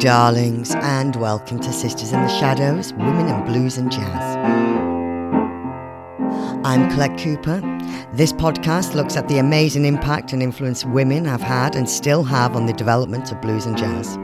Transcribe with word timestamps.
Darlings, 0.00 0.74
and 0.76 1.14
welcome 1.16 1.60
to 1.60 1.70
Sisters 1.74 2.12
in 2.14 2.22
the 2.22 2.40
Shadows 2.40 2.94
Women 2.94 3.28
in 3.28 3.44
Blues 3.44 3.76
and 3.76 3.92
Jazz. 3.92 4.36
I'm 6.64 6.90
Colette 6.90 7.18
Cooper. 7.18 7.60
This 8.14 8.32
podcast 8.32 8.94
looks 8.94 9.18
at 9.18 9.28
the 9.28 9.36
amazing 9.36 9.84
impact 9.84 10.32
and 10.32 10.42
influence 10.42 10.86
women 10.86 11.26
have 11.26 11.42
had 11.42 11.76
and 11.76 11.86
still 11.86 12.24
have 12.24 12.56
on 12.56 12.64
the 12.64 12.72
development 12.72 13.30
of 13.30 13.42
blues 13.42 13.66
and 13.66 13.76
jazz. 13.76 14.16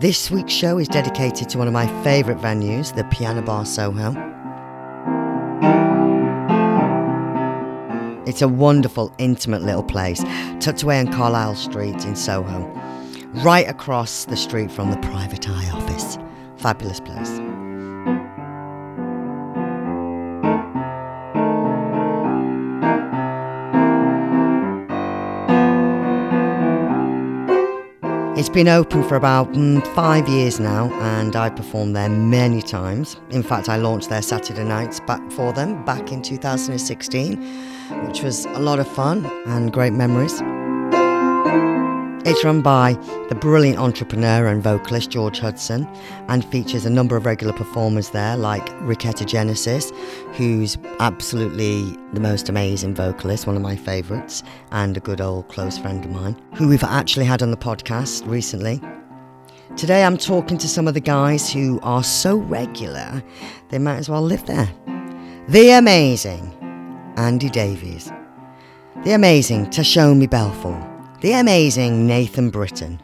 This 0.00 0.30
week's 0.30 0.52
show 0.52 0.78
is 0.78 0.86
dedicated 0.86 1.48
to 1.48 1.58
one 1.58 1.66
of 1.66 1.72
my 1.72 1.88
favourite 2.04 2.40
venues, 2.40 2.94
the 2.94 3.02
Piano 3.04 3.42
Bar 3.42 3.66
Soho. 3.66 4.33
It's 8.34 8.42
a 8.42 8.48
wonderful, 8.48 9.12
intimate 9.18 9.62
little 9.62 9.84
place, 9.84 10.20
tucked 10.58 10.82
away 10.82 10.98
on 10.98 11.06
Carlisle 11.12 11.54
Street 11.54 12.04
in 12.04 12.16
Soho, 12.16 12.68
right 13.44 13.68
across 13.68 14.24
the 14.24 14.36
street 14.36 14.72
from 14.72 14.90
the 14.90 14.96
Private 14.96 15.48
Eye 15.48 15.70
office. 15.70 16.18
Fabulous 16.56 16.98
place. 16.98 17.43
Been 28.54 28.68
open 28.68 29.02
for 29.02 29.16
about 29.16 29.52
mm, 29.52 29.84
five 29.96 30.28
years 30.28 30.60
now, 30.60 30.88
and 31.00 31.34
I've 31.34 31.56
performed 31.56 31.96
there 31.96 32.08
many 32.08 32.62
times. 32.62 33.16
In 33.30 33.42
fact, 33.42 33.68
I 33.68 33.78
launched 33.78 34.10
their 34.10 34.22
Saturday 34.22 34.62
nights 34.62 35.00
back 35.00 35.28
for 35.32 35.52
them 35.52 35.84
back 35.84 36.12
in 36.12 36.22
2016, 36.22 37.42
which 38.06 38.22
was 38.22 38.44
a 38.46 38.60
lot 38.60 38.78
of 38.78 38.86
fun 38.86 39.26
and 39.46 39.72
great 39.72 39.92
memories. 39.92 40.40
It's 42.26 42.42
run 42.42 42.62
by 42.62 42.94
the 43.28 43.34
brilliant 43.34 43.78
entrepreneur 43.78 44.46
and 44.46 44.62
vocalist 44.62 45.10
George 45.10 45.40
Hudson 45.40 45.86
and 46.28 46.42
features 46.42 46.86
a 46.86 46.90
number 46.90 47.18
of 47.18 47.26
regular 47.26 47.52
performers 47.52 48.08
there, 48.10 48.34
like 48.34 48.66
Ricketta 48.80 49.26
Genesis, 49.26 49.92
who's 50.32 50.78
absolutely 51.00 51.82
the 52.14 52.20
most 52.20 52.48
amazing 52.48 52.94
vocalist, 52.94 53.46
one 53.46 53.56
of 53.56 53.62
my 53.62 53.76
favourites, 53.76 54.42
and 54.70 54.96
a 54.96 55.00
good 55.00 55.20
old 55.20 55.48
close 55.48 55.76
friend 55.76 56.02
of 56.02 56.10
mine, 56.12 56.34
who 56.54 56.66
we've 56.66 56.82
actually 56.82 57.26
had 57.26 57.42
on 57.42 57.50
the 57.50 57.58
podcast 57.58 58.26
recently. 58.26 58.80
Today 59.76 60.02
I'm 60.02 60.16
talking 60.16 60.56
to 60.56 60.68
some 60.68 60.88
of 60.88 60.94
the 60.94 61.00
guys 61.00 61.52
who 61.52 61.78
are 61.82 62.02
so 62.02 62.36
regular, 62.36 63.22
they 63.68 63.78
might 63.78 63.98
as 63.98 64.08
well 64.08 64.22
live 64.22 64.46
there. 64.46 64.70
The 65.48 65.72
amazing 65.72 66.54
Andy 67.18 67.50
Davies, 67.50 68.10
the 69.04 69.12
amazing 69.12 69.66
Tashomi 69.66 70.30
Balfour 70.30 70.93
the 71.24 71.32
amazing 71.32 72.06
Nathan 72.06 72.50
Britton, 72.50 73.00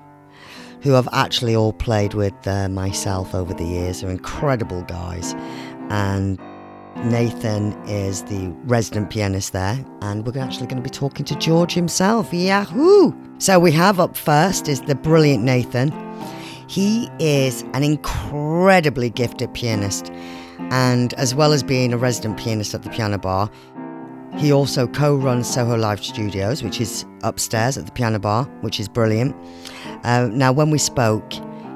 who 0.82 0.94
I've 0.94 1.08
actually 1.10 1.56
all 1.56 1.72
played 1.72 2.12
with 2.12 2.34
uh, 2.46 2.68
myself 2.68 3.34
over 3.34 3.54
the 3.54 3.64
years, 3.64 4.04
are 4.04 4.10
incredible 4.10 4.82
guys. 4.82 5.32
And 5.88 6.38
Nathan 6.96 7.72
is 7.88 8.24
the 8.24 8.54
resident 8.64 9.08
pianist 9.08 9.54
there, 9.54 9.82
and 10.02 10.26
we're 10.26 10.38
actually 10.38 10.66
going 10.66 10.82
to 10.82 10.86
be 10.86 10.90
talking 10.90 11.24
to 11.24 11.34
George 11.36 11.72
himself. 11.72 12.30
Yahoo! 12.30 13.14
So 13.38 13.58
we 13.58 13.72
have 13.72 13.98
up 13.98 14.14
first 14.14 14.68
is 14.68 14.82
the 14.82 14.96
brilliant 14.96 15.42
Nathan. 15.42 15.90
He 16.68 17.08
is 17.20 17.62
an 17.72 17.82
incredibly 17.82 19.08
gifted 19.08 19.54
pianist, 19.54 20.10
and 20.68 21.14
as 21.14 21.34
well 21.34 21.54
as 21.54 21.62
being 21.62 21.94
a 21.94 21.96
resident 21.96 22.38
pianist 22.38 22.74
at 22.74 22.82
the 22.82 22.90
piano 22.90 23.16
bar, 23.16 23.50
he 24.40 24.52
also 24.52 24.86
co 24.86 25.14
runs 25.16 25.48
Soho 25.48 25.76
Live 25.76 26.02
Studios, 26.02 26.62
which 26.62 26.80
is 26.80 27.04
upstairs 27.22 27.76
at 27.76 27.84
the 27.84 27.92
piano 27.92 28.18
bar, 28.18 28.44
which 28.62 28.80
is 28.80 28.88
brilliant. 28.88 29.36
Uh, 30.02 30.28
now, 30.32 30.50
when 30.50 30.70
we 30.70 30.78
spoke, 30.78 31.30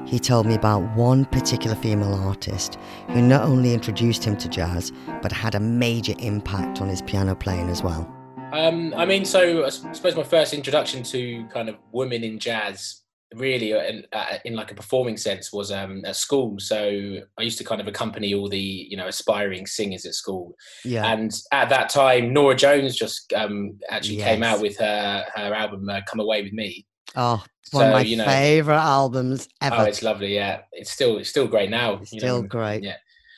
he 0.07 0.17
told 0.17 0.47
me 0.47 0.55
about 0.55 0.81
one 0.95 1.25
particular 1.25 1.75
female 1.75 2.15
artist 2.15 2.79
who 3.09 3.21
not 3.21 3.43
only 3.43 3.75
introduced 3.75 4.23
him 4.23 4.35
to 4.37 4.49
jazz, 4.49 4.91
but 5.21 5.31
had 5.31 5.53
a 5.53 5.59
major 5.59 6.15
impact 6.17 6.81
on 6.81 6.89
his 6.89 7.03
piano 7.03 7.35
playing 7.35 7.69
as 7.69 7.83
well. 7.83 8.11
Um, 8.51 8.93
I 8.97 9.05
mean, 9.05 9.25
so 9.25 9.65
I 9.65 9.69
suppose 9.69 10.15
my 10.15 10.23
first 10.23 10.53
introduction 10.53 11.03
to 11.03 11.45
kind 11.53 11.69
of 11.69 11.75
women 11.91 12.23
in 12.23 12.39
jazz 12.39 13.01
really 13.35 13.73
uh, 13.73 13.83
in, 13.83 14.05
uh, 14.13 14.37
in, 14.45 14.55
like 14.55 14.71
a 14.71 14.75
performing 14.75 15.17
sense 15.17 15.51
was 15.51 15.71
um, 15.71 16.03
at 16.05 16.15
school. 16.15 16.59
So 16.59 17.19
i 17.37 17.41
used 17.41 17.57
to 17.57 17.63
kind 17.63 17.81
of 17.81 17.87
accompany 17.87 18.33
all 18.33 18.49
the 18.49 18.59
you 18.59 18.97
know 18.97 19.07
aspiring 19.07 19.67
singers 19.67 20.05
at 20.05 20.13
school. 20.13 20.55
Yeah. 20.83 21.05
And 21.05 21.33
at 21.51 21.69
that 21.69 21.89
time 21.89 22.33
Norah 22.33 22.55
jones 22.55 22.95
just 22.95 23.31
um, 23.33 23.77
actually 23.89 24.17
yes. 24.17 24.27
came 24.27 24.43
out 24.43 24.61
with 24.61 24.77
her 24.77 25.25
her 25.35 25.53
album 25.53 25.89
uh, 25.89 26.01
come 26.07 26.19
away 26.19 26.41
with 26.43 26.53
me. 26.53 26.85
Oh 27.15 27.43
one 27.71 27.81
so, 27.81 27.87
of 27.87 27.93
my 27.93 28.01
you 28.01 28.17
know, 28.17 28.25
favorite 28.25 28.75
albums 28.75 29.47
ever. 29.61 29.75
Oh 29.79 29.83
it's 29.83 30.03
lovely 30.03 30.33
yeah. 30.35 30.61
It's 30.71 30.91
still 30.91 31.17
it's 31.17 31.29
still 31.29 31.47
great 31.47 31.69
now 31.69 32.01
still 32.03 32.41
know? 32.41 32.47
great. 32.47 32.83
yeah. 32.83 32.97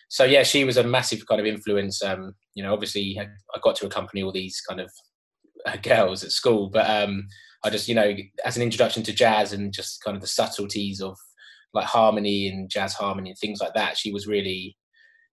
So 0.09 0.23
yeah 0.23 0.43
she 0.43 0.63
was 0.63 0.77
a 0.77 0.83
massive 0.83 1.25
kind 1.27 1.41
of 1.41 1.47
influence 1.47 2.01
um 2.03 2.33
you 2.53 2.63
know 2.63 2.73
obviously 2.73 3.19
i 3.19 3.59
got 3.61 3.75
to 3.75 3.85
accompany 3.85 4.23
all 4.23 4.31
these 4.31 4.61
kind 4.61 4.79
of 4.79 4.89
uh, 5.65 5.75
girls 5.77 6.23
at 6.23 6.31
school 6.31 6.69
but 6.69 6.89
um 6.89 7.27
I 7.63 7.69
just, 7.69 7.87
you 7.87 7.95
know, 7.95 8.15
as 8.45 8.55
an 8.55 8.63
introduction 8.63 9.03
to 9.03 9.13
jazz 9.13 9.53
and 9.53 9.73
just 9.73 10.03
kind 10.03 10.15
of 10.15 10.21
the 10.21 10.27
subtleties 10.27 11.01
of 11.01 11.17
like 11.73 11.85
harmony 11.85 12.47
and 12.47 12.69
jazz 12.69 12.93
harmony 12.93 13.29
and 13.29 13.39
things 13.39 13.59
like 13.61 13.73
that, 13.73 13.97
she 13.97 14.11
was 14.11 14.27
really, 14.27 14.77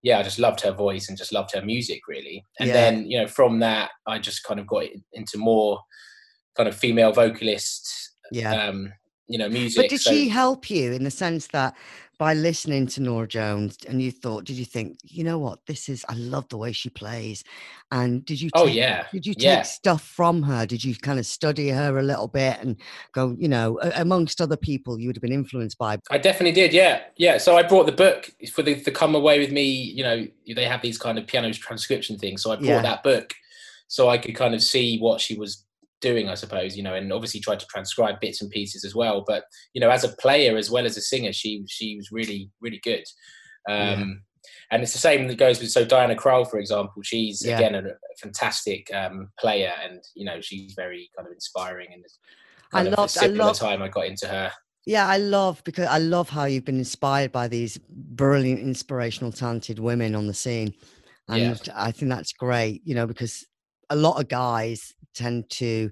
yeah, 0.03 0.19
I 0.19 0.23
just 0.23 0.39
loved 0.39 0.61
her 0.63 0.73
voice 0.73 1.09
and 1.09 1.19
just 1.19 1.33
loved 1.33 1.55
her 1.55 1.63
music 1.63 2.03
really. 2.09 2.45
And 2.59 2.69
yeah. 2.69 2.75
then, 2.75 3.11
you 3.11 3.19
know, 3.19 3.27
from 3.27 3.61
that, 3.61 3.91
I 4.07 4.19
just 4.19 4.43
kind 4.45 4.61
of 4.61 4.67
got 4.67 4.85
into 5.13 5.39
more 5.39 5.81
kind 6.57 6.69
of 6.69 6.75
female 6.75 7.13
vocalist, 7.13 8.13
yeah. 8.33 8.53
um, 8.53 8.93
you 9.29 9.39
know, 9.39 9.49
music. 9.49 9.85
But 9.85 9.91
did 9.91 10.01
so, 10.01 10.11
she 10.11 10.29
help 10.29 10.71
you 10.71 10.93
in 10.93 11.05
the 11.05 11.11
sense 11.11 11.49
that 11.49 11.75
by 12.19 12.35
listening 12.35 12.87
to 12.89 13.03
Norah 13.03 13.27
Jones 13.27 13.77
and 13.89 14.01
you 14.01 14.11
thought, 14.11 14.45
did 14.45 14.57
you 14.57 14.65
think, 14.65 14.99
you 15.03 15.25
know 15.25 15.39
what, 15.39 15.59
this 15.67 15.89
is, 15.89 16.05
I 16.09 16.15
love 16.15 16.49
the 16.49 16.57
way 16.57 16.73
she 16.73 16.91
plays. 16.91 17.45
And 17.91 18.25
did 18.25 18.41
you, 18.41 18.51
oh, 18.55 18.67
take, 18.67 18.75
yeah. 18.75 19.07
Did 19.13 19.27
you 19.27 19.35
take 19.35 19.43
yeah. 19.43 19.63
stuff 19.63 20.03
from 20.03 20.43
her? 20.43 20.67
Did 20.67 20.85
you 20.85 20.95
kind 20.95 21.19
of 21.19 21.27
study 21.27 21.69
her 21.71 21.99
a 21.99 22.03
little 22.03 22.29
bit 22.29 22.59
and 22.61 22.77
go, 23.13 23.37
you 23.39 23.49
know, 23.49 23.81
amongst 23.97 24.41
other 24.41 24.57
people 24.57 24.99
you 24.99 25.09
would 25.09 25.17
have 25.17 25.23
been 25.23 25.33
influenced 25.33 25.79
by? 25.79 25.99
I 26.11 26.19
definitely 26.19 26.53
did. 26.53 26.73
Yeah. 26.73 27.03
Yeah. 27.17 27.39
So 27.39 27.57
I 27.57 27.63
brought 27.63 27.87
the 27.87 27.93
book 27.93 28.31
for 28.53 28.63
the, 28.63 28.75
the 28.75 28.91
Come 28.91 29.15
Away 29.15 29.39
With 29.39 29.53
Me, 29.53 29.65
you 29.65 30.03
know, 30.03 30.27
they 30.55 30.65
have 30.65 30.83
these 30.83 30.99
kind 30.99 31.19
of 31.19 31.27
piano 31.27 31.53
transcription 31.53 32.19
things. 32.19 32.43
So 32.43 32.53
I 32.53 32.57
brought 32.57 32.67
yeah. 32.67 32.83
that 32.83 33.03
book 33.03 33.35
so 33.89 34.09
I 34.09 34.19
could 34.19 34.35
kind 34.35 34.55
of 34.55 34.63
see 34.63 34.99
what 34.99 35.21
she 35.21 35.37
was 35.37 35.65
doing, 36.05 36.29
I 36.29 36.35
suppose, 36.35 36.77
you 36.77 36.83
know, 36.83 36.95
and 36.95 37.13
obviously 37.13 37.41
tried 37.41 37.61
to 37.61 37.67
transcribe 37.67 38.21
bits 38.21 38.43
and 38.43 38.51
pieces 38.51 38.85
as 38.85 38.95
well. 38.95 39.25
But 39.27 39.45
you 39.73 39.81
know, 39.81 39.89
as 39.89 40.05
a 40.05 40.15
player 40.17 40.57
as 40.57 40.71
well 40.71 40.85
as 40.85 40.97
a 40.99 41.01
singer, 41.01 41.33
she 41.33 41.65
she 41.67 41.97
was 41.97 42.13
really 42.13 42.51
really 42.61 42.81
good. 42.85 43.05
Um, 43.69 43.77
yeah. 43.77 44.05
And 44.71 44.83
it's 44.83 44.93
the 44.93 44.99
same 44.99 45.27
that 45.29 45.39
goes 45.39 45.59
with 45.61 45.71
so 45.71 45.85
Diana 45.85 46.15
Krall, 46.15 46.49
for 46.49 46.59
example. 46.59 47.03
She's 47.03 47.45
yeah. 47.45 47.57
again 47.57 47.75
a, 47.75 47.83
fantastic 48.21 48.93
um, 48.95 49.31
player, 49.41 49.73
and 49.83 50.01
you 50.15 50.27
know 50.27 50.41
she's 50.41 50.75
very 50.75 51.11
kind 51.17 51.27
of 51.27 51.33
inspiring. 51.33 51.89
And 51.93 52.05
I 52.73 52.83
love 52.83 53.11
I 53.21 53.27
love 53.27 53.59
time 53.59 53.83
I 53.83 53.89
got 53.89 54.07
into 54.07 54.29
her. 54.29 54.53
Yeah, 54.87 55.09
I 55.09 55.17
love 55.17 55.63
because 55.65 55.87
I 55.87 55.99
love 55.99 56.29
how 56.29 56.45
you've 56.45 56.67
been 56.67 56.79
inspired 56.79 57.33
by 57.33 57.49
these 57.49 57.79
brilliant, 57.89 58.61
inspirational, 58.61 59.33
talented 59.33 59.79
women 59.79 60.15
on 60.15 60.27
the 60.27 60.35
scene, 60.35 60.75
and 61.29 61.43
yeah. 61.67 61.75
I 61.75 61.91
think 61.91 62.11
that's 62.11 62.35
great. 62.35 62.83
You 62.85 62.95
know, 62.95 63.07
because 63.07 63.47
a 63.95 63.97
lot 63.97 64.21
of 64.21 64.29
guys 64.29 64.93
tend 65.15 65.49
to 65.49 65.89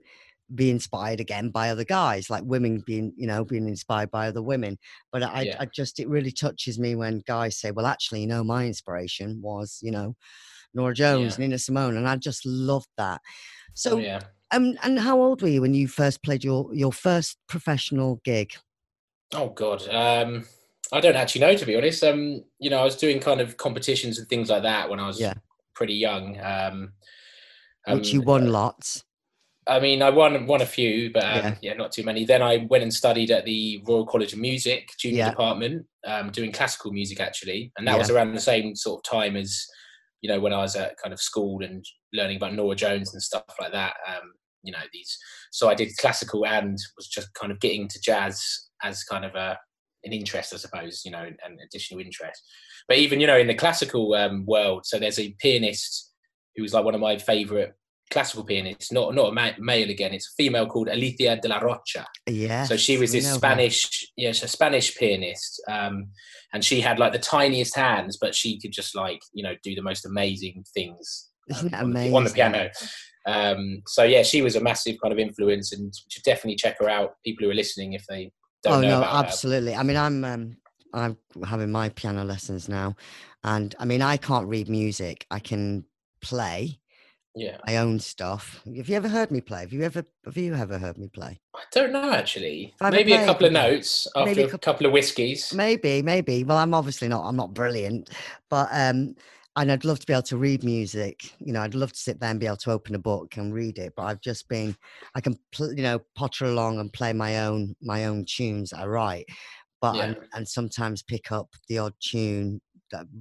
be 0.54 0.70
inspired 0.70 1.20
again 1.20 1.48
by 1.48 1.70
other 1.70 1.84
guys 1.84 2.28
like 2.28 2.42
women 2.44 2.82
being 2.84 3.12
you 3.16 3.26
know 3.26 3.44
being 3.44 3.68
inspired 3.68 4.10
by 4.10 4.28
other 4.28 4.42
women 4.42 4.76
but 5.10 5.22
I, 5.22 5.42
yeah. 5.42 5.56
I 5.60 5.66
just 5.66 5.98
it 6.00 6.08
really 6.08 6.32
touches 6.32 6.78
me 6.78 6.94
when 6.94 7.22
guys 7.26 7.56
say 7.56 7.70
well 7.70 7.86
actually 7.86 8.20
you 8.20 8.26
know 8.26 8.44
my 8.44 8.66
inspiration 8.66 9.40
was 9.40 9.78
you 9.82 9.92
know 9.92 10.14
Norah 10.74 10.94
jones 10.94 11.38
yeah. 11.38 11.44
nina 11.44 11.58
simone 11.58 11.96
and 11.96 12.08
i 12.08 12.16
just 12.16 12.44
loved 12.44 12.88
that 12.98 13.20
oh, 13.24 13.30
so 13.74 13.92
oh, 13.92 13.98
yeah 13.98 14.20
um, 14.50 14.76
and 14.82 14.98
how 14.98 15.18
old 15.18 15.40
were 15.40 15.48
you 15.48 15.62
when 15.62 15.72
you 15.72 15.88
first 15.88 16.22
played 16.22 16.44
your 16.44 16.68
your 16.74 16.92
first 16.92 17.38
professional 17.48 18.20
gig 18.24 18.52
oh 19.32 19.48
god 19.50 19.82
um 19.88 20.44
i 20.92 21.00
don't 21.00 21.16
actually 21.16 21.40
know 21.40 21.56
to 21.56 21.64
be 21.64 21.76
honest 21.76 22.02
um 22.04 22.42
you 22.58 22.68
know 22.68 22.78
i 22.78 22.84
was 22.84 22.96
doing 22.96 23.20
kind 23.20 23.40
of 23.40 23.56
competitions 23.56 24.18
and 24.18 24.28
things 24.28 24.50
like 24.50 24.64
that 24.64 24.90
when 24.90 25.00
i 25.00 25.06
was 25.06 25.18
yeah. 25.18 25.34
pretty 25.74 25.94
young 25.94 26.38
um 26.42 26.92
which 27.88 28.12
you 28.12 28.20
um, 28.20 28.26
won 28.26 28.52
lots 28.52 29.04
I 29.66 29.78
mean, 29.78 30.02
I 30.02 30.10
won 30.10 30.46
won 30.46 30.60
a 30.60 30.66
few, 30.66 31.12
but 31.12 31.22
um, 31.22 31.36
yeah. 31.36 31.54
yeah. 31.62 31.74
not 31.74 31.92
too 31.92 32.02
many. 32.02 32.24
Then 32.24 32.42
I 32.42 32.66
went 32.68 32.82
and 32.82 32.92
studied 32.92 33.30
at 33.30 33.44
the 33.44 33.82
Royal 33.86 34.06
College 34.06 34.32
of 34.32 34.40
Music 34.40 34.90
junior 34.98 35.18
yeah. 35.18 35.30
department, 35.30 35.86
um, 36.06 36.30
doing 36.30 36.50
classical 36.50 36.92
music 36.92 37.20
actually, 37.20 37.72
and 37.76 37.86
that 37.86 37.92
yeah. 37.92 37.98
was 37.98 38.10
around 38.10 38.34
the 38.34 38.40
same 38.40 38.74
sort 38.74 38.98
of 38.98 39.10
time 39.10 39.36
as 39.36 39.64
you 40.20 40.28
know 40.28 40.40
when 40.40 40.52
I 40.52 40.58
was 40.58 40.74
at 40.74 40.96
kind 40.96 41.12
of 41.12 41.20
school 41.20 41.62
and 41.62 41.84
learning 42.12 42.38
about 42.38 42.54
Norah 42.54 42.74
Jones 42.74 43.12
and 43.12 43.22
stuff 43.22 43.44
like 43.60 43.72
that. 43.72 43.94
Um, 44.08 44.32
you 44.64 44.72
know 44.72 44.78
these, 44.92 45.16
so 45.52 45.68
I 45.68 45.74
did 45.74 45.96
classical 45.98 46.44
and 46.44 46.76
was 46.96 47.06
just 47.06 47.32
kind 47.34 47.52
of 47.52 47.60
getting 47.60 47.86
to 47.88 48.00
jazz 48.00 48.68
as 48.82 49.04
kind 49.04 49.24
of 49.24 49.34
a 49.36 49.58
an 50.04 50.12
interest, 50.12 50.52
I 50.52 50.56
suppose, 50.56 51.02
you 51.04 51.12
know, 51.12 51.22
an 51.22 51.58
additional 51.64 52.00
interest. 52.00 52.42
But 52.88 52.98
even 52.98 53.20
you 53.20 53.28
know, 53.28 53.38
in 53.38 53.46
the 53.46 53.54
classical 53.54 54.14
um, 54.14 54.44
world, 54.44 54.86
so 54.86 54.98
there's 54.98 55.20
a 55.20 55.36
pianist 55.38 56.11
who's 56.56 56.74
like 56.74 56.84
one 56.84 56.94
of 56.94 57.00
my 57.00 57.18
favourite 57.18 57.72
classical 58.12 58.44
pianists, 58.44 58.92
not 58.92 59.14
not 59.14 59.30
a 59.30 59.32
ma- 59.32 59.58
male 59.58 59.90
again. 59.90 60.12
It's 60.12 60.28
a 60.28 60.42
female 60.42 60.66
called 60.66 60.88
Alicia 60.88 61.36
de 61.36 61.48
Larrocha. 61.48 62.04
Yeah. 62.28 62.64
So 62.64 62.76
she 62.76 62.98
was 62.98 63.12
this 63.12 63.32
Spanish, 63.32 64.06
yes, 64.16 64.42
a 64.42 64.48
Spanish 64.48 64.96
pianist, 64.96 65.62
um, 65.68 66.08
and 66.52 66.64
she 66.64 66.80
had 66.80 66.98
like 66.98 67.12
the 67.12 67.18
tiniest 67.18 67.74
hands, 67.74 68.18
but 68.20 68.34
she 68.34 68.60
could 68.60 68.72
just 68.72 68.94
like 68.94 69.20
you 69.32 69.42
know 69.42 69.54
do 69.64 69.74
the 69.74 69.82
most 69.82 70.06
amazing 70.06 70.64
things. 70.74 71.30
Isn't 71.48 71.74
um, 71.74 71.90
amazing? 71.90 72.14
On 72.14 72.24
the 72.24 72.30
piano. 72.30 72.70
Um, 73.26 73.82
so 73.86 74.02
yeah, 74.04 74.22
she 74.22 74.42
was 74.42 74.56
a 74.56 74.60
massive 74.60 74.96
kind 75.02 75.12
of 75.12 75.18
influence, 75.18 75.72
and 75.72 75.92
should 76.08 76.22
definitely 76.22 76.56
check 76.56 76.78
her 76.80 76.88
out. 76.88 77.14
People 77.24 77.46
who 77.46 77.50
are 77.50 77.54
listening, 77.54 77.94
if 77.94 78.04
they 78.08 78.30
don't 78.62 78.74
oh 78.74 78.80
know 78.80 79.00
no, 79.00 79.06
absolutely. 79.06 79.72
Her. 79.72 79.80
I 79.80 79.82
mean, 79.82 79.96
I'm 79.96 80.24
um, 80.24 80.56
I'm 80.92 81.16
having 81.44 81.72
my 81.72 81.88
piano 81.88 82.24
lessons 82.24 82.68
now, 82.68 82.94
and 83.42 83.74
I 83.78 83.86
mean, 83.86 84.02
I 84.02 84.18
can't 84.18 84.46
read 84.46 84.68
music. 84.68 85.26
I 85.30 85.38
can 85.38 85.84
play, 86.22 86.78
yeah 87.34 87.58
my 87.66 87.76
own 87.78 87.98
stuff. 87.98 88.60
Have 88.76 88.88
you 88.88 88.96
ever 88.96 89.08
heard 89.08 89.30
me 89.30 89.40
play? 89.40 89.60
Have 89.60 89.72
you 89.72 89.82
ever 89.82 90.04
have 90.24 90.36
you 90.36 90.54
ever 90.54 90.78
heard 90.78 90.98
me 90.98 91.08
play? 91.08 91.40
I 91.54 91.62
don't 91.70 91.92
know 91.92 92.10
actually. 92.12 92.74
I 92.80 92.90
Maybe 92.90 93.12
a 93.12 93.24
couple 93.24 93.46
of 93.46 93.52
notes 93.52 94.06
after 94.16 94.34
Maybe 94.34 94.42
a 94.42 94.58
couple 94.58 94.86
of 94.86 94.92
whiskies. 94.92 95.52
Maybe, 95.52 96.02
maybe. 96.02 96.44
Well, 96.44 96.58
I'm 96.58 96.74
obviously 96.74 97.08
not. 97.08 97.24
I'm 97.24 97.36
not 97.36 97.54
brilliant, 97.54 98.10
but 98.48 98.68
um, 98.72 99.14
and 99.56 99.70
I'd 99.70 99.84
love 99.84 100.00
to 100.00 100.06
be 100.06 100.12
able 100.12 100.22
to 100.22 100.38
read 100.38 100.64
music. 100.64 101.30
You 101.38 101.52
know, 101.52 101.60
I'd 101.60 101.74
love 101.74 101.92
to 101.92 101.98
sit 101.98 102.18
there 102.18 102.30
and 102.30 102.40
be 102.40 102.46
able 102.46 102.56
to 102.58 102.70
open 102.70 102.94
a 102.94 102.98
book 102.98 103.36
and 103.36 103.52
read 103.52 103.78
it. 103.78 103.92
But 103.96 104.04
I've 104.04 104.20
just 104.20 104.48
been, 104.48 104.74
I 105.14 105.20
can, 105.20 105.38
pl- 105.52 105.74
you 105.74 105.82
know, 105.82 106.00
potter 106.14 106.46
along 106.46 106.80
and 106.80 106.92
play 106.92 107.12
my 107.12 107.46
own 107.46 107.76
my 107.82 108.06
own 108.06 108.24
tunes 108.24 108.72
I 108.72 108.86
write, 108.86 109.26
but 109.80 109.96
Yeah. 109.96 110.14
and, 110.34 110.48
sometimes 110.48 111.02
pick 111.02 111.30
up 111.32 111.48
the 111.68 111.78
odd 111.78 111.94
tune 112.00 112.60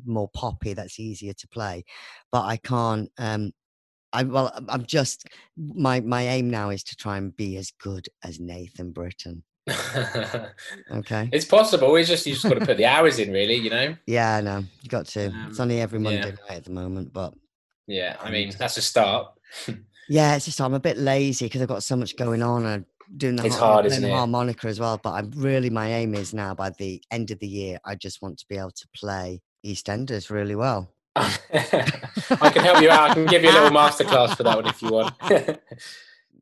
more 0.05 0.29
poppy 0.33 0.73
that's 0.73 0.99
easier 0.99 1.33
to 1.33 1.47
play. 1.47 1.83
But 2.31 2.43
I 2.45 2.57
can't. 2.57 3.09
Um, 3.17 3.51
I 4.13 4.23
well, 4.23 4.51
I'm- 4.69 4.85
just 4.85 5.27
my 5.57 5.99
my 6.01 6.23
aim 6.23 6.49
now 6.49 6.69
is 6.69 6.83
to 6.85 6.95
try 6.95 7.17
and 7.17 7.35
be 7.35 7.57
as 7.57 7.71
good 7.79 8.07
as 8.23 8.39
Nathan 8.39 8.91
Britton. 8.91 9.43
Okay. 10.91 11.29
it's 11.31 11.45
possible. 11.45 11.95
It's 11.95 12.09
just 12.09 12.25
you 12.25 12.33
just 12.33 12.43
got 12.43 12.59
to 12.59 12.65
put 12.65 12.77
the 12.77 12.85
hours 12.95 13.19
in, 13.19 13.31
really. 13.31 13.55
You 13.55 13.69
know. 13.69 13.95
Yeah, 14.05 14.35
I 14.37 14.41
know. 14.41 14.63
You 14.81 14.89
got 14.89 15.05
to. 15.07 15.25
it's 15.47 15.59
Um, 15.59 15.63
only 15.63 15.81
every 15.81 15.99
yeah. 15.99 16.03
Monday 16.03 16.31
night 16.31 16.57
at 16.57 16.63
the 16.65 16.71
moment, 16.71 17.13
but 17.13 17.33
Yeah. 17.87 18.17
I 18.19 18.31
mean, 18.31 18.51
that's 18.57 18.77
a 18.77 18.81
start. 18.81 19.31
yeah, 20.09 20.35
it's 20.35 20.45
just 20.45 20.59
I'm 20.61 20.73
a 20.73 20.79
bit 20.79 20.97
lazy 20.97 21.45
because 21.45 21.61
I've 21.61 21.67
got 21.67 21.83
so 21.83 21.95
much 21.95 22.15
going 22.17 22.41
on 22.43 22.65
and 22.65 22.85
doing 23.17 23.35
the 23.35 23.45
It's 23.45 23.55
har- 23.57 23.73
hard, 23.73 23.85
isn't 23.85 24.03
it? 24.03 24.11
harmonica 24.11 24.67
as 24.67 24.79
well. 24.79 24.99
But 25.01 25.11
I'm 25.13 25.31
really 25.35 25.69
my 25.69 25.93
aim 25.93 26.15
is 26.15 26.33
now 26.33 26.53
by 26.53 26.71
the 26.71 27.01
end 27.11 27.31
of 27.31 27.39
the 27.39 27.47
year, 27.47 27.79
I 27.85 27.95
just 27.95 28.21
want 28.21 28.39
to 28.39 28.45
be 28.49 28.57
able 28.57 28.71
to 28.71 28.87
play 28.95 29.41
EastEnders 29.65 30.29
really 30.29 30.55
well. 30.55 30.93
I 31.15 32.49
can 32.53 32.63
help 32.63 32.81
you 32.81 32.89
out. 32.89 33.11
I 33.11 33.13
can 33.13 33.25
give 33.25 33.43
you 33.43 33.51
a 33.51 33.53
little 33.53 33.69
masterclass 33.69 34.35
for 34.35 34.43
that 34.43 34.55
one 34.55 34.67
if 34.67 34.81
you 34.81 34.89
want. 34.89 35.13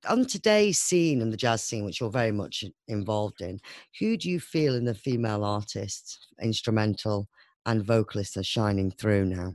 On 0.07 0.25
today's 0.25 0.79
scene 0.79 1.21
and 1.21 1.33
the 1.33 1.37
jazz 1.37 1.63
scene, 1.63 1.83
which 1.83 1.99
you're 1.99 2.09
very 2.09 2.31
much 2.31 2.63
involved 2.87 3.41
in, 3.41 3.59
who 3.99 4.15
do 4.15 4.29
you 4.29 4.39
feel 4.39 4.75
in 4.75 4.85
the 4.85 4.93
female 4.93 5.43
artists, 5.43 6.27
instrumental 6.41 7.27
and 7.65 7.83
vocalists, 7.83 8.37
are 8.37 8.43
shining 8.43 8.91
through 8.91 9.25
now? 9.25 9.53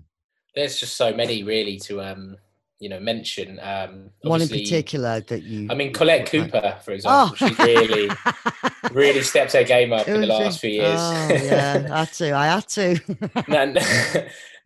There's 0.54 0.78
just 0.78 0.96
so 0.96 1.14
many 1.14 1.42
really 1.42 1.78
to 1.80 2.02
um, 2.02 2.36
you 2.84 2.90
know, 2.90 3.00
mention. 3.00 3.58
Um, 3.62 4.10
One 4.20 4.42
in 4.42 4.48
particular 4.48 5.20
that 5.20 5.42
you. 5.42 5.68
I 5.70 5.74
mean, 5.74 5.90
Colette 5.90 6.30
you 6.34 6.40
like? 6.42 6.52
Cooper, 6.52 6.78
for 6.84 6.92
example, 6.92 7.34
she 7.34 7.54
really, 7.54 8.10
really 8.92 9.22
stepped 9.22 9.54
her 9.54 9.64
game 9.64 9.90
up 9.94 10.06
in 10.06 10.20
the 10.20 10.26
last 10.26 10.60
few 10.60 10.72
years. 10.72 11.00
Oh, 11.00 11.28
yeah, 11.30 11.88
I 11.90 11.98
had 12.00 12.12
to. 12.12 12.36
I 12.36 12.46
had 12.46 12.68
to. 12.68 13.00
no, 13.48 13.64
no, 13.64 13.80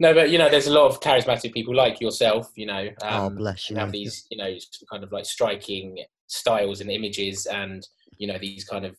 no, 0.01 0.15
but 0.15 0.31
you 0.31 0.39
know, 0.39 0.51
there's 0.51 0.67
a 0.67 0.73
lot 0.73 0.91
of 0.91 0.99
charismatic 0.99 1.55
people 1.55 1.77
like 1.77 2.01
yourself. 2.01 2.51
You 2.57 2.67
know, 2.67 2.89
oh, 3.05 3.27
um, 3.27 3.37
bless 3.37 3.71
you. 3.71 3.77
and 3.77 3.83
have 3.83 3.93
these, 3.93 4.27
you 4.33 4.37
know, 4.37 4.53
kind 4.91 5.05
of 5.05 5.13
like 5.13 5.25
striking 5.25 5.99
styles 6.27 6.81
and 6.81 6.91
images, 6.91 7.47
and 7.47 7.87
you 8.17 8.27
know, 8.27 8.37
these 8.37 8.65
kind 8.65 8.85
of 8.85 8.97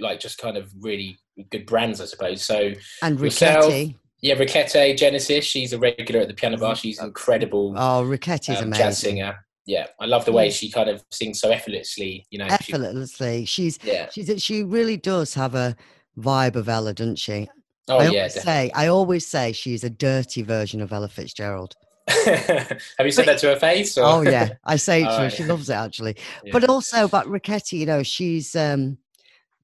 like 0.00 0.18
just 0.18 0.38
kind 0.38 0.56
of 0.56 0.72
really 0.80 1.18
good 1.50 1.66
brands, 1.66 2.00
I 2.00 2.06
suppose. 2.06 2.42
So 2.42 2.72
And 3.02 3.20
yourself, 3.20 3.66
Riquetti. 3.66 3.96
Yeah, 4.22 4.34
Riquette 4.36 4.96
Genesis, 4.96 5.44
she's 5.44 5.72
a 5.72 5.78
regular 5.78 6.20
at 6.20 6.28
the 6.28 6.34
piano 6.34 6.56
bar. 6.56 6.76
She's 6.76 7.00
incredible 7.00 7.74
Oh, 7.76 8.04
Riquetti's 8.04 8.60
um, 8.60 8.68
amazing. 8.68 8.84
jazz 8.84 8.98
singer. 8.98 9.44
Yeah, 9.66 9.86
I 10.00 10.06
love 10.06 10.24
the 10.24 10.32
way 10.32 10.50
she 10.50 10.70
kind 10.70 10.88
of 10.88 11.04
sings 11.10 11.40
so 11.40 11.50
effortlessly. 11.50 12.26
You 12.30 12.38
know, 12.38 12.48
she, 12.48 12.72
Effortlessly. 12.72 13.44
She's 13.44 13.78
yeah. 13.82 14.08
she's 14.10 14.42
she 14.42 14.64
really 14.64 14.96
does 14.96 15.34
have 15.34 15.54
a 15.54 15.76
vibe 16.18 16.56
of 16.56 16.68
Ella, 16.68 16.94
doesn't 16.94 17.18
she? 17.18 17.48
Oh 17.88 17.98
I 17.98 18.04
yeah. 18.04 18.18
always 18.18 18.42
say 18.42 18.70
I 18.74 18.86
always 18.88 19.26
say 19.26 19.52
she's 19.52 19.84
a 19.84 19.90
dirty 19.90 20.42
version 20.42 20.80
of 20.80 20.92
Ella 20.92 21.08
Fitzgerald. 21.08 21.74
Have 22.08 22.80
you 23.04 23.12
said 23.12 23.26
that 23.26 23.38
to 23.38 23.48
her 23.50 23.56
face? 23.56 23.96
Or? 23.96 24.04
Oh 24.04 24.22
yeah, 24.22 24.50
I 24.64 24.76
say 24.76 25.02
it 25.02 25.06
to 25.06 25.18
her. 25.18 25.30
She 25.30 25.44
loves 25.44 25.68
it 25.68 25.74
actually. 25.74 26.16
Yeah. 26.44 26.52
But 26.52 26.68
also 26.68 27.06
but 27.06 27.26
Riquetti, 27.26 27.78
you 27.78 27.86
know, 27.86 28.02
she's 28.02 28.56
um 28.56 28.98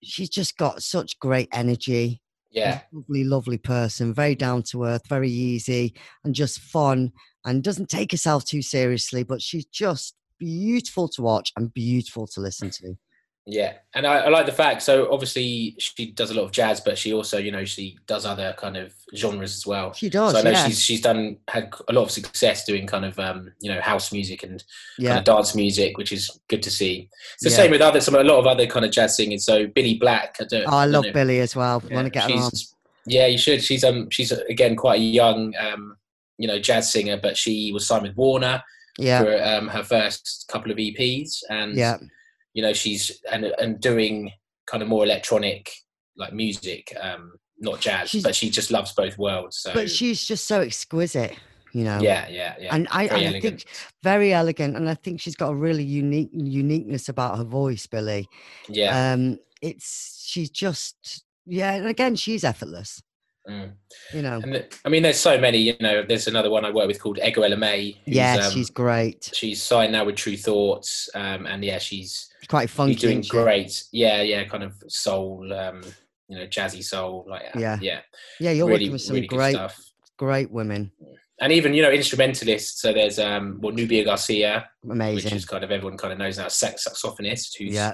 she's 0.02 0.28
just 0.28 0.56
got 0.56 0.82
such 0.82 1.19
great 1.19 1.49
energy. 1.52 2.22
Yeah, 2.50 2.80
lovely, 2.92 3.24
lovely 3.24 3.58
person, 3.58 4.14
very 4.14 4.34
down 4.34 4.62
to 4.70 4.84
earth, 4.84 5.06
very 5.08 5.30
easy, 5.30 5.94
and 6.24 6.34
just 6.34 6.60
fun, 6.60 7.12
and 7.44 7.62
doesn't 7.62 7.88
take 7.88 8.10
herself 8.10 8.44
too 8.44 8.62
seriously. 8.62 9.22
But 9.22 9.42
she's 9.42 9.66
just 9.66 10.14
beautiful 10.38 11.08
to 11.08 11.22
watch 11.22 11.52
and 11.56 11.72
beautiful 11.72 12.26
to 12.28 12.40
listen 12.40 12.70
to. 12.70 12.94
Yeah, 13.50 13.78
and 13.94 14.06
I, 14.06 14.18
I 14.18 14.28
like 14.28 14.44
the 14.44 14.52
fact. 14.52 14.82
So 14.82 15.10
obviously 15.10 15.74
she 15.78 16.10
does 16.12 16.30
a 16.30 16.34
lot 16.34 16.42
of 16.42 16.52
jazz, 16.52 16.82
but 16.82 16.98
she 16.98 17.14
also, 17.14 17.38
you 17.38 17.50
know, 17.50 17.64
she 17.64 17.98
does 18.06 18.26
other 18.26 18.54
kind 18.58 18.76
of 18.76 18.92
genres 19.16 19.56
as 19.56 19.66
well. 19.66 19.94
She 19.94 20.10
does, 20.10 20.32
so 20.32 20.38
I 20.38 20.42
know 20.42 20.50
yeah, 20.50 20.64
she's 20.66 20.82
she's 20.82 21.00
done 21.00 21.38
had 21.48 21.72
a 21.88 21.94
lot 21.94 22.02
of 22.02 22.10
success 22.10 22.66
doing 22.66 22.86
kind 22.86 23.06
of 23.06 23.18
um, 23.18 23.50
you 23.60 23.72
know 23.72 23.80
house 23.80 24.12
music 24.12 24.42
and 24.42 24.62
yeah, 24.98 25.08
kind 25.08 25.18
of 25.20 25.24
dance 25.24 25.54
music, 25.54 25.96
which 25.96 26.12
is 26.12 26.38
good 26.48 26.62
to 26.62 26.70
see. 26.70 27.08
It's 27.34 27.44
the 27.44 27.48
Yeah. 27.50 27.56
same 27.56 27.70
with 27.70 27.80
other 27.80 28.02
some 28.02 28.16
a 28.16 28.22
lot 28.22 28.38
of 28.38 28.46
other 28.46 28.66
kind 28.66 28.84
of 28.84 28.90
jazz 28.92 29.16
singers. 29.16 29.46
So 29.46 29.66
Billie 29.66 29.96
Black, 29.96 30.37
I 30.40 30.44
don't, 30.44 30.64
Oh, 30.66 30.76
I 30.76 30.84
love 30.84 31.06
know. 31.06 31.12
Billie 31.12 31.40
as 31.40 31.56
well. 31.56 31.82
Yeah, 31.88 31.94
Want 31.94 32.06
to 32.06 32.11
get 32.11 32.30
her 32.30 32.37
on? 32.37 32.50
Yeah, 33.06 33.26
you 33.28 33.38
should. 33.38 33.64
She's 33.64 33.82
um 33.82 34.11
she's 34.11 34.30
again 34.30 34.76
quite 34.76 35.00
a 35.00 35.02
young 35.02 35.54
um 35.58 35.96
you 36.37 36.46
know 36.49 36.58
jazz 36.58 36.92
singer, 36.92 37.16
but 37.16 37.34
she 37.38 37.73
was 37.73 37.87
signed 37.87 38.02
with 38.02 38.14
Warner 38.14 38.62
Yeah, 38.99 39.23
for 39.23 39.42
um 39.42 39.68
her 39.68 39.84
first 39.84 40.44
couple 40.52 40.70
of 40.70 40.76
EPs, 40.76 41.42
and 41.49 41.75
yeah, 41.75 41.96
you 42.58 42.62
know 42.66 42.72
she's 42.72 43.02
and 43.30 43.44
and 43.62 43.80
doing 43.80 44.32
kind 44.66 44.82
of 44.82 44.88
more 44.88 45.04
electronic 45.04 45.70
like 46.16 46.32
music, 46.32 46.84
um 47.00 47.22
not 47.60 47.78
jazz, 47.80 48.10
She's- 48.10 48.24
but 48.24 48.34
she 48.34 48.50
just 48.50 48.70
loves 48.72 48.90
both 48.92 49.16
worlds. 49.16 49.58
So 49.58 49.72
but 49.72 49.88
she's 49.88 50.24
just 50.24 50.44
so 50.48 50.60
exquisite, 50.60 51.34
you 51.72 51.84
know. 51.84 52.00
yeah, 52.00 52.26
yeah, 52.28 52.54
yeah. 52.58 52.74
And 52.74 52.88
I, 52.90 53.04
and 53.06 53.36
I 53.36 53.40
think 53.40 53.64
very 54.02 54.32
elegant, 54.32 54.76
and 54.76 54.90
I 54.90 54.94
think 54.94 55.20
she's 55.20 55.36
got 55.36 55.50
a 55.50 55.54
really 55.54 55.84
unique 55.84 56.30
uniqueness 56.32 57.08
about 57.08 57.38
her 57.38 57.44
voice, 57.44 57.86
Billie. 57.86 58.26
yeah. 58.68 59.12
Um, 59.12 59.38
it's 59.62 60.24
she's 60.26 60.50
just 60.50 60.96
yeah, 61.46 61.74
and 61.74 61.86
again, 61.86 62.16
she's 62.16 62.42
effortless. 62.42 63.00
Mm. 63.49 63.73
You 64.12 64.23
know. 64.23 64.40
And 64.43 64.52
th- 64.52 64.75
I 64.85 64.88
mean, 64.88 65.02
there's 65.02 65.19
so 65.19 65.38
many. 65.40 65.59
You 65.59 65.76
know, 65.81 66.02
there's 66.07 66.26
another 66.28 66.50
one 66.50 66.64
I 66.64 66.71
work 66.71 66.87
with 66.87 67.00
called 67.00 67.19
Ego 67.25 67.49
May. 67.57 67.93
who's, 68.05 68.14
Yes, 68.14 68.47
um, 68.47 68.52
she's 68.52 68.71
great. 68.71 69.31
she's 69.35 69.62
signed 69.62 69.93
now 69.93 70.05
with 70.05 70.17
Tru 70.17 70.37
Thoughts, 70.37 71.09
um, 71.14 71.47
and 71.47 71.64
yeah, 71.64 71.78
she's 71.78 72.28
Quite 72.49 72.69
funky. 72.71 72.93
she's 72.95 73.02
doing 73.02 73.23
she? 73.23 73.31
great. 73.31 73.85
Yeah, 73.93 74.23
yeah, 74.23 74.45
kind 74.45 74.62
of 74.64 74.75
soul, 74.88 75.50
um, 75.52 75.83
you 76.28 76.38
know, 76.38 76.47
jazzy 76.47 76.85
soul, 76.85 77.25
like 77.28 77.43
uh, 77.55 77.59
Yeah. 77.59 77.78
yeah, 77.81 78.00
Yeah, 78.38 78.50
you're 78.50 78.67
really, 78.67 78.85
working 78.85 78.93
with 78.93 79.02
some 79.02 79.14
really 79.14 79.26
great, 79.26 79.55
stuff. 79.55 79.78
great 80.19 80.50
women. 80.50 80.93
And 81.40 81.52
even 81.52 81.73
you 81.73 81.83
know, 81.83 81.90
instrumentalists. 81.90 82.83
So 82.83 82.93
there's 82.93 83.19
um, 83.19 83.59
well, 83.62 83.73
Nubia 83.73 84.05
Garcia, 84.05 84.69
amazing, 84.90 85.14
which 85.25 85.33
is 85.33 85.45
kind 85.47 85.62
of 85.64 85.71
everyone 85.71 85.97
kind 85.97 86.12
of 86.12 86.19
knows 86.19 86.37
now, 86.37 86.49
sax- 86.49 86.87
saxophonist 86.87 87.57
who's 87.59 87.75
Yeah. 87.75 87.93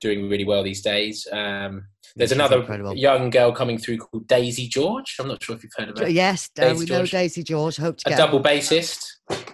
doing 0.00 0.28
really 0.28 0.44
well 0.44 0.62
these 0.64 0.80
days. 0.82 1.26
Um, 1.30 1.86
there's 2.18 2.32
another 2.32 2.60
incredible. 2.60 2.94
young 2.94 3.30
girl 3.30 3.52
coming 3.52 3.78
through 3.78 3.98
called 3.98 4.26
Daisy 4.26 4.68
George. 4.68 5.16
I'm 5.20 5.28
not 5.28 5.42
sure 5.42 5.56
if 5.56 5.62
you've 5.62 5.72
heard 5.76 5.90
of 5.90 5.98
her. 5.98 6.08
Yes, 6.08 6.50
uh, 6.58 6.68
Daisy 6.68 6.84
we 6.84 6.90
know 6.90 7.06
Daisy 7.06 7.42
George. 7.42 7.76
Hope 7.76 7.96
to 7.98 8.08
A 8.08 8.10
get 8.10 8.18
double 8.18 8.42
bassist. 8.42 9.06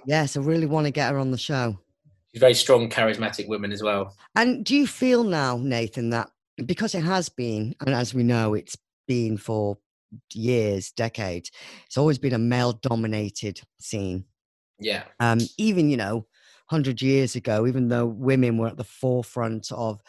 Yes, 0.06 0.36
I 0.36 0.40
really 0.40 0.66
want 0.66 0.86
to 0.86 0.90
get 0.90 1.10
her 1.10 1.18
on 1.18 1.30
the 1.30 1.38
show. 1.38 1.78
She's 2.32 2.40
a 2.40 2.40
very 2.40 2.54
strong, 2.54 2.90
charismatic 2.90 3.48
woman 3.48 3.70
as 3.72 3.82
well. 3.82 4.16
And 4.34 4.64
do 4.64 4.74
you 4.74 4.86
feel 4.86 5.22
now, 5.24 5.56
Nathan, 5.56 6.10
that 6.10 6.30
because 6.64 6.94
it 6.94 7.04
has 7.04 7.28
been, 7.28 7.74
and 7.80 7.94
as 7.94 8.14
we 8.14 8.22
know, 8.22 8.54
it's 8.54 8.76
been 9.06 9.36
for 9.36 9.78
years, 10.32 10.90
decades, 10.92 11.50
it's 11.86 11.98
always 11.98 12.18
been 12.18 12.32
a 12.32 12.38
male-dominated 12.38 13.60
scene. 13.78 14.24
Yeah, 14.78 15.04
Um, 15.20 15.38
even 15.58 15.88
you 15.88 15.96
know, 15.96 16.26
hundred 16.66 17.00
years 17.00 17.36
ago, 17.36 17.66
even 17.66 17.88
though 17.88 18.06
women 18.06 18.58
were 18.58 18.68
at 18.68 18.76
the 18.76 18.84
forefront 18.84 19.70
of 19.70 20.00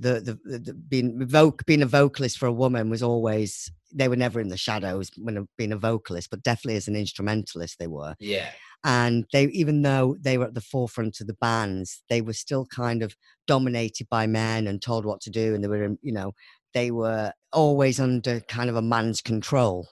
the 0.00 0.38
the, 0.44 0.58
the, 0.58 0.74
being 0.74 1.18
voc- 1.20 1.64
being 1.66 1.82
a 1.82 1.86
vocalist 1.86 2.38
for 2.38 2.46
a 2.46 2.52
woman 2.52 2.90
was 2.90 3.02
always 3.02 3.70
they 3.92 4.08
were 4.08 4.16
never 4.16 4.40
in 4.40 4.48
the 4.48 4.56
shadows 4.56 5.10
when 5.18 5.46
being 5.58 5.72
a 5.72 5.76
vocalist, 5.76 6.30
but 6.30 6.42
definitely 6.42 6.76
as 6.76 6.88
an 6.88 6.96
instrumentalist 6.96 7.78
they 7.78 7.86
were. 7.86 8.14
yeah, 8.18 8.50
and 8.84 9.26
they 9.32 9.44
even 9.46 9.82
though 9.82 10.16
they 10.20 10.38
were 10.38 10.46
at 10.46 10.54
the 10.54 10.60
forefront 10.60 11.20
of 11.20 11.26
the 11.26 11.34
bands 11.34 12.02
they 12.08 12.22
were 12.22 12.32
still 12.32 12.64
kind 12.66 13.02
of 13.02 13.14
dominated 13.46 14.08
by 14.08 14.26
men 14.26 14.66
and 14.66 14.80
told 14.80 15.04
what 15.04 15.20
to 15.20 15.30
do 15.30 15.54
and 15.54 15.62
they 15.62 15.68
were 15.68 15.96
you 16.00 16.12
know 16.12 16.32
they 16.72 16.90
were 16.90 17.32
always 17.52 18.00
under 18.00 18.40
kind 18.40 18.70
of 18.70 18.76
a 18.76 18.82
man's 18.82 19.20
control. 19.20 19.88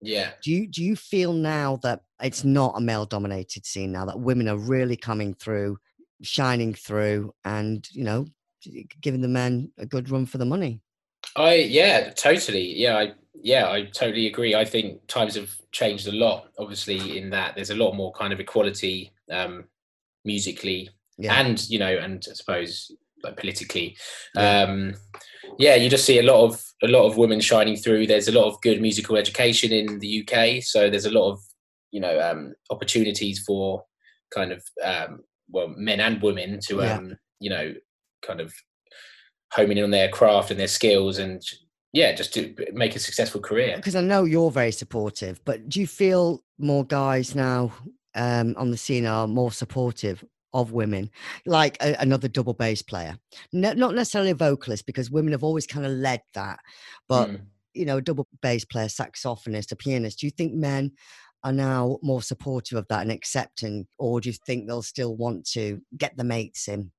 Yeah. 0.00 0.30
Do 0.42 0.52
you 0.52 0.68
do 0.68 0.84
you 0.84 0.94
feel 0.94 1.32
now 1.32 1.76
that 1.82 2.02
it's 2.22 2.44
not 2.44 2.74
a 2.76 2.80
male 2.80 3.06
dominated 3.06 3.66
scene 3.66 3.92
now 3.92 4.04
that 4.04 4.20
women 4.20 4.48
are 4.48 4.58
really 4.58 4.96
coming 4.96 5.34
through, 5.34 5.78
shining 6.22 6.74
through, 6.74 7.32
and 7.44 7.86
you 7.92 8.04
know, 8.04 8.26
giving 9.00 9.20
the 9.20 9.28
men 9.28 9.70
a 9.78 9.86
good 9.86 10.10
run 10.10 10.26
for 10.26 10.38
the 10.38 10.44
money? 10.44 10.80
I 11.36 11.54
yeah, 11.54 12.10
totally. 12.10 12.78
Yeah, 12.78 12.96
I 12.96 13.12
yeah, 13.42 13.70
I 13.70 13.84
totally 13.84 14.26
agree. 14.26 14.54
I 14.54 14.64
think 14.64 15.06
times 15.06 15.34
have 15.36 15.50
changed 15.72 16.08
a 16.08 16.12
lot. 16.12 16.48
Obviously, 16.58 17.18
in 17.18 17.30
that 17.30 17.54
there's 17.54 17.70
a 17.70 17.76
lot 17.76 17.94
more 17.94 18.12
kind 18.12 18.32
of 18.32 18.40
equality 18.40 19.12
um, 19.30 19.64
musically, 20.24 20.90
yeah. 21.18 21.34
and 21.34 21.68
you 21.68 21.78
know, 21.78 21.96
and 21.96 22.24
I 22.28 22.34
suppose 22.34 22.90
like 23.22 23.36
politically. 23.36 23.96
Yeah. 24.34 24.62
Um, 24.62 24.94
yeah, 25.58 25.74
you 25.74 25.88
just 25.88 26.04
see 26.04 26.18
a 26.18 26.22
lot 26.22 26.44
of 26.44 26.62
a 26.82 26.88
lot 26.88 27.06
of 27.06 27.16
women 27.16 27.40
shining 27.40 27.76
through. 27.76 28.06
There's 28.06 28.28
a 28.28 28.38
lot 28.38 28.46
of 28.46 28.60
good 28.60 28.80
musical 28.80 29.16
education 29.16 29.72
in 29.72 29.98
the 29.98 30.22
UK, 30.22 30.62
so 30.62 30.90
there's 30.90 31.06
a 31.06 31.10
lot 31.10 31.32
of 31.32 31.40
you 31.90 32.00
know 32.00 32.20
um, 32.20 32.54
opportunities 32.70 33.40
for 33.40 33.84
kind 34.34 34.52
of 34.52 34.62
um, 34.84 35.20
well 35.50 35.68
men 35.68 36.00
and 36.00 36.22
women 36.22 36.60
to 36.68 36.76
yeah. 36.76 36.96
um, 36.96 37.16
you 37.40 37.50
know 37.50 37.74
kind 38.22 38.40
of 38.40 38.54
homing 39.52 39.78
in 39.78 39.84
on 39.84 39.90
their 39.90 40.08
craft 40.08 40.50
and 40.50 40.60
their 40.60 40.68
skills 40.68 41.18
and 41.18 41.42
yeah 41.92 42.12
just 42.12 42.34
to 42.34 42.54
make 42.72 42.94
a 42.94 42.98
successful 42.98 43.40
career 43.40 43.76
because 43.76 43.96
i 43.96 44.00
know 44.00 44.24
you're 44.24 44.50
very 44.50 44.72
supportive 44.72 45.40
but 45.44 45.68
do 45.68 45.80
you 45.80 45.86
feel 45.86 46.42
more 46.58 46.84
guys 46.84 47.34
now 47.34 47.72
um, 48.14 48.54
on 48.58 48.70
the 48.70 48.76
scene 48.76 49.06
are 49.06 49.26
more 49.26 49.52
supportive 49.52 50.24
of 50.52 50.72
women, 50.72 51.10
like 51.46 51.76
a, 51.82 51.94
another 52.00 52.28
double 52.28 52.54
bass 52.54 52.82
player. 52.82 53.18
No, 53.52 53.72
not 53.72 53.94
necessarily 53.94 54.30
a 54.30 54.34
vocalist, 54.34 54.86
because 54.86 55.10
women 55.10 55.32
have 55.32 55.44
always 55.44 55.66
kind 55.66 55.86
of 55.86 55.92
led 55.92 56.22
that. 56.34 56.58
But, 57.08 57.30
mm. 57.30 57.40
you 57.74 57.84
know, 57.84 57.98
a 57.98 58.02
double 58.02 58.26
bass 58.42 58.64
player, 58.64 58.86
saxophonist, 58.86 59.72
a 59.72 59.76
pianist. 59.76 60.20
Do 60.20 60.26
you 60.26 60.30
think 60.30 60.54
men 60.54 60.92
are 61.44 61.52
now 61.52 61.98
more 62.02 62.22
supportive 62.22 62.78
of 62.78 62.88
that 62.88 63.02
and 63.02 63.12
accepting, 63.12 63.86
or 63.98 64.20
do 64.20 64.28
you 64.28 64.34
think 64.46 64.66
they'll 64.66 64.82
still 64.82 65.16
want 65.16 65.46
to 65.50 65.80
get 65.96 66.16
the 66.16 66.24
mates 66.24 66.68
in? 66.68 66.90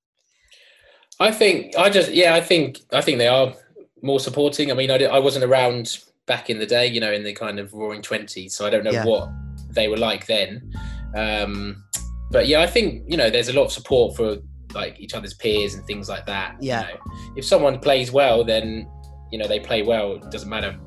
I 1.19 1.31
think, 1.31 1.77
I 1.77 1.89
just, 1.89 2.11
yeah, 2.11 2.33
I 2.33 2.41
think, 2.41 2.79
I 2.93 3.01
think 3.01 3.17
they 3.17 3.27
are 3.27 3.53
more 4.01 4.19
supporting. 4.19 4.71
I 4.71 4.73
mean, 4.73 4.89
I, 4.91 5.03
I 5.03 5.19
wasn't 5.19 5.45
around 5.45 5.99
back 6.25 6.49
in 6.49 6.59
the 6.59 6.65
day, 6.65 6.87
you 6.87 7.01
know, 7.01 7.11
in 7.11 7.23
the 7.23 7.33
kind 7.33 7.59
of 7.59 7.73
roaring 7.73 8.01
20s, 8.01 8.51
so 8.51 8.65
I 8.65 8.69
don't 8.69 8.83
know 8.83 8.91
yeah. 8.91 9.05
what 9.05 9.29
they 9.71 9.87
were 9.87 9.97
like 9.97 10.27
then. 10.27 10.71
Um, 11.15 11.83
but 12.31 12.47
yeah, 12.47 12.61
I 12.61 12.67
think 12.67 13.03
you 13.07 13.17
know 13.17 13.29
there's 13.29 13.49
a 13.49 13.53
lot 13.53 13.65
of 13.65 13.71
support 13.71 14.15
for 14.15 14.37
like 14.73 14.99
each 14.99 15.15
other's 15.15 15.33
peers 15.33 15.73
and 15.73 15.85
things 15.85 16.07
like 16.07 16.25
that. 16.27 16.55
Yeah. 16.61 16.81
You 16.81 16.93
know, 16.93 16.99
if 17.37 17.45
someone 17.45 17.79
plays 17.79 18.11
well, 18.11 18.43
then 18.43 18.87
you 19.31 19.39
know 19.39 19.47
they 19.47 19.59
play 19.59 19.81
well. 19.81 20.13
It 20.13 20.31
doesn't 20.31 20.49
matter, 20.49 20.77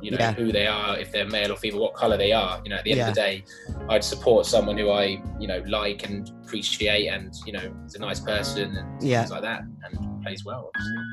you 0.00 0.10
know, 0.10 0.16
yeah. 0.18 0.32
who 0.32 0.50
they 0.52 0.66
are, 0.66 0.98
if 0.98 1.12
they're 1.12 1.26
male 1.26 1.52
or 1.52 1.56
female, 1.56 1.80
what 1.80 1.94
color 1.94 2.16
they 2.16 2.32
are. 2.32 2.60
You 2.64 2.70
know, 2.70 2.76
at 2.76 2.84
the 2.84 2.92
end 2.92 2.98
yeah. 2.98 3.08
of 3.08 3.14
the 3.14 3.20
day, 3.20 3.44
I'd 3.88 4.04
support 4.04 4.46
someone 4.46 4.78
who 4.78 4.90
I 4.90 5.22
you 5.38 5.48
know 5.48 5.62
like 5.66 6.08
and 6.08 6.30
appreciate, 6.44 7.08
and 7.08 7.34
you 7.46 7.52
know 7.52 7.74
is 7.86 7.94
a 7.94 7.98
nice 7.98 8.20
person 8.20 8.76
and 8.76 9.02
yeah. 9.02 9.20
things 9.20 9.30
like 9.30 9.42
that, 9.42 9.62
and 9.84 10.22
plays 10.22 10.44
well, 10.44 10.70
obviously. 10.74 11.04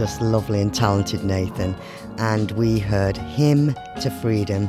Just 0.00 0.22
lovely 0.22 0.62
and 0.62 0.74
talented 0.74 1.24
Nathan, 1.24 1.76
and 2.16 2.52
we 2.52 2.78
heard 2.78 3.18
Hymn 3.18 3.74
to 4.00 4.10
Freedom 4.22 4.66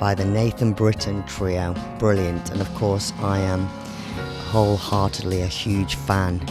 by 0.00 0.12
the 0.12 0.24
Nathan 0.24 0.72
Britton 0.72 1.22
Trio. 1.28 1.72
Brilliant, 2.00 2.50
and 2.50 2.60
of 2.60 2.74
course, 2.74 3.12
I 3.20 3.38
am 3.38 3.64
wholeheartedly 4.50 5.42
a 5.42 5.46
huge 5.46 5.94
fan 5.94 6.44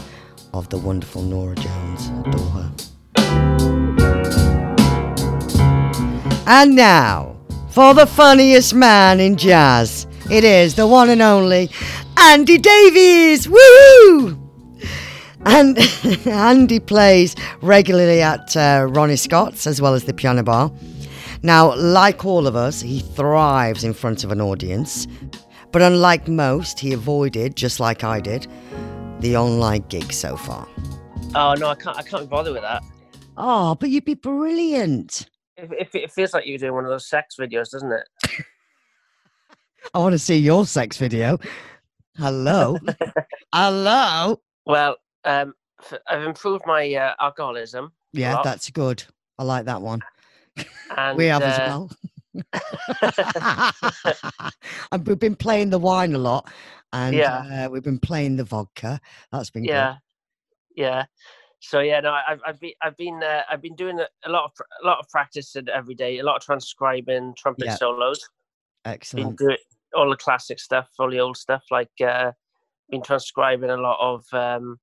of 0.54 0.70
the 0.70 0.78
wonderful 0.78 1.24
Norah 1.24 1.56
Jones. 1.56 2.10
Adore 2.26 2.52
her. 2.52 2.72
And 6.48 6.74
now, 6.74 7.36
for 7.68 7.94
the 7.94 8.08
funniest 8.08 8.74
man 8.74 9.20
in 9.20 9.36
jazz, 9.36 10.08
it 10.32 10.46
is 10.46 10.76
the 10.76 10.88
one 10.88 11.10
and 11.10 11.22
only 11.22 11.70
Andy 12.16 12.60
Davies! 12.60 13.50
Woo! 13.50 14.40
And 15.46 15.78
Andy 16.26 16.80
plays 16.80 17.36
regularly 17.62 18.22
at 18.22 18.56
uh, 18.56 18.88
Ronnie 18.90 19.16
Scott's 19.16 19.68
as 19.68 19.82
well 19.82 19.94
as 19.94 20.06
the 20.06 20.14
piano 20.14 20.44
bar. 20.44 20.72
Now, 21.44 21.76
like 21.76 22.26
all 22.26 22.48
of 22.48 22.56
us, 22.56 22.82
he 22.82 23.00
thrives 23.00 23.84
in 23.84 23.94
front 23.94 24.24
of 24.24 24.32
an 24.32 24.42
audience. 24.42 25.08
But 25.72 25.82
unlike 25.82 26.28
most, 26.28 26.80
he 26.80 26.94
avoided, 26.94 27.56
just 27.56 27.80
like 27.80 28.04
I 28.04 28.20
did, 28.20 28.48
the 29.20 29.36
online 29.36 29.84
gig 29.90 30.14
so 30.14 30.38
far. 30.38 30.68
Oh 31.36 31.54
no, 31.54 31.68
I 31.68 31.76
can't. 31.76 31.98
I 31.98 32.02
can't 32.02 32.30
bother 32.30 32.54
with 32.54 32.62
that. 32.62 32.82
Oh, 33.38 33.76
but 33.76 33.90
you'd 33.90 34.06
be 34.06 34.14
brilliant. 34.14 35.30
If, 35.58 35.72
it, 35.72 35.90
it 35.94 36.12
feels 36.12 36.34
like 36.34 36.46
you're 36.46 36.58
doing 36.58 36.74
one 36.74 36.86
of 36.86 36.90
those 36.90 37.08
sex 37.08 37.36
videos, 37.38 37.72
doesn't 37.72 37.92
it? 37.92 38.08
I 39.94 40.00
want 40.00 40.14
to 40.14 40.20
see 40.20 40.38
your 40.38 40.66
sex 40.66 40.98
video. 40.98 41.38
Hello, 42.18 42.78
hello. 43.54 44.42
Well, 44.66 44.96
um, 45.26 45.54
I've 46.08 46.24
improved 46.24 46.63
my 46.65 46.94
uh, 46.94 47.13
alcoholism. 47.20 47.92
Yeah, 48.13 48.42
that's 48.44 48.70
good. 48.70 49.04
I 49.38 49.44
like 49.44 49.65
that 49.65 49.82
one. 49.82 50.01
And, 50.96 51.18
we 51.18 51.25
have 51.25 51.42
uh, 51.42 51.46
as 51.46 51.60
well. 51.60 51.92
and 54.94 55.06
we've 55.06 55.20
been 55.20 55.36
playing 55.36 55.70
the 55.70 55.80
wine 55.80 56.15
a 56.15 56.18
lot, 56.18 56.50
and 56.94 57.13
yeah. 57.13 57.65
Uh, 57.65 57.70
we've 57.70 57.84
been 57.84 58.00
playing 58.00 58.38
the 58.38 58.46
vodka. 58.46 59.01
That's 59.34 59.50
been 59.50 59.65
yeah, 59.65 59.96
good. 60.75 60.82
yeah. 60.82 61.06
So 61.60 61.80
yeah, 61.80 62.00
no, 62.00 62.18
I've 62.27 62.39
I've 62.46 62.60
been 62.60 62.74
I've 62.82 62.96
been 62.96 63.22
uh, 63.22 63.42
I've 63.50 63.62
been 63.62 63.75
doing 63.75 64.00
a 64.00 64.30
lot 64.30 64.46
of 64.46 64.51
a 64.84 64.88
lot 64.88 65.00
of 65.00 65.10
practice 65.10 65.56
every 65.74 65.96
day, 65.96 66.20
a 66.20 66.24
lot 66.24 66.38
of 66.38 66.44
transcribing 66.44 67.34
trumpet 67.38 67.65
yeah. 67.65 67.75
solos. 67.75 68.25
Excellent. 68.86 69.38
Been 69.38 69.48
doing 69.48 69.58
all 69.94 70.10
the 70.10 70.15
classic 70.15 70.60
stuff, 70.60 70.89
all 71.00 71.10
the 71.10 71.20
old 71.20 71.38
stuff. 71.38 71.63
Like 71.72 71.89
uh, 72.06 72.32
been 72.89 73.01
transcribing 73.01 73.72
a 73.72 73.77
lot 73.77 73.98
of 74.00 74.25
um, 74.32 74.80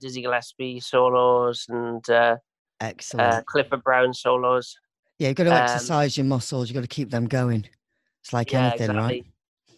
Dizzy 0.00 0.22
Gillespie 0.22 0.80
solos 0.80 1.66
and 1.68 2.08
uh, 2.08 2.12
uh 2.12 2.36
excellent 2.80 3.34
uh, 3.34 3.42
Clifford 3.46 3.82
Brown 3.82 4.14
solos. 4.14 4.76
Yeah, 5.18 5.28
you've 5.28 5.36
got 5.36 5.44
to 5.44 5.50
um, 5.50 5.62
exercise 5.62 6.16
your 6.16 6.26
muscles. 6.26 6.68
You've 6.68 6.74
got 6.74 6.82
to 6.82 6.86
keep 6.86 7.10
them 7.10 7.26
going. 7.26 7.66
It's 8.22 8.32
like 8.32 8.52
yeah, 8.52 8.68
anything, 8.68 8.90
exactly. 8.90 9.02
right? 9.02 9.26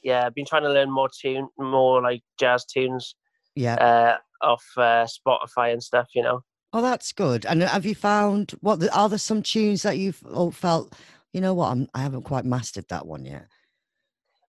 Yeah, 0.02 0.26
I've 0.26 0.34
been 0.34 0.46
trying 0.46 0.62
to 0.62 0.70
learn 0.70 0.90
more 0.90 1.08
tune, 1.08 1.48
more 1.58 2.02
like 2.02 2.22
jazz 2.38 2.64
tunes. 2.64 3.14
Yeah. 3.54 3.74
Uh, 3.74 4.16
off 4.42 4.64
uh, 4.76 5.06
Spotify 5.06 5.72
and 5.72 5.82
stuff. 5.82 6.08
You 6.14 6.22
know. 6.22 6.42
Oh, 6.72 6.82
that's 6.82 7.12
good. 7.12 7.46
And 7.46 7.62
have 7.62 7.84
you 7.84 7.94
found 7.94 8.52
what 8.60 8.86
are 8.94 9.08
there 9.08 9.18
some 9.18 9.42
tunes 9.42 9.82
that 9.82 9.98
you've 9.98 10.22
all 10.32 10.50
felt? 10.50 10.92
You 11.32 11.40
know 11.40 11.54
what? 11.54 11.68
I'm, 11.70 11.88
I 11.94 12.00
haven't 12.02 12.22
quite 12.22 12.44
mastered 12.44 12.86
that 12.88 13.06
one 13.06 13.24
yet. 13.24 13.46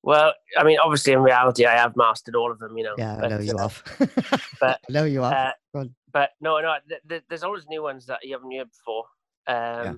Well, 0.04 0.34
I 0.58 0.64
mean, 0.64 0.80
obviously, 0.84 1.14
in 1.14 1.20
reality, 1.20 1.66
I 1.66 1.76
have 1.76 1.96
mastered 1.96 2.36
all 2.36 2.52
of 2.52 2.60
them. 2.60 2.78
You 2.78 2.84
know. 2.84 2.96
Yeah, 2.98 3.20
I 3.22 3.28
know 3.28 3.40
you 3.40 3.54
uh, 3.54 3.68
have. 3.68 3.84
but 4.60 4.80
I 4.90 4.92
know 4.92 5.06
you 5.06 5.22
have. 5.22 5.54
Uh, 5.74 5.86
but 6.12 6.32
no, 6.42 6.60
no, 6.60 6.76
th- 6.88 7.02
th- 7.08 7.24
there's 7.30 7.44
always 7.44 7.66
new 7.70 7.84
ones 7.84 8.06
that 8.08 8.20
you 8.24 8.34
haven't 8.34 8.52
heard 8.52 8.70
before. 8.70 9.06
Um, 9.48 9.86
yeah. 9.86 9.94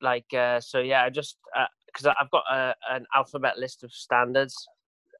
Like, 0.00 0.32
uh, 0.34 0.60
so 0.60 0.80
yeah, 0.80 1.02
I 1.02 1.10
just 1.10 1.36
because 1.86 2.06
uh, 2.06 2.14
I've 2.20 2.30
got 2.30 2.44
a, 2.50 2.74
an 2.90 3.06
alphabet 3.14 3.58
list 3.58 3.84
of 3.84 3.92
standards, 3.92 4.54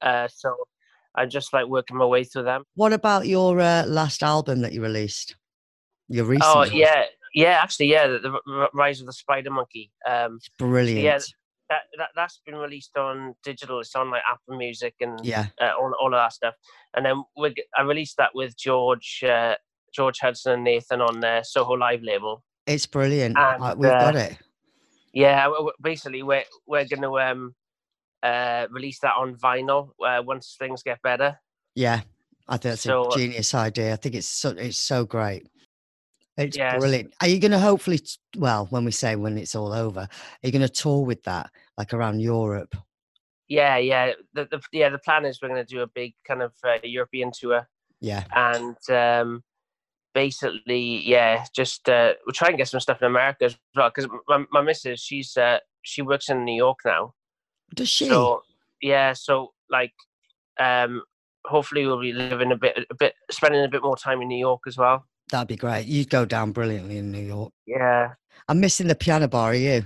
uh, 0.01 0.27
so 0.27 0.55
I'm 1.15 1.29
just 1.29 1.53
like 1.53 1.67
working 1.67 1.97
my 1.97 2.05
way 2.05 2.23
through 2.23 2.43
them. 2.43 2.63
What 2.75 2.93
about 2.93 3.27
your 3.27 3.59
uh, 3.59 3.85
last 3.85 4.23
album 4.23 4.61
that 4.61 4.73
you 4.73 4.81
released? 4.81 5.35
Your 6.07 6.25
recent? 6.25 6.43
Oh 6.55 6.63
yeah, 6.63 7.05
yeah. 7.33 7.59
Actually, 7.61 7.87
yeah, 7.87 8.07
the, 8.07 8.19
the 8.19 8.69
Rise 8.73 8.99
of 8.99 9.07
the 9.07 9.13
Spider 9.13 9.51
Monkey. 9.51 9.91
Um, 10.07 10.37
it's 10.37 10.49
brilliant. 10.59 11.01
Yeah, 11.01 11.19
that, 11.69 11.81
that 11.97 12.09
that's 12.15 12.39
been 12.45 12.55
released 12.55 12.95
on 12.97 13.35
digital. 13.43 13.79
It's 13.79 13.95
on 13.95 14.11
like 14.11 14.23
Apple 14.29 14.57
Music 14.57 14.95
and 15.01 15.19
yeah, 15.23 15.47
uh, 15.61 15.71
all 15.79 15.93
all 15.99 16.13
of 16.13 16.19
that 16.19 16.33
stuff. 16.33 16.55
And 16.95 17.05
then 17.05 17.23
we 17.37 17.53
I 17.77 17.81
released 17.81 18.17
that 18.17 18.31
with 18.33 18.57
George 18.57 19.23
uh, 19.27 19.55
George 19.93 20.19
Hudson 20.19 20.53
and 20.53 20.63
Nathan 20.63 21.01
on 21.01 21.19
their 21.19 21.43
Soho 21.43 21.73
Live 21.73 22.03
label. 22.03 22.43
It's 22.67 22.85
brilliant. 22.85 23.37
And, 23.37 23.79
We've 23.79 23.91
uh, 23.91 23.99
got 23.99 24.15
it. 24.15 24.37
Yeah, 25.13 25.49
basically 25.81 26.23
we're 26.23 26.43
we're 26.67 26.85
going 26.85 27.01
to 27.01 27.19
um 27.19 27.55
uh 28.21 28.67
release 28.71 28.99
that 28.99 29.13
on 29.17 29.35
vinyl 29.35 29.89
uh, 30.05 30.21
once 30.23 30.55
things 30.59 30.83
get 30.83 31.01
better. 31.01 31.39
Yeah, 31.73 32.01
I 32.47 32.53
think 32.53 32.71
that's 32.73 32.81
so, 32.81 33.05
a 33.05 33.07
uh 33.07 33.17
genius 33.17 33.53
idea. 33.53 33.93
I 33.93 33.95
think 33.95 34.15
it's 34.15 34.27
so 34.27 34.49
it's 34.49 34.77
so 34.77 35.05
great. 35.05 35.47
It's 36.37 36.57
yes. 36.57 36.79
brilliant. 36.79 37.13
Are 37.21 37.27
you 37.27 37.39
going 37.39 37.51
to 37.51 37.59
hopefully, 37.59 37.99
well, 38.37 38.67
when 38.69 38.83
we 38.83 38.91
say 38.91 39.15
when 39.15 39.37
it's 39.37 39.55
all 39.55 39.71
over, 39.71 40.01
are 40.01 40.09
you 40.43 40.51
going 40.51 40.61
to 40.61 40.69
tour 40.69 41.05
with 41.05 41.23
that, 41.23 41.49
like 41.77 41.93
around 41.93 42.19
Europe? 42.19 42.75
Yeah, 43.47 43.77
yeah. 43.77 44.13
The, 44.33 44.45
the 44.49 44.61
yeah 44.71 44.89
the 44.89 44.97
plan 44.97 45.23
is 45.25 45.39
we're 45.41 45.49
going 45.49 45.65
to 45.65 45.73
do 45.75 45.81
a 45.81 45.87
big 45.87 46.13
kind 46.27 46.41
of 46.41 46.53
uh, 46.63 46.77
European 46.83 47.31
tour. 47.31 47.67
Yeah. 48.01 48.23
And 48.35 48.77
um, 48.89 49.43
basically, 50.13 51.07
yeah, 51.07 51.45
just 51.53 51.87
uh, 51.87 52.13
we'll 52.25 52.33
try 52.33 52.49
and 52.49 52.57
get 52.57 52.67
some 52.67 52.79
stuff 52.79 53.01
in 53.01 53.07
America 53.07 53.45
as 53.45 53.57
well 53.75 53.91
because 53.93 54.09
my 54.27 54.45
my 54.51 54.61
missus 54.61 54.99
she's 54.99 55.37
uh, 55.37 55.59
she 55.83 56.01
works 56.01 56.29
in 56.29 56.43
New 56.43 56.55
York 56.55 56.79
now. 56.85 57.13
Does 57.75 57.89
she? 57.89 58.07
So 58.07 58.41
yeah, 58.81 59.13
so 59.13 59.53
like, 59.69 59.93
um, 60.59 61.03
hopefully 61.45 61.85
we'll 61.85 62.01
be 62.01 62.13
living 62.13 62.51
a 62.51 62.57
bit 62.57 62.85
a 62.89 62.95
bit 62.95 63.13
spending 63.31 63.63
a 63.63 63.69
bit 63.69 63.83
more 63.83 63.97
time 63.97 64.21
in 64.21 64.27
New 64.27 64.39
York 64.39 64.61
as 64.67 64.77
well. 64.77 65.05
That'd 65.31 65.47
be 65.47 65.55
great. 65.55 65.87
You'd 65.87 66.09
go 66.09 66.25
down 66.25 66.51
brilliantly 66.51 66.97
in 66.97 67.11
New 67.11 67.23
York. 67.23 67.51
Yeah. 67.65 68.13
I'm 68.47 68.59
missing 68.59 68.87
the 68.87 68.95
piano 68.95 69.27
bar. 69.27 69.51
Are 69.51 69.55
you? 69.55 69.85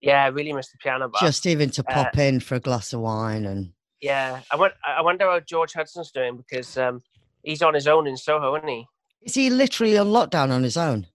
Yeah, 0.00 0.24
I 0.24 0.28
really 0.28 0.52
miss 0.52 0.70
the 0.70 0.78
piano 0.78 1.08
bar. 1.08 1.20
Just 1.20 1.46
even 1.46 1.70
to 1.70 1.84
pop 1.84 2.16
uh, 2.16 2.20
in 2.20 2.40
for 2.40 2.56
a 2.56 2.60
glass 2.60 2.92
of 2.92 3.00
wine 3.00 3.46
and. 3.46 3.72
Yeah, 4.00 4.40
I 4.50 4.56
went. 4.56 4.74
I 4.86 5.00
wonder 5.00 5.24
how 5.24 5.40
George 5.40 5.72
Hudson's 5.72 6.10
doing 6.12 6.36
because 6.36 6.76
um, 6.76 7.00
he's 7.42 7.62
on 7.62 7.74
his 7.74 7.88
own 7.88 8.06
in 8.06 8.16
Soho, 8.16 8.54
isn't 8.56 8.68
he? 8.68 8.86
Is 9.22 9.34
he 9.34 9.48
literally 9.48 9.96
on 9.96 10.08
lockdown 10.08 10.50
on 10.50 10.62
his 10.62 10.76
own? 10.76 11.06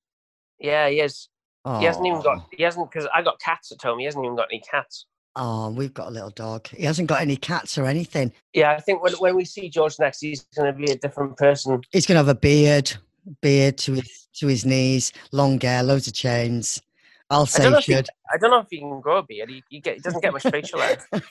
Yeah, 0.59 0.89
he 0.89 0.99
is. 0.99 1.29
Oh. 1.63 1.79
He 1.79 1.85
hasn't 1.85 2.05
even 2.05 2.21
got. 2.21 2.47
He 2.51 2.63
hasn't 2.63 2.91
because 2.91 3.07
I 3.13 3.21
got 3.21 3.39
cats 3.39 3.71
at 3.71 3.81
home. 3.81 3.99
He 3.99 4.05
hasn't 4.05 4.25
even 4.25 4.35
got 4.35 4.47
any 4.51 4.61
cats. 4.69 5.05
Oh, 5.35 5.69
we've 5.69 5.93
got 5.93 6.07
a 6.07 6.11
little 6.11 6.31
dog. 6.31 6.67
He 6.67 6.83
hasn't 6.83 7.07
got 7.07 7.21
any 7.21 7.37
cats 7.37 7.77
or 7.77 7.85
anything. 7.85 8.33
Yeah, 8.53 8.71
I 8.71 8.81
think 8.81 9.01
when, 9.01 9.13
when 9.13 9.35
we 9.35 9.45
see 9.45 9.69
George 9.69 9.97
next, 9.97 10.19
he's 10.19 10.45
going 10.55 10.73
to 10.73 10.77
be 10.77 10.91
a 10.91 10.97
different 10.97 11.37
person. 11.37 11.81
He's 11.91 12.05
going 12.05 12.15
to 12.15 12.19
have 12.19 12.27
a 12.27 12.35
beard, 12.35 12.93
beard 13.41 13.77
to 13.79 13.93
his 13.93 14.27
to 14.35 14.47
his 14.47 14.65
knees, 14.65 15.11
long 15.31 15.59
hair, 15.59 15.83
loads 15.83 16.07
of 16.07 16.13
chains. 16.13 16.81
I'll 17.29 17.45
say 17.45 17.65
I 17.65 17.79
should. 17.79 18.07
He, 18.07 18.33
I 18.33 18.37
don't 18.37 18.51
know 18.51 18.59
if 18.59 18.67
he 18.69 18.79
can 18.79 18.99
grow 18.99 19.17
a 19.19 19.23
beard. 19.23 19.49
He, 19.49 19.63
he, 19.69 19.79
get, 19.79 19.95
he 19.95 20.01
doesn't 20.01 20.21
get 20.21 20.33
much 20.33 20.43
facial 20.43 20.79
hair. 20.79 20.97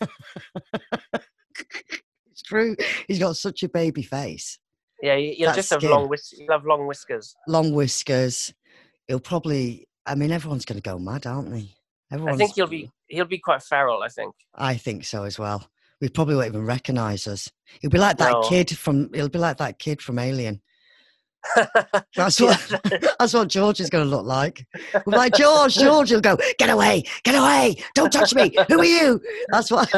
it's 2.31 2.42
true. 2.42 2.74
He's 3.07 3.18
got 3.18 3.37
such 3.37 3.62
a 3.62 3.68
baby 3.68 4.03
face. 4.03 4.59
Yeah, 5.03 5.16
he'll 5.16 5.53
just 5.53 5.70
have 5.70 5.83
long 5.83 6.09
whis- 6.09 6.35
he'll 6.37 6.53
have 6.53 6.64
long 6.64 6.87
whiskers. 6.87 7.35
Long 7.46 7.72
whiskers. 7.72 8.53
He'll 9.09 9.20
probably. 9.20 9.88
I 10.07 10.14
mean, 10.14 10.31
everyone's 10.31 10.64
going 10.64 10.81
to 10.81 10.88
go 10.88 10.98
mad, 10.98 11.26
aren't 11.26 11.50
they? 11.50 11.74
Everyone's, 12.11 12.40
I 12.40 12.44
think 12.44 12.55
he'll 12.55 12.66
be 12.66 12.90
he'll 13.09 13.24
be 13.26 13.38
quite 13.38 13.62
feral. 13.62 14.03
I 14.03 14.09
think. 14.09 14.35
I 14.55 14.74
think 14.74 15.05
so 15.05 15.24
as 15.24 15.38
well. 15.38 15.68
We 16.00 16.09
probably 16.09 16.35
won't 16.37 16.48
even 16.48 16.64
recognise 16.64 17.26
us. 17.26 17.50
He'll 17.81 17.90
be 17.90 17.98
like 17.98 18.16
that 18.18 18.33
no. 18.33 18.48
kid 18.48 18.76
from. 18.76 19.12
He'll 19.12 19.29
be 19.29 19.38
like 19.38 19.59
that 19.59 19.79
kid 19.79 20.00
from 20.00 20.18
Alien. 20.18 20.61
that's 22.16 22.40
what 22.40 22.81
that's 23.18 23.35
what 23.35 23.48
George 23.48 23.81
is 23.81 23.90
going 23.90 24.05
to 24.05 24.11
look 24.11 24.26
like. 24.26 24.66
We're 25.07 25.16
like 25.16 25.35
George, 25.35 25.74
George 25.74 26.12
will 26.12 26.20
go, 26.20 26.37
get 26.59 26.70
away, 26.70 27.05
get 27.24 27.35
away, 27.35 27.76
don't 27.94 28.12
touch 28.12 28.35
me. 28.35 28.55
Who 28.68 28.81
are 28.81 28.85
you? 28.85 29.20
That's 29.50 29.70
what. 29.70 29.90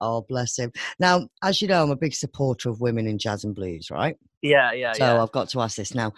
oh, 0.00 0.24
bless 0.28 0.58
him. 0.58 0.72
Now, 0.98 1.28
as 1.42 1.62
you 1.62 1.68
know, 1.68 1.82
I'm 1.82 1.90
a 1.90 1.96
big 1.96 2.14
supporter 2.14 2.68
of 2.68 2.80
women 2.80 3.06
in 3.06 3.18
jazz 3.18 3.44
and 3.44 3.54
blues, 3.54 3.90
right? 3.90 4.16
Yeah, 4.42 4.72
yeah. 4.72 4.92
So 4.92 5.04
yeah. 5.04 5.22
I've 5.22 5.32
got 5.32 5.48
to 5.50 5.60
ask 5.60 5.76
this 5.76 5.94
now. 5.94 6.12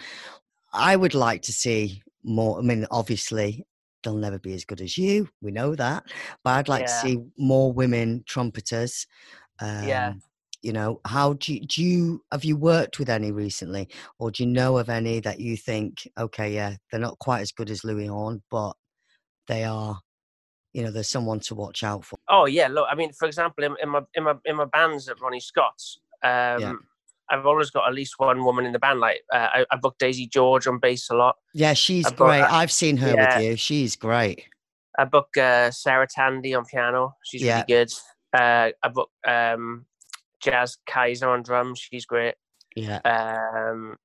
I 0.73 0.97
would 0.97 1.15
like 1.15 1.43
to 1.43 1.53
see 1.53 2.03
more. 2.25 2.59
I 2.59 2.63
mean, 2.63 2.87
obviously, 2.91 3.65
they'll 4.03 4.17
never 4.17 4.39
be 4.39 4.55
as 4.55 4.65
good 4.65 4.81
as 4.81 4.99
you. 4.99 5.29
We 5.41 5.53
know 5.53 5.77
that, 5.77 6.05
but 6.43 6.51
I'd 6.51 6.69
like 6.69 6.83
yeah. 6.83 6.87
to 6.87 6.93
see 6.93 7.19
more 7.39 7.73
women 7.73 8.25
trumpeters. 8.27 9.07
Um, 9.61 9.87
yeah 9.87 10.15
you 10.65 10.73
know 10.73 11.01
how 11.05 11.35
do 11.35 11.55
you, 11.55 11.61
do 11.61 11.83
you 11.83 12.23
have 12.33 12.45
you 12.45 12.57
worked 12.57 12.99
with 12.99 13.11
any 13.11 13.31
recently 13.31 13.89
or 14.19 14.31
do 14.31 14.43
you 14.43 14.49
know 14.49 14.79
of 14.79 14.89
any 14.89 15.21
that 15.21 15.39
you 15.39 15.57
think 15.57 16.09
okay 16.19 16.53
yeah 16.55 16.75
they're 16.91 17.01
not 17.01 17.19
quite 17.19 17.41
as 17.41 17.53
good 17.53 17.71
as 17.71 17.85
louis 17.85 18.07
horn 18.07 18.43
but 18.51 18.73
they 19.47 19.65
are 19.65 20.01
you 20.73 20.83
know 20.83 20.91
there's 20.91 21.09
someone 21.09 21.39
to 21.39 21.55
watch 21.55 21.83
out 21.85 22.05
for 22.05 22.19
oh 22.31 22.47
yeah 22.47 22.67
look 22.67 22.87
i 22.91 22.95
mean 22.95 23.13
for 23.13 23.27
example 23.27 23.63
in, 23.63 23.77
in 23.83 23.89
my 23.89 24.01
in 24.15 24.25
my 24.25 24.35
in 24.45 24.57
my 24.57 24.65
bands 24.65 25.09
at 25.09 25.21
ronnie 25.21 25.41
scott's 25.41 25.99
um 26.23 26.61
yeah. 26.61 26.73
I've 27.31 27.47
always 27.47 27.71
got 27.71 27.89
at 27.89 27.95
least 27.95 28.15
one 28.19 28.45
woman 28.45 28.67
in 28.67 28.73
the 28.73 28.79
band. 28.79 29.01
Like 29.01 29.23
uh, 29.33 29.49
I, 29.51 29.67
I 29.71 29.77
book 29.77 29.97
Daisy 29.99 30.27
George 30.27 30.67
on 30.67 30.79
bass 30.79 31.09
a 31.09 31.15
lot. 31.15 31.37
Yeah, 31.55 31.73
she's 31.73 32.05
I've 32.05 32.17
great. 32.17 32.43
I've 32.43 32.71
seen 32.71 32.99
her 32.99 33.15
yeah. 33.15 33.39
with 33.39 33.45
you. 33.47 33.57
She's 33.57 33.97
great. 33.97 34.45
I 34.99 35.05
book 35.05 35.35
uh, 35.37 35.71
Sarah 35.71 36.07
Tandy 36.07 36.55
on 36.55 36.67
piano. 36.67 37.15
She's 37.25 37.43
yeah. 37.43 37.65
really 37.69 37.87
good. 37.87 37.93
Uh, 38.39 38.71
I 38.83 38.89
book 38.89 39.11
um, 39.27 39.87
Jas 40.45 40.77
Kayser 40.89 41.29
on 41.29 41.43
drums. 41.43 41.79
She's 41.81 42.07
great. 42.07 42.35
Yeah. 42.77 42.99
Um, 43.05 43.97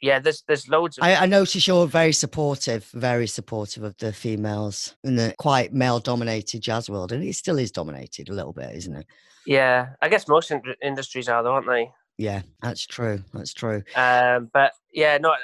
yeah, 0.00 0.18
there's 0.18 0.42
there's 0.46 0.68
loads. 0.68 0.98
Of- 0.98 1.04
I, 1.04 1.14
I 1.14 1.26
notice 1.26 1.66
you're 1.66 1.86
very 1.86 2.12
supportive, 2.12 2.84
very 2.92 3.26
supportive 3.26 3.82
of 3.82 3.96
the 3.96 4.12
females 4.12 4.96
in 5.02 5.16
the 5.16 5.34
quite 5.38 5.72
male-dominated 5.72 6.60
jazz 6.60 6.90
world, 6.90 7.12
and 7.12 7.24
it 7.24 7.34
still 7.34 7.58
is 7.58 7.70
dominated 7.70 8.28
a 8.28 8.34
little 8.34 8.52
bit, 8.52 8.74
isn't 8.74 8.94
it? 8.94 9.06
Yeah, 9.46 9.90
I 10.02 10.08
guess 10.08 10.28
most 10.28 10.50
in- 10.50 10.62
industries 10.82 11.28
are, 11.28 11.42
though, 11.42 11.52
aren't 11.52 11.68
they? 11.68 11.90
Yeah, 12.18 12.42
that's 12.62 12.86
true. 12.86 13.22
That's 13.32 13.54
true. 13.54 13.82
Um, 13.96 14.50
but 14.52 14.72
yeah, 14.92 15.18
no, 15.18 15.34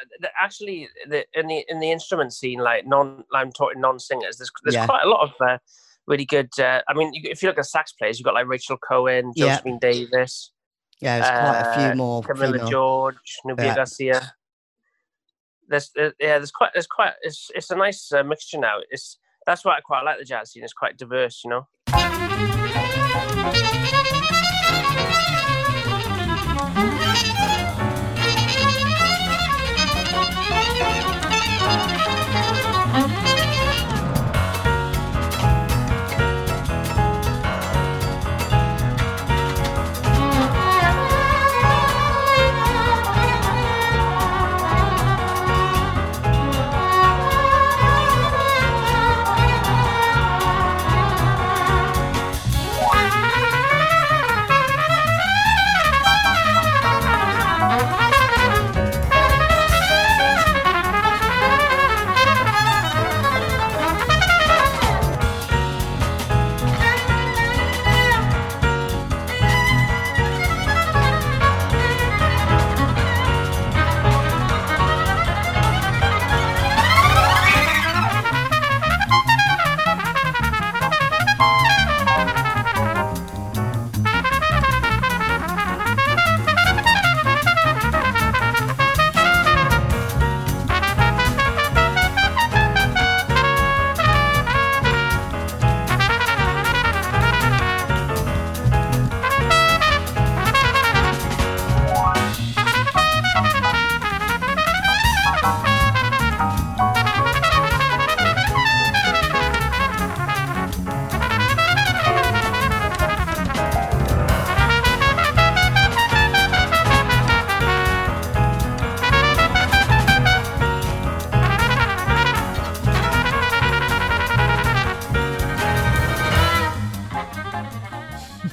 actually, 0.40 0.88
the, 1.08 1.24
in 1.34 1.46
the 1.46 1.64
in 1.68 1.80
the 1.80 1.90
instrument 1.90 2.32
scene, 2.32 2.60
like 2.60 2.86
non, 2.86 3.24
I'm 3.32 3.52
talking 3.52 3.80
non-singers. 3.80 4.36
There's 4.36 4.50
there's 4.62 4.74
yeah. 4.74 4.86
quite 4.86 5.04
a 5.04 5.08
lot 5.08 5.22
of 5.22 5.32
uh, 5.40 5.58
really 6.10 6.26
good. 6.26 6.50
Uh, 6.58 6.82
I 6.88 6.92
mean, 6.92 7.12
if 7.14 7.42
you 7.42 7.48
look 7.48 7.58
at 7.58 7.66
sax 7.66 7.92
players, 7.92 8.18
you've 8.18 8.24
got 8.24 8.34
like 8.34 8.46
Rachel 8.46 8.76
Cohen, 8.76 9.32
Josephine 9.34 9.78
yeah. 9.80 9.90
Davis. 9.90 10.52
Yeah, 11.00 11.18
there's 11.18 11.30
quite 11.30 11.60
a 11.60 11.74
few 11.78 11.92
uh, 11.92 11.94
more. 11.94 12.22
Camila 12.22 12.52
female. 12.52 12.68
George, 12.68 13.38
Nubia 13.46 13.66
yeah. 13.66 13.74
Garcia. 13.74 14.32
There's 15.68 15.90
uh, 15.98 16.10
yeah, 16.20 16.38
there's 16.38 16.50
quite 16.50 16.72
there's 16.74 16.88
quite 16.88 17.12
it's 17.22 17.50
it's 17.54 17.70
a 17.70 17.76
nice 17.76 18.12
uh, 18.12 18.22
mixture 18.22 18.58
now. 18.58 18.78
It's 18.90 19.18
that's 19.46 19.64
why 19.64 19.76
I 19.76 19.80
quite 19.80 20.02
like 20.02 20.18
the 20.18 20.24
jazz 20.24 20.50
scene. 20.50 20.64
It's 20.64 20.74
quite 20.74 20.98
diverse, 20.98 21.42
you 21.44 21.50
know. 21.50 22.29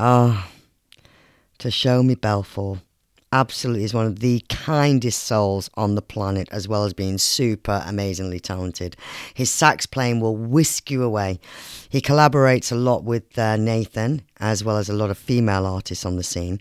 Ah, 0.00 0.48
oh, 0.50 0.53
Tashomi 1.64 2.20
Balfour 2.20 2.82
absolutely 3.32 3.84
is 3.84 3.94
one 3.94 4.04
of 4.04 4.18
the 4.18 4.44
kindest 4.50 5.22
souls 5.22 5.70
on 5.78 5.94
the 5.94 6.02
planet, 6.02 6.46
as 6.52 6.68
well 6.68 6.84
as 6.84 6.92
being 6.92 7.16
super 7.16 7.82
amazingly 7.86 8.38
talented. 8.38 8.98
His 9.32 9.50
sax 9.50 9.86
playing 9.86 10.20
will 10.20 10.36
whisk 10.36 10.90
you 10.90 11.02
away. 11.02 11.40
He 11.88 12.02
collaborates 12.02 12.70
a 12.70 12.74
lot 12.74 13.04
with 13.04 13.38
uh, 13.38 13.56
Nathan, 13.56 14.20
as 14.40 14.62
well 14.62 14.76
as 14.76 14.90
a 14.90 14.92
lot 14.92 15.08
of 15.08 15.16
female 15.16 15.64
artists 15.64 16.04
on 16.04 16.16
the 16.16 16.22
scene. 16.22 16.60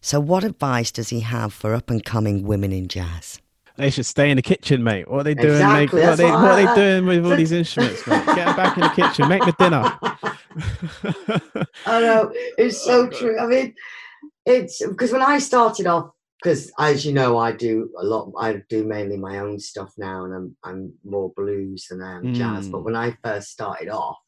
So, 0.00 0.18
what 0.18 0.42
advice 0.42 0.90
does 0.90 1.10
he 1.10 1.20
have 1.20 1.52
for 1.52 1.72
up 1.72 1.88
and 1.88 2.04
coming 2.04 2.42
women 2.42 2.72
in 2.72 2.88
jazz? 2.88 3.40
They 3.76 3.90
should 3.90 4.04
stay 4.04 4.30
in 4.30 4.36
the 4.36 4.42
kitchen, 4.42 4.82
mate. 4.82 5.08
What 5.08 5.20
are 5.20 5.24
they 5.24 5.34
doing? 5.34 5.54
Exactly. 5.54 6.00
Mate? 6.00 6.06
What, 6.08 6.12
are 6.12 6.16
they, 6.16 6.24
what, 6.24 6.42
what 6.42 6.50
are 6.50 6.74
they 6.74 6.74
doing 6.74 7.06
with 7.06 7.24
all 7.24 7.36
these 7.36 7.52
instruments, 7.52 8.04
mate? 8.04 8.26
Get 8.26 8.46
them 8.46 8.56
back 8.56 8.76
in 8.76 8.82
the 8.82 8.88
kitchen. 8.88 9.28
Make 9.28 9.44
the 9.44 9.52
dinner. 9.52 9.96
I 11.86 12.00
know 12.00 12.32
it's 12.58 12.84
so 12.84 13.06
true. 13.18 13.38
I 13.38 13.46
mean, 13.46 13.74
it's 14.46 14.84
because 14.86 15.12
when 15.12 15.22
I 15.22 15.38
started 15.38 15.86
off, 15.86 16.10
because 16.42 16.72
as 16.78 17.04
you 17.04 17.12
know, 17.12 17.36
I 17.38 17.52
do 17.52 17.90
a 17.98 18.04
lot. 18.04 18.32
I 18.38 18.62
do 18.68 18.84
mainly 18.84 19.16
my 19.16 19.38
own 19.38 19.58
stuff 19.58 19.92
now, 19.98 20.24
and 20.24 20.34
I'm 20.34 20.56
I'm 20.64 20.92
more 21.04 21.32
blues 21.36 21.86
than 21.90 22.02
I 22.02 22.16
am 22.16 22.22
mm. 22.24 22.34
jazz. 22.34 22.68
But 22.68 22.78
mm. 22.78 22.84
when 22.84 22.96
I 22.96 23.16
first 23.22 23.50
started 23.50 23.88
off, 23.88 24.18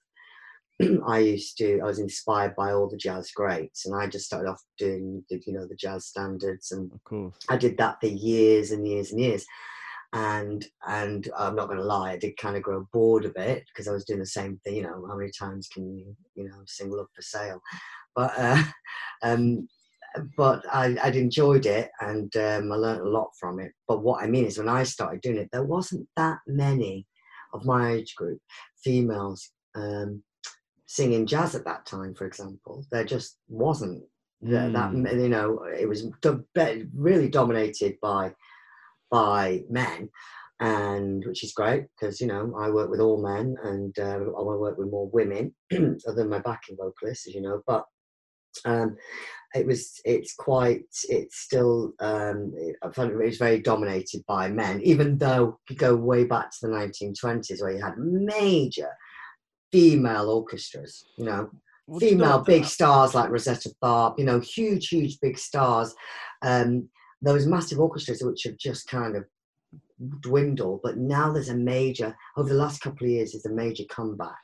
I 1.06 1.18
used 1.18 1.56
to. 1.58 1.80
I 1.80 1.84
was 1.84 1.98
inspired 1.98 2.54
by 2.56 2.72
all 2.72 2.88
the 2.88 2.96
jazz 2.96 3.30
greats, 3.30 3.86
and 3.86 3.94
I 3.94 4.06
just 4.06 4.26
started 4.26 4.48
off 4.48 4.62
doing 4.78 5.24
the 5.30 5.40
you 5.46 5.52
know 5.52 5.66
the 5.66 5.76
jazz 5.76 6.06
standards, 6.06 6.72
and 6.72 6.92
of 6.92 7.02
course 7.04 7.36
I 7.48 7.56
did 7.56 7.78
that 7.78 7.98
for 8.00 8.08
years 8.08 8.70
and 8.70 8.86
years 8.86 9.12
and 9.12 9.20
years 9.20 9.46
and 10.12 10.66
and 10.86 11.28
I'm 11.36 11.56
not 11.56 11.66
going 11.66 11.78
to 11.78 11.84
lie, 11.84 12.12
I 12.12 12.18
did 12.18 12.36
kind 12.36 12.56
of 12.56 12.62
grow 12.62 12.86
bored 12.92 13.24
of 13.24 13.36
it 13.36 13.64
because 13.66 13.88
I 13.88 13.92
was 13.92 14.04
doing 14.04 14.20
the 14.20 14.26
same 14.26 14.60
thing. 14.62 14.76
You 14.76 14.82
know, 14.82 15.06
how 15.08 15.16
many 15.16 15.30
times 15.30 15.68
can 15.72 15.96
you 15.96 16.16
you 16.34 16.44
know 16.44 16.62
sing 16.66 16.90
"Love 16.90 17.06
for 17.14 17.22
Sale"? 17.22 17.60
But 18.14 18.32
uh, 18.36 18.62
um, 19.22 19.68
but 20.36 20.64
I, 20.72 20.96
I'd 21.02 21.16
enjoyed 21.16 21.66
it 21.66 21.90
and 22.00 22.34
um, 22.36 22.72
I 22.72 22.76
learned 22.76 23.00
a 23.02 23.08
lot 23.08 23.30
from 23.38 23.60
it. 23.60 23.72
But 23.88 24.02
what 24.02 24.22
I 24.22 24.26
mean 24.26 24.46
is, 24.46 24.58
when 24.58 24.68
I 24.68 24.82
started 24.82 25.20
doing 25.20 25.36
it, 25.36 25.48
there 25.52 25.64
wasn't 25.64 26.08
that 26.16 26.38
many 26.46 27.06
of 27.52 27.64
my 27.64 27.92
age 27.92 28.14
group 28.14 28.40
females 28.82 29.50
um, 29.74 30.22
singing 30.86 31.26
jazz 31.26 31.54
at 31.54 31.64
that 31.64 31.86
time. 31.86 32.14
For 32.14 32.26
example, 32.26 32.84
there 32.90 33.04
just 33.04 33.38
wasn't. 33.48 34.02
Mm. 34.44 34.72
That, 34.72 35.04
that 35.04 35.14
you 35.14 35.28
know, 35.28 35.64
it 35.64 35.88
was 35.88 36.08
really 36.94 37.28
dominated 37.28 37.96
by 38.02 38.34
by 39.10 39.62
men, 39.68 40.08
and 40.60 41.24
which 41.26 41.44
is 41.44 41.52
great 41.52 41.84
because 41.94 42.20
you 42.20 42.26
know 42.26 42.54
I 42.58 42.70
work 42.70 42.90
with 42.90 43.00
all 43.00 43.22
men 43.22 43.56
and 43.62 43.96
uh, 43.98 44.18
I 44.18 44.42
want 44.42 44.56
to 44.56 44.60
work 44.60 44.78
with 44.78 44.90
more 44.90 45.08
women 45.10 45.54
other 45.72 46.14
than 46.14 46.28
my 46.28 46.40
backing 46.40 46.76
vocalists, 46.76 47.28
as 47.28 47.34
you 47.34 47.42
know. 47.42 47.62
But 47.66 47.84
um, 48.64 48.96
it 49.54 49.66
was 49.66 50.00
it's 50.04 50.34
quite 50.34 50.84
it's 51.08 51.38
still 51.40 51.92
um, 52.00 52.54
I 52.82 52.90
found 52.90 53.10
it 53.10 53.16
was 53.16 53.38
very 53.38 53.60
dominated 53.60 54.24
by 54.26 54.48
men, 54.48 54.80
even 54.82 55.18
though 55.18 55.58
you 55.68 55.76
go 55.76 55.94
way 55.94 56.24
back 56.24 56.50
to 56.50 56.66
the 56.66 56.72
1920s 56.72 57.60
where 57.60 57.72
you 57.72 57.82
had 57.82 57.98
major 57.98 58.88
female 59.70 60.30
orchestras, 60.30 61.04
you 61.16 61.24
know. 61.24 61.50
female 61.98 62.40
big 62.40 62.64
stars 62.64 63.14
like 63.14 63.30
Rosetta 63.30 63.70
Tharpe, 63.82 64.18
you 64.18 64.24
know, 64.24 64.40
huge, 64.40 64.88
huge 64.88 65.18
big 65.20 65.38
stars. 65.38 65.94
Um, 66.42 66.88
those 67.20 67.46
massive 67.46 67.78
orchestras 67.78 68.22
which 68.22 68.44
have 68.44 68.56
just 68.58 68.88
kind 68.88 69.16
of 69.16 69.24
dwindled, 70.20 70.80
but 70.82 70.96
now 70.96 71.32
there's 71.32 71.48
a 71.48 71.56
major 71.56 72.16
over 72.36 72.48
the 72.48 72.54
last 72.54 72.80
couple 72.80 73.06
of 73.06 73.10
years. 73.10 73.32
There's 73.32 73.46
a 73.46 73.52
major 73.52 73.84
comeback. 73.90 74.36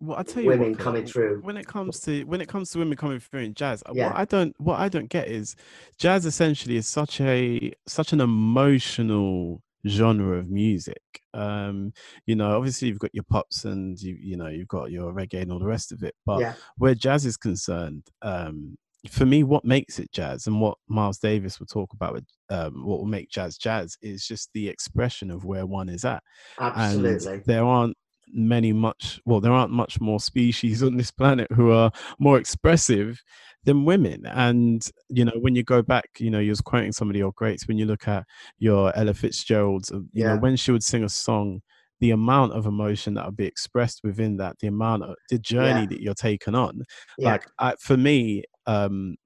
Well, 0.00 0.18
I 0.18 0.22
tell 0.22 0.42
you, 0.42 0.48
women 0.48 0.70
what, 0.72 0.78
coming 0.78 1.06
through. 1.06 1.40
When 1.42 1.56
it 1.56 1.66
comes 1.66 2.00
to 2.00 2.24
when 2.24 2.40
it 2.40 2.48
comes 2.48 2.70
to 2.70 2.78
women 2.78 2.96
coming 2.96 3.20
through 3.20 3.40
in 3.40 3.54
jazz, 3.54 3.82
yeah. 3.92 4.08
what 4.08 4.16
I 4.16 4.24
don't 4.24 4.54
what 4.58 4.80
I 4.80 4.88
don't 4.88 5.08
get 5.08 5.28
is 5.28 5.56
jazz 5.98 6.26
essentially 6.26 6.76
is 6.76 6.86
such 6.86 7.20
a 7.20 7.72
such 7.86 8.12
an 8.12 8.20
emotional 8.20 9.62
genre 9.86 10.38
of 10.38 10.50
music. 10.50 11.02
Um, 11.34 11.92
you 12.26 12.36
know, 12.36 12.56
obviously 12.56 12.88
you've 12.88 12.98
got 12.98 13.14
your 13.14 13.24
pops 13.24 13.64
and 13.64 14.00
you 14.00 14.16
you 14.20 14.36
know 14.36 14.48
you've 14.48 14.68
got 14.68 14.90
your 14.90 15.12
reggae 15.12 15.42
and 15.42 15.52
all 15.52 15.58
the 15.58 15.66
rest 15.66 15.92
of 15.92 16.02
it, 16.02 16.14
but 16.26 16.40
yeah. 16.40 16.54
where 16.76 16.94
jazz 16.94 17.26
is 17.26 17.36
concerned, 17.36 18.04
um, 18.22 18.76
for 19.08 19.26
me, 19.26 19.42
what 19.42 19.64
makes 19.64 19.98
it 19.98 20.12
jazz 20.12 20.46
and 20.46 20.60
what 20.60 20.78
Miles 20.88 21.18
Davis 21.18 21.58
will 21.58 21.66
talk 21.66 21.92
about 21.92 22.12
with 22.12 22.24
um, 22.50 22.86
what 22.86 22.98
will 23.00 23.06
make 23.06 23.30
jazz 23.30 23.56
jazz 23.56 23.96
is 24.00 24.26
just 24.26 24.50
the 24.54 24.68
expression 24.68 25.30
of 25.30 25.44
where 25.44 25.66
one 25.66 25.88
is 25.88 26.04
at. 26.04 26.22
Absolutely. 26.60 27.34
And 27.34 27.44
there 27.44 27.64
aren't 27.64 27.96
many 28.32 28.72
much 28.72 29.20
well 29.24 29.40
there 29.40 29.52
aren't 29.52 29.72
much 29.72 30.00
more 30.00 30.20
species 30.20 30.82
on 30.82 30.96
this 30.96 31.10
planet 31.10 31.50
who 31.52 31.70
are 31.70 31.90
more 32.18 32.38
expressive 32.38 33.22
than 33.64 33.84
women 33.84 34.24
and 34.26 34.88
you 35.08 35.24
know 35.24 35.32
when 35.40 35.54
you 35.54 35.62
go 35.62 35.82
back 35.82 36.08
you 36.18 36.30
know 36.30 36.38
you're 36.38 36.56
quoting 36.64 36.92
some 36.92 37.10
of 37.10 37.16
your 37.16 37.32
greats 37.32 37.68
when 37.68 37.78
you 37.78 37.86
look 37.86 38.08
at 38.08 38.24
your 38.58 38.96
ella 38.96 39.14
fitzgerald's 39.14 39.92
uh, 39.92 39.96
you 39.96 40.24
yeah. 40.24 40.34
know 40.34 40.40
when 40.40 40.56
she 40.56 40.72
would 40.72 40.82
sing 40.82 41.04
a 41.04 41.08
song 41.08 41.60
the 42.00 42.10
amount 42.10 42.52
of 42.52 42.66
emotion 42.66 43.14
that 43.14 43.24
would 43.24 43.36
be 43.36 43.46
expressed 43.46 44.00
within 44.02 44.36
that 44.36 44.56
the 44.60 44.66
amount 44.66 45.04
of 45.04 45.14
the 45.30 45.38
journey 45.38 45.82
yeah. 45.82 45.86
that 45.86 46.00
you're 46.00 46.14
taken 46.14 46.54
on 46.54 46.82
yeah. 47.18 47.32
like 47.32 47.46
I, 47.58 47.74
for 47.78 47.96
me 47.96 48.42
um 48.66 49.16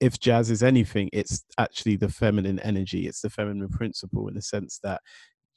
if 0.00 0.18
jazz 0.18 0.50
is 0.50 0.62
anything 0.62 1.10
it's 1.12 1.44
actually 1.58 1.96
the 1.96 2.08
feminine 2.08 2.58
energy 2.60 3.06
it's 3.06 3.20
the 3.20 3.30
feminine 3.30 3.68
principle 3.68 4.28
in 4.28 4.34
the 4.34 4.42
sense 4.42 4.80
that 4.82 5.00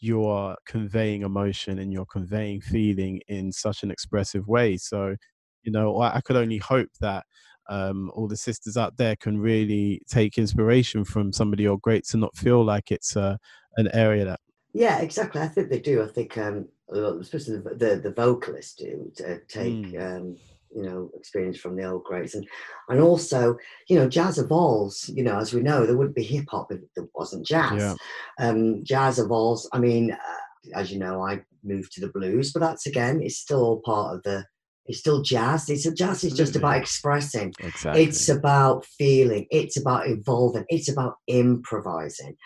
you 0.06 0.26
are 0.26 0.56
conveying 0.66 1.24
emotion 1.24 1.80
and 1.80 1.92
you're 1.92 2.06
conveying 2.06 2.62
feeling 2.62 3.20
in 3.28 3.52
such 3.52 3.84
an 3.84 3.92
expressive 3.92 4.48
way 4.48 4.78
so 4.78 5.16
you 5.64 5.72
know 5.72 5.98
i, 5.98 6.18
I 6.18 6.22
could 6.22 6.36
only 6.36 6.58
hope 6.58 6.90
that 7.02 7.26
um, 7.70 8.12
all 8.14 8.28
the 8.28 8.38
sisters 8.38 8.78
out 8.78 8.98
there 8.98 9.16
can 9.16 9.40
really 9.40 10.02
take 10.08 10.38
inspiration 10.38 11.04
from 11.04 11.34
somebody 11.34 11.68
or 11.68 11.80
greats 11.80 12.14
and 12.14 12.22
not 12.22 12.38
feel 12.38 12.64
like 12.64 12.92
it's 12.92 13.18
uh, 13.18 13.38
an 13.78 13.90
area 13.94 14.26
that. 14.26 14.40
Yeah, 14.74 15.00
exactly. 15.00 15.42
I 15.42 15.48
think 15.48 15.70
they 15.70 15.80
do. 15.80 16.04
I 16.04 16.08
think, 16.08 16.38
um, 16.38 16.68
especially 16.90 17.58
the, 17.58 17.76
the, 17.76 17.96
the 18.04 18.12
vocalists 18.12 18.76
do 18.76 19.12
uh, 19.28 19.36
take. 19.48 19.74
Mm. 19.74 20.18
Um, 20.18 20.38
you 20.76 20.84
know 20.84 21.10
experience 21.16 21.58
from 21.58 21.76
the 21.76 21.84
old 21.84 22.04
greats 22.04 22.36
and 22.36 22.46
and 22.90 23.00
also 23.00 23.56
you 23.88 23.98
know 23.98 24.10
jazz 24.10 24.38
evolves 24.38 25.10
you 25.16 25.24
know 25.24 25.38
as 25.38 25.54
we 25.54 25.62
know 25.62 25.86
there 25.86 25.98
wouldn't 25.98 26.16
be 26.16 26.24
hip 26.24 26.46
hop 26.50 26.72
if 26.72 26.80
there 26.96 27.08
wasn't 27.16 27.46
jazz 27.46 27.82
yeah. 27.82 27.96
um 28.40 28.84
jazz 28.84 29.18
evolves 29.18 29.68
i 29.74 29.80
mean 29.80 30.12
uh, 30.12 30.78
as 30.78 30.92
you 30.92 31.00
know 31.00 31.22
i 31.26 31.40
moved 31.64 31.92
to 31.92 32.02
the 32.02 32.12
blues 32.12 32.52
but 32.52 32.60
that's 32.60 32.86
again 32.86 33.22
it's 33.24 33.38
still 33.38 33.64
all 33.64 33.82
part 33.86 34.16
of 34.16 34.24
the 34.24 34.46
it's 34.88 35.00
still 35.00 35.22
jazz. 35.22 35.70
It's 35.70 35.86
a 35.86 35.94
jazz 35.94 36.24
is 36.24 36.34
just 36.34 36.56
about 36.56 36.78
expressing. 36.78 37.54
Exactly. 37.60 38.04
It's 38.04 38.30
about 38.30 38.86
feeling. 38.86 39.48
It's 39.50 39.78
about 39.78 40.08
evolving. 40.08 40.66
It's 40.70 40.90
about 40.90 41.16
improvising. 41.28 42.38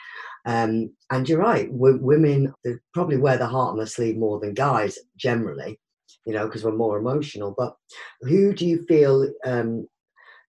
Um, 0.46 0.94
and 1.12 1.28
you're 1.28 1.40
right. 1.40 1.70
W- 1.70 2.00
women 2.02 2.54
probably 2.94 3.18
wear 3.18 3.38
the 3.38 3.48
heart 3.48 3.72
on 3.72 3.78
the 3.78 3.88
sleeve 3.88 4.18
more 4.18 4.40
than 4.40 4.54
guys 4.54 4.98
generally, 5.18 5.80
you 6.26 6.34
know, 6.34 6.46
because 6.46 6.64
we're 6.64 6.76
more 6.76 6.98
emotional. 6.98 7.54
But 7.58 7.76
who 8.22 8.54
do 8.54 8.66
you 8.66 8.86
feel? 8.88 9.28
Because 9.44 9.62
um, 9.62 9.88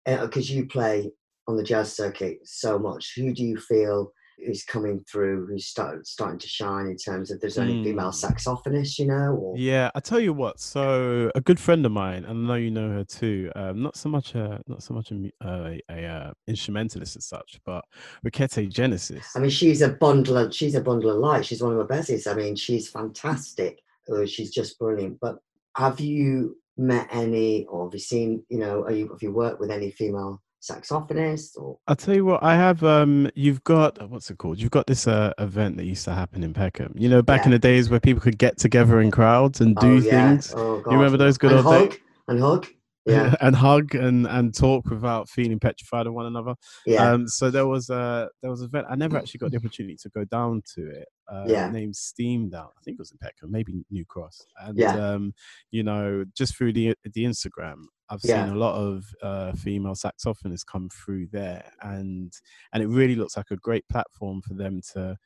uh, 0.06 0.28
you 0.34 0.66
play 0.66 1.10
on 1.48 1.56
the 1.56 1.62
jazz 1.62 1.94
circuit 1.94 2.38
so 2.44 2.78
much. 2.78 3.12
Who 3.16 3.32
do 3.32 3.42
you 3.42 3.58
feel 3.58 4.12
is 4.42 4.64
coming 4.64 5.04
through, 5.10 5.46
who's 5.46 5.66
start, 5.66 6.06
starting 6.06 6.38
to 6.38 6.48
shine 6.48 6.86
in 6.86 6.96
terms 6.96 7.30
of 7.30 7.40
there's 7.40 7.58
only 7.58 7.74
mm. 7.74 7.84
female 7.84 8.10
saxophonists, 8.10 8.98
you 8.98 9.06
know? 9.06 9.34
Or... 9.34 9.56
Yeah, 9.56 9.90
I 9.94 10.00
tell 10.00 10.20
you 10.20 10.32
what. 10.32 10.60
So 10.60 11.30
a 11.34 11.40
good 11.40 11.60
friend 11.60 11.84
of 11.84 11.92
mine, 11.92 12.24
and 12.24 12.44
I 12.44 12.48
know 12.48 12.54
you 12.54 12.70
know 12.70 12.90
her 12.90 13.04
too. 13.04 13.50
Um, 13.54 13.82
not 13.82 13.96
so 13.96 14.08
much 14.08 14.34
a 14.34 14.60
not 14.66 14.82
so 14.82 14.94
much 14.94 15.12
a, 15.12 15.30
uh, 15.44 15.74
a, 15.90 16.04
uh, 16.04 16.32
instrumentalist 16.46 17.16
as 17.16 17.26
such, 17.26 17.60
but 17.64 17.84
Rikete 18.26 18.68
Genesis. 18.68 19.26
I 19.36 19.40
mean, 19.40 19.50
she's 19.50 19.82
a 19.82 19.90
bundle 19.90 20.38
of 20.38 20.54
she's 20.54 20.74
a 20.74 20.80
bundle 20.80 21.10
of 21.10 21.18
light. 21.18 21.44
She's 21.44 21.62
one 21.62 21.76
of 21.76 21.88
my 21.88 21.96
besties. 21.96 22.30
I 22.30 22.34
mean, 22.34 22.56
she's 22.56 22.88
fantastic. 22.88 23.80
Uh, 24.10 24.26
she's 24.26 24.50
just 24.50 24.78
brilliant. 24.78 25.18
But 25.20 25.38
have 25.80 25.98
you 25.98 26.56
met 26.76 27.08
any, 27.10 27.64
or 27.66 27.86
have 27.86 27.94
you 27.94 28.00
seen? 28.00 28.44
You 28.48 28.58
know, 28.58 28.82
are 28.82 28.92
you 28.92 29.08
have 29.08 29.22
you 29.22 29.32
worked 29.32 29.60
with 29.60 29.70
any 29.70 29.90
female 29.90 30.42
saxophonist 30.60 31.56
or? 31.56 31.78
I'll 31.88 31.96
tell 31.96 32.14
you 32.14 32.26
what 32.26 32.42
i 32.42 32.54
have 32.54 32.84
um 32.84 33.30
you've 33.34 33.64
got 33.64 34.10
what's 34.10 34.30
it 34.30 34.36
called? 34.36 34.60
You've 34.60 34.70
got 34.70 34.86
this 34.86 35.08
uh 35.08 35.32
event 35.38 35.78
that 35.78 35.86
used 35.86 36.04
to 36.04 36.12
happen 36.12 36.42
in 36.42 36.52
peckham. 36.52 36.92
You 36.96 37.08
know 37.08 37.22
back 37.22 37.40
yeah. 37.40 37.46
in 37.46 37.50
the 37.52 37.58
days 37.58 37.88
where 37.88 38.00
people 38.00 38.20
could 38.20 38.36
get 38.36 38.58
together 38.58 39.00
in 39.00 39.10
crowds 39.10 39.62
and 39.62 39.74
do 39.76 39.96
oh, 39.96 40.00
yeah. 40.00 40.10
things? 40.10 40.52
Oh, 40.54 40.82
you 40.86 40.96
remember 40.98 41.16
those 41.16 41.38
good 41.38 41.52
and 41.52 41.66
old 41.66 41.74
hug, 41.74 41.90
days 41.90 42.00
and 42.28 42.40
hug 42.40 42.66
yeah 43.06 43.34
and 43.40 43.56
hug 43.56 43.94
and 43.94 44.26
and 44.26 44.54
talk 44.54 44.84
without 44.90 45.28
feeling 45.28 45.58
petrified 45.58 46.06
of 46.06 46.12
one 46.12 46.26
another 46.26 46.54
yeah 46.86 47.10
um 47.10 47.26
so 47.26 47.50
there 47.50 47.66
was 47.66 47.88
a 47.90 48.28
there 48.42 48.50
was 48.50 48.60
an 48.60 48.66
event 48.66 48.86
i 48.90 48.94
never 48.94 49.16
actually 49.16 49.38
got 49.38 49.50
the 49.50 49.56
opportunity 49.58 49.96
to 49.96 50.08
go 50.10 50.24
down 50.24 50.62
to 50.74 50.88
it 50.90 51.08
uh, 51.28 51.44
yeah. 51.46 51.70
named 51.70 51.94
steam 51.94 52.48
down 52.48 52.68
i 52.78 52.82
think 52.84 52.96
it 52.96 53.00
was 53.00 53.12
in 53.12 53.18
peckham 53.18 53.50
maybe 53.50 53.72
new 53.90 54.04
cross 54.04 54.46
and 54.62 54.78
yeah. 54.78 54.94
um 54.94 55.32
you 55.70 55.82
know 55.82 56.24
just 56.36 56.56
through 56.56 56.72
the 56.72 56.94
the 57.12 57.24
instagram 57.24 57.84
I've 58.12 58.18
yeah. 58.24 58.44
seen 58.44 58.54
a 58.54 58.58
lot 58.58 58.74
of 58.74 59.04
uh, 59.22 59.52
female 59.52 59.94
saxophonists 59.94 60.66
come 60.66 60.88
through 60.88 61.28
there, 61.30 61.70
and 61.80 62.32
and 62.72 62.82
it 62.82 62.88
really 62.88 63.14
looks 63.14 63.36
like 63.36 63.52
a 63.52 63.56
great 63.56 63.88
platform 63.88 64.42
for 64.42 64.54
them 64.54 64.80
to 64.94 65.16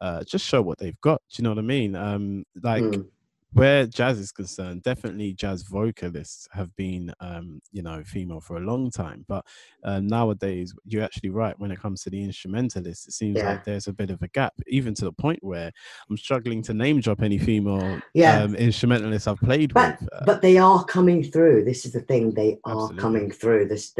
uh, 0.00 0.24
just 0.24 0.46
show 0.46 0.62
what 0.62 0.78
they've 0.78 0.98
got. 1.02 1.20
Do 1.30 1.42
you 1.42 1.44
know 1.44 1.50
what 1.50 1.58
I 1.58 1.62
mean? 1.62 1.94
Um, 1.94 2.44
like 2.62 2.82
mm 2.82 3.06
where 3.52 3.86
jazz 3.86 4.18
is 4.18 4.32
concerned, 4.32 4.82
definitely 4.82 5.32
jazz 5.32 5.62
vocalists 5.62 6.48
have 6.52 6.74
been, 6.76 7.12
um, 7.20 7.60
you 7.72 7.82
know, 7.82 8.02
female 8.04 8.40
for 8.40 8.56
a 8.56 8.60
long 8.60 8.90
time. 8.90 9.24
But 9.28 9.44
uh, 9.82 10.00
nowadays, 10.00 10.72
you're 10.84 11.02
actually 11.02 11.30
right. 11.30 11.58
When 11.58 11.70
it 11.70 11.80
comes 11.80 12.02
to 12.02 12.10
the 12.10 12.22
instrumentalists, 12.22 13.08
it 13.08 13.12
seems 13.12 13.38
yeah. 13.38 13.50
like 13.50 13.64
there's 13.64 13.88
a 13.88 13.92
bit 13.92 14.10
of 14.10 14.22
a 14.22 14.28
gap, 14.28 14.54
even 14.68 14.94
to 14.94 15.04
the 15.04 15.12
point 15.12 15.42
where 15.42 15.72
I'm 16.08 16.16
struggling 16.16 16.62
to 16.62 16.74
name 16.74 17.00
drop 17.00 17.22
any 17.22 17.38
female 17.38 18.00
yeah. 18.14 18.42
um, 18.42 18.54
instrumentalists 18.54 19.26
I've 19.26 19.38
played 19.38 19.74
but, 19.74 20.00
with. 20.00 20.08
Uh, 20.12 20.24
but 20.24 20.42
they 20.42 20.58
are 20.58 20.84
coming 20.84 21.24
through. 21.24 21.64
This 21.64 21.84
is 21.84 21.92
the 21.92 22.00
thing; 22.00 22.32
they 22.34 22.58
are 22.64 22.72
absolutely. 22.72 22.98
coming 22.98 23.30
through. 23.30 23.66
There's, 23.66 23.94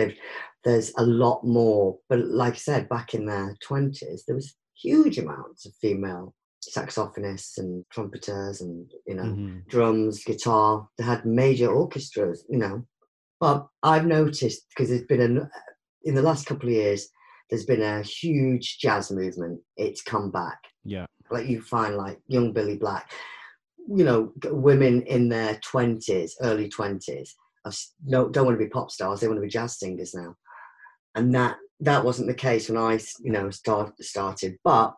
there's 0.64 0.92
a 0.96 1.04
lot 1.04 1.44
more. 1.44 1.98
But 2.08 2.20
like 2.20 2.54
I 2.54 2.56
said, 2.56 2.88
back 2.88 3.14
in 3.14 3.26
the 3.26 3.56
twenties, 3.60 4.24
there 4.26 4.36
was 4.36 4.54
huge 4.80 5.18
amounts 5.18 5.66
of 5.66 5.74
female 5.74 6.34
saxophonists 6.70 7.58
and 7.58 7.84
trumpeters 7.90 8.60
and 8.60 8.90
you 9.06 9.14
know 9.14 9.24
mm-hmm. 9.24 9.58
drums 9.68 10.24
guitar. 10.24 10.88
They 10.98 11.04
had 11.04 11.24
major 11.24 11.70
orchestras 11.70 12.44
you 12.48 12.58
know. 12.58 12.86
But 13.38 13.66
i've 13.82 14.06
noticed 14.06 14.66
because 14.68 14.90
there's 14.90 15.04
been 15.04 15.38
a 15.38 15.50
in 16.04 16.14
the 16.14 16.22
last 16.22 16.46
couple 16.46 16.68
of 16.68 16.74
years 16.74 17.08
there's 17.48 17.64
been 17.64 17.82
a 17.82 18.02
huge 18.02 18.78
jazz 18.78 19.10
movement. 19.10 19.60
It's 19.76 20.02
come 20.02 20.30
back. 20.30 20.58
Yeah. 20.84 21.06
Like 21.30 21.48
you 21.48 21.60
find 21.60 21.96
like 21.96 22.20
young 22.28 22.52
billie 22.52 22.78
black 22.78 23.12
you 23.88 24.04
know 24.04 24.32
women 24.44 25.02
in 25.02 25.28
their 25.28 25.54
20s 25.56 26.32
early 26.42 26.68
20s 26.68 27.30
no 28.04 28.28
don't 28.28 28.44
want 28.44 28.58
to 28.58 28.64
be 28.64 28.70
pop 28.70 28.90
stars 28.90 29.20
they 29.20 29.26
want 29.26 29.38
to 29.38 29.42
be 29.42 29.48
jazz 29.48 29.78
singers 29.78 30.14
now. 30.14 30.36
And 31.14 31.34
that 31.34 31.56
that 31.80 32.04
wasn't 32.04 32.28
the 32.28 32.34
case 32.34 32.68
when 32.68 32.78
i 32.78 32.98
you 33.20 33.32
know 33.32 33.50
start, 33.50 33.92
started. 34.02 34.58
But 34.64 34.94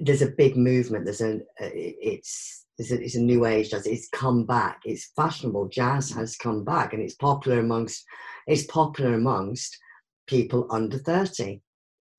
there's 0.00 0.22
a 0.22 0.30
big 0.30 0.56
movement. 0.56 1.04
There's 1.04 1.20
a 1.20 1.40
it's 1.58 2.66
it's 2.78 2.90
a, 2.90 3.02
it's 3.02 3.14
a 3.14 3.20
new 3.20 3.44
age 3.44 3.70
jazz. 3.70 3.86
It's 3.86 4.08
come 4.08 4.44
back. 4.44 4.80
It's 4.84 5.10
fashionable. 5.14 5.68
Jazz 5.68 6.10
has 6.12 6.36
come 6.36 6.64
back, 6.64 6.92
and 6.92 7.02
it's 7.02 7.14
popular 7.14 7.60
amongst 7.60 8.04
it's 8.46 8.64
popular 8.64 9.14
amongst 9.14 9.78
people 10.26 10.66
under 10.70 10.98
thirty. 10.98 11.62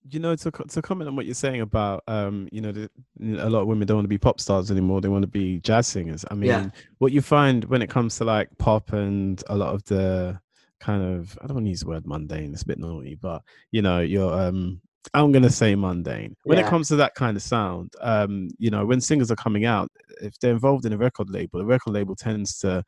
You 0.10 0.20
know, 0.20 0.36
to 0.36 0.52
to 0.52 0.82
comment 0.82 1.08
on 1.08 1.16
what 1.16 1.26
you're 1.26 1.36
saying 1.36 1.62
about, 1.62 2.04
um, 2.08 2.48
you 2.52 2.62
know, 2.62 2.72
the, 2.72 2.90
a 3.20 3.50
lot 3.50 3.62
of 3.62 3.68
women 3.68 3.88
don't 3.88 3.98
want 3.98 4.06
to 4.06 4.10
be 4.10 4.18
pop 4.18 4.40
stars 4.40 4.72
anymore. 4.72 5.02
They 5.02 5.10
want 5.10 5.24
to 5.24 5.28
be 5.28 5.60
jazz 5.60 5.88
singers. 5.88 6.26
I 6.32 6.36
mean, 6.36 6.50
yeah. 6.50 6.70
what 7.00 7.12
you 7.12 7.22
find 7.22 7.66
when 7.66 7.82
it 7.82 7.90
comes 7.90 8.18
to 8.18 8.24
like 8.24 8.50
pop 8.58 8.94
and 8.94 9.44
a 9.50 9.56
lot 9.56 9.74
of 9.74 9.84
the 9.86 10.40
kind 10.80 11.04
of 11.04 11.38
I 11.42 11.48
don't 11.48 11.56
want 11.56 11.66
to 11.68 11.70
use 11.70 11.82
the 11.82 11.88
word 11.88 12.08
mundane. 12.08 12.54
It's 12.54 12.64
a 12.64 12.68
bit 12.68 12.80
naughty, 12.80 13.16
but 13.16 13.44
you 13.72 13.82
know, 13.82 14.00
your 14.00 14.34
um 14.34 14.82
I'm 15.14 15.32
gonna 15.32 15.50
say 15.50 15.76
mundane. 15.76 16.36
When 16.44 16.58
yeah. 16.58 16.66
it 16.66 16.70
comes 16.70 16.88
to 16.90 16.96
that 16.98 17.16
kind 17.16 17.36
of 17.36 17.44
sound, 17.44 17.94
um, 18.02 18.50
you 18.58 18.70
know, 18.70 18.86
when 18.86 19.02
singers 19.02 19.32
are 19.32 19.36
coming 19.36 19.66
out, 19.66 19.92
if 20.22 20.40
they're 20.40 20.54
involved 20.54 20.86
in 20.86 20.94
a 20.94 20.98
record 20.98 21.30
label, 21.30 21.60
the 21.60 21.66
record 21.66 21.92
label 21.92 22.16
tends 22.16 22.60
to 22.60 22.84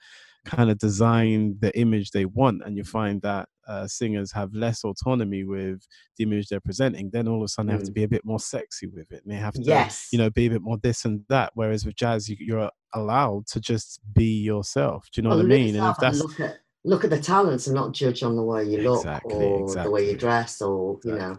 kind 0.45 0.69
of 0.69 0.77
design 0.77 1.57
the 1.59 1.77
image 1.77 2.11
they 2.11 2.25
want, 2.25 2.61
and 2.65 2.77
you 2.77 2.83
find 2.83 3.21
that 3.21 3.47
uh, 3.67 3.87
singers 3.87 4.31
have 4.31 4.53
less 4.53 4.83
autonomy 4.83 5.43
with 5.43 5.85
the 6.17 6.23
image 6.23 6.49
they're 6.49 6.59
presenting. 6.59 7.09
Then 7.09 7.27
all 7.27 7.37
of 7.37 7.45
a 7.45 7.47
sudden, 7.47 7.67
they 7.67 7.73
have 7.73 7.83
to 7.83 7.91
mm. 7.91 7.95
be 7.95 8.03
a 8.03 8.09
bit 8.09 8.25
more 8.25 8.39
sexy 8.39 8.87
with 8.87 9.11
it, 9.11 9.23
and 9.23 9.31
they 9.31 9.37
have 9.37 9.53
to, 9.53 9.61
yes. 9.61 10.09
you 10.11 10.19
know, 10.19 10.29
be 10.29 10.45
a 10.47 10.49
bit 10.49 10.61
more 10.61 10.77
this 10.77 11.05
and 11.05 11.21
that. 11.29 11.51
Whereas 11.55 11.85
with 11.85 11.95
jazz, 11.95 12.29
you, 12.29 12.59
are 12.59 12.71
allowed 12.93 13.47
to 13.47 13.59
just 13.59 13.99
be 14.13 14.41
yourself. 14.41 15.07
Do 15.11 15.19
you 15.19 15.23
know 15.23 15.29
well, 15.29 15.39
what 15.39 15.45
I 15.45 15.49
mean? 15.49 15.75
And 15.75 15.87
if 15.87 15.97
that's 15.97 16.19
look 16.19 16.39
at 16.39 16.57
look 16.85 17.03
at 17.03 17.09
the 17.09 17.19
talents 17.19 17.67
and 17.67 17.75
not 17.75 17.93
judge 17.93 18.23
on 18.23 18.35
the 18.35 18.43
way 18.43 18.63
you 18.65 18.79
look 18.79 18.99
exactly, 18.99 19.33
or 19.33 19.63
exactly. 19.63 19.83
the 19.83 19.91
way 19.91 20.09
you 20.09 20.17
dress 20.17 20.61
or 20.61 20.99
you 21.03 21.15
know 21.15 21.37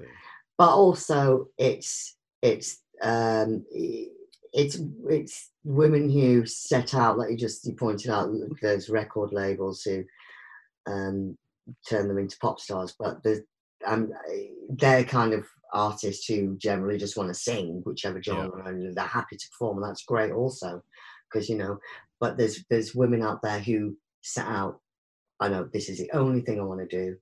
but 0.59 0.71
also 0.71 1.49
it's 1.59 2.17
it's 2.43 2.83
um, 3.03 3.65
it's 4.53 4.79
it's 5.09 5.51
women 5.65 6.09
who 6.09 6.47
set 6.47 6.95
out, 6.95 7.19
like 7.19 7.31
you 7.31 7.37
just 7.37 7.67
you 7.67 7.75
pointed 7.75 8.11
out, 8.11 8.31
those 8.63 8.89
record 8.89 9.33
labels 9.33 9.83
who 9.83 10.05
um, 10.87 11.37
turn 11.89 12.09
them 12.09 12.19
into 12.19 12.39
pop 12.39 12.61
stars, 12.61 12.95
but 12.99 13.23
the 13.23 13.45
um, 13.87 14.13
they're 14.71 15.05
kind 15.05 15.35
of 15.35 15.47
artists 15.73 16.27
who 16.27 16.57
generally 16.57 16.97
just 16.97 17.17
want 17.17 17.29
to 17.29 17.35
sing 17.35 17.83
whichever 17.85 18.23
genre 18.23 18.63
yeah. 18.65 18.71
and 18.71 18.95
they're 18.95 19.05
happy 19.05 19.37
to 19.37 19.49
perform, 19.49 19.79
and 19.79 19.87
that's 19.87 20.05
great 20.05 20.33
also 20.33 20.83
because 21.33 21.49
you 21.49 21.57
know. 21.57 21.79
But 22.21 22.37
there's 22.37 22.65
there's 22.71 22.95
women 22.95 23.23
out 23.23 23.43
there 23.43 23.59
who 23.59 23.97
set 24.23 24.47
out. 24.47 24.81
I 25.41 25.49
know 25.49 25.69
this 25.73 25.89
is 25.89 25.99
the 25.99 26.11
only 26.13 26.43
thing 26.43 26.61
I 26.61 26.65
want 26.65 26.81
to 26.81 26.87
do 26.87 27.17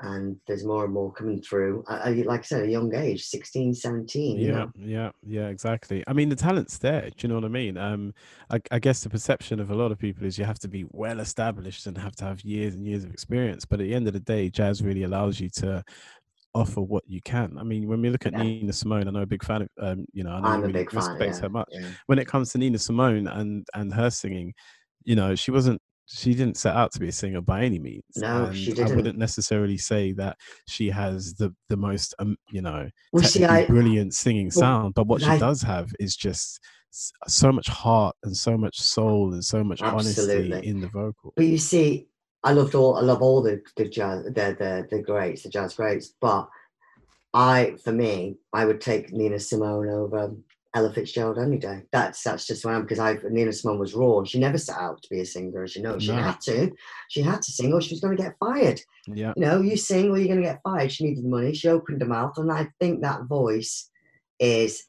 and 0.00 0.36
there's 0.46 0.64
more 0.64 0.84
and 0.84 0.92
more 0.92 1.12
coming 1.12 1.40
through 1.40 1.84
I, 1.86 2.10
like 2.26 2.40
i 2.40 2.42
said 2.42 2.64
a 2.64 2.70
young 2.70 2.94
age 2.94 3.24
16 3.24 3.74
17 3.74 4.38
yeah 4.38 4.50
know? 4.50 4.70
yeah 4.76 5.10
yeah 5.22 5.48
exactly 5.48 6.02
i 6.06 6.12
mean 6.12 6.28
the 6.28 6.36
talent's 6.36 6.78
there 6.78 7.02
do 7.02 7.14
you 7.18 7.28
know 7.28 7.36
what 7.36 7.44
i 7.44 7.48
mean 7.48 7.76
um 7.78 8.12
I, 8.50 8.60
I, 8.72 8.78
guess 8.80 9.00
the 9.00 9.08
perception 9.08 9.60
of 9.60 9.70
a 9.70 9.74
lot 9.74 9.92
of 9.92 9.98
people 9.98 10.26
is 10.26 10.36
you 10.36 10.44
have 10.44 10.58
to 10.60 10.68
be 10.68 10.84
well 10.90 11.20
established 11.20 11.86
and 11.86 11.96
have 11.96 12.16
to 12.16 12.24
have 12.24 12.40
years 12.42 12.74
and 12.74 12.86
years 12.86 13.04
of 13.04 13.12
experience 13.12 13.64
but 13.64 13.80
at 13.80 13.84
the 13.84 13.94
end 13.94 14.08
of 14.08 14.14
the 14.14 14.20
day 14.20 14.50
jazz 14.50 14.82
really 14.82 15.04
allows 15.04 15.38
you 15.38 15.48
to 15.50 15.84
offer 16.54 16.80
what 16.80 17.04
you 17.06 17.20
can 17.22 17.56
i 17.58 17.62
mean 17.62 17.86
when 17.86 18.00
we 18.00 18.10
look 18.10 18.26
at 18.26 18.32
yeah. 18.32 18.42
nina 18.42 18.72
simone 18.72 19.06
i 19.06 19.10
know 19.10 19.22
a 19.22 19.26
big 19.26 19.44
fan 19.44 19.62
of 19.62 19.68
um 19.80 20.06
you 20.12 20.24
know 20.24 20.30
i 20.30 20.40
know 20.40 20.48
I'm 20.48 20.62
really 20.62 20.84
respect 20.84 21.18
fan, 21.18 21.28
yeah. 21.34 21.40
her 21.40 21.48
much 21.48 21.68
yeah. 21.70 21.88
when 22.06 22.18
it 22.18 22.26
comes 22.26 22.50
to 22.52 22.58
nina 22.58 22.78
simone 22.78 23.26
and 23.28 23.66
and 23.74 23.92
her 23.92 24.10
singing 24.10 24.54
you 25.04 25.14
know 25.16 25.34
she 25.34 25.50
wasn't 25.50 25.80
she 26.06 26.34
didn't 26.34 26.56
set 26.56 26.76
out 26.76 26.92
to 26.92 27.00
be 27.00 27.08
a 27.08 27.12
singer 27.12 27.40
by 27.40 27.64
any 27.64 27.78
means. 27.78 28.02
No, 28.16 28.46
and 28.46 28.56
she 28.56 28.72
didn't. 28.72 28.92
I 28.92 28.96
wouldn't 28.96 29.18
necessarily 29.18 29.78
say 29.78 30.12
that 30.12 30.36
she 30.68 30.90
has 30.90 31.34
the 31.34 31.54
the 31.68 31.76
most, 31.76 32.14
um, 32.18 32.36
you 32.50 32.62
know, 32.62 32.88
well, 33.12 33.24
see, 33.24 33.44
I, 33.44 33.66
brilliant 33.66 34.14
singing 34.14 34.46
well, 34.46 34.60
sound. 34.60 34.94
But 34.94 35.06
what 35.06 35.22
she 35.22 35.28
I, 35.28 35.38
does 35.38 35.62
have 35.62 35.90
is 35.98 36.16
just 36.16 36.60
so 37.26 37.50
much 37.50 37.68
heart 37.68 38.14
and 38.22 38.36
so 38.36 38.56
much 38.56 38.78
soul 38.80 39.32
and 39.32 39.44
so 39.44 39.64
much 39.64 39.82
absolutely. 39.82 40.52
honesty 40.52 40.68
in 40.68 40.80
the 40.80 40.88
vocal. 40.88 41.32
But 41.36 41.46
you 41.46 41.58
see, 41.58 42.06
I 42.42 42.52
loved 42.52 42.74
all 42.74 42.96
I 42.96 43.00
love 43.00 43.22
all 43.22 43.42
the 43.42 43.62
the 43.76 43.88
jazz 43.88 44.24
the 44.24 44.30
the 44.32 44.86
the 44.90 45.02
greats, 45.02 45.42
the 45.42 45.48
jazz 45.48 45.74
greats, 45.74 46.14
but 46.20 46.48
I 47.32 47.74
for 47.82 47.92
me, 47.92 48.36
I 48.52 48.66
would 48.66 48.80
take 48.80 49.12
Nina 49.12 49.40
Simone 49.40 49.88
over 49.88 50.34
Ella 50.74 50.92
Fitzgerald 50.92 51.38
any 51.38 51.56
day. 51.56 51.82
That's 51.92 52.22
that's 52.22 52.46
just 52.46 52.64
who 52.64 52.68
I 52.68 52.74
am 52.74 52.82
because 52.82 52.98
I 52.98 53.16
Nina 53.30 53.52
Simone 53.52 53.78
was 53.78 53.94
raw 53.94 54.24
she 54.24 54.40
never 54.40 54.58
set 54.58 54.76
out 54.76 55.02
to 55.02 55.08
be 55.08 55.20
a 55.20 55.26
singer, 55.26 55.62
as 55.62 55.76
you 55.76 55.82
know. 55.82 55.98
She 55.98 56.08
no. 56.08 56.16
had 56.16 56.40
to. 56.42 56.72
She 57.08 57.22
had 57.22 57.42
to 57.42 57.52
sing 57.52 57.72
or 57.72 57.80
she 57.80 57.94
was 57.94 58.00
going 58.00 58.16
to 58.16 58.22
get 58.22 58.36
fired. 58.40 58.80
Yeah. 59.06 59.32
You 59.36 59.42
know, 59.42 59.60
you 59.60 59.76
sing 59.76 60.10
or 60.10 60.18
you're 60.18 60.26
going 60.26 60.42
to 60.42 60.48
get 60.48 60.62
fired. 60.64 60.90
She 60.90 61.04
needed 61.04 61.24
the 61.24 61.28
money. 61.28 61.54
She 61.54 61.68
opened 61.68 62.02
her 62.02 62.08
mouth, 62.08 62.36
and 62.38 62.50
I 62.50 62.68
think 62.80 63.02
that 63.02 63.24
voice 63.24 63.88
is 64.40 64.84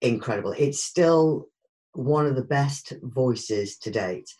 incredible. 0.00 0.54
It's 0.58 0.82
still 0.82 1.48
one 1.92 2.26
of 2.26 2.34
the 2.34 2.44
best 2.44 2.94
voices 3.02 3.76
to 3.78 3.90
date 3.90 4.30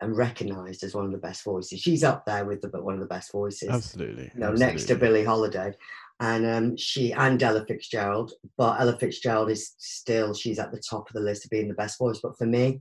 and 0.00 0.16
recognized 0.16 0.84
as 0.84 0.94
one 0.94 1.06
of 1.06 1.12
the 1.12 1.18
best 1.18 1.42
voices. 1.42 1.80
She's 1.80 2.04
up 2.04 2.26
there 2.26 2.44
with 2.44 2.60
the, 2.60 2.68
but 2.68 2.84
one 2.84 2.94
of 2.94 3.00
the 3.00 3.06
best 3.06 3.32
voices. 3.32 3.70
Absolutely. 3.70 4.30
You 4.34 4.40
know, 4.40 4.50
absolutely. 4.50 4.66
next 4.66 4.84
to 4.84 4.94
Billie 4.94 5.24
Holiday 5.24 5.72
and 6.20 6.46
um, 6.46 6.76
she 6.76 7.12
and 7.12 7.42
Ella 7.42 7.64
Fitzgerald, 7.66 8.32
but 8.56 8.80
Ella 8.80 8.96
Fitzgerald 8.98 9.50
is 9.50 9.74
still 9.78 10.32
she's 10.32 10.58
at 10.58 10.72
the 10.72 10.82
top 10.88 11.08
of 11.08 11.14
the 11.14 11.20
list 11.20 11.44
of 11.44 11.50
being 11.50 11.68
the 11.68 11.74
best 11.74 11.98
voice. 11.98 12.20
But 12.22 12.38
for 12.38 12.46
me, 12.46 12.80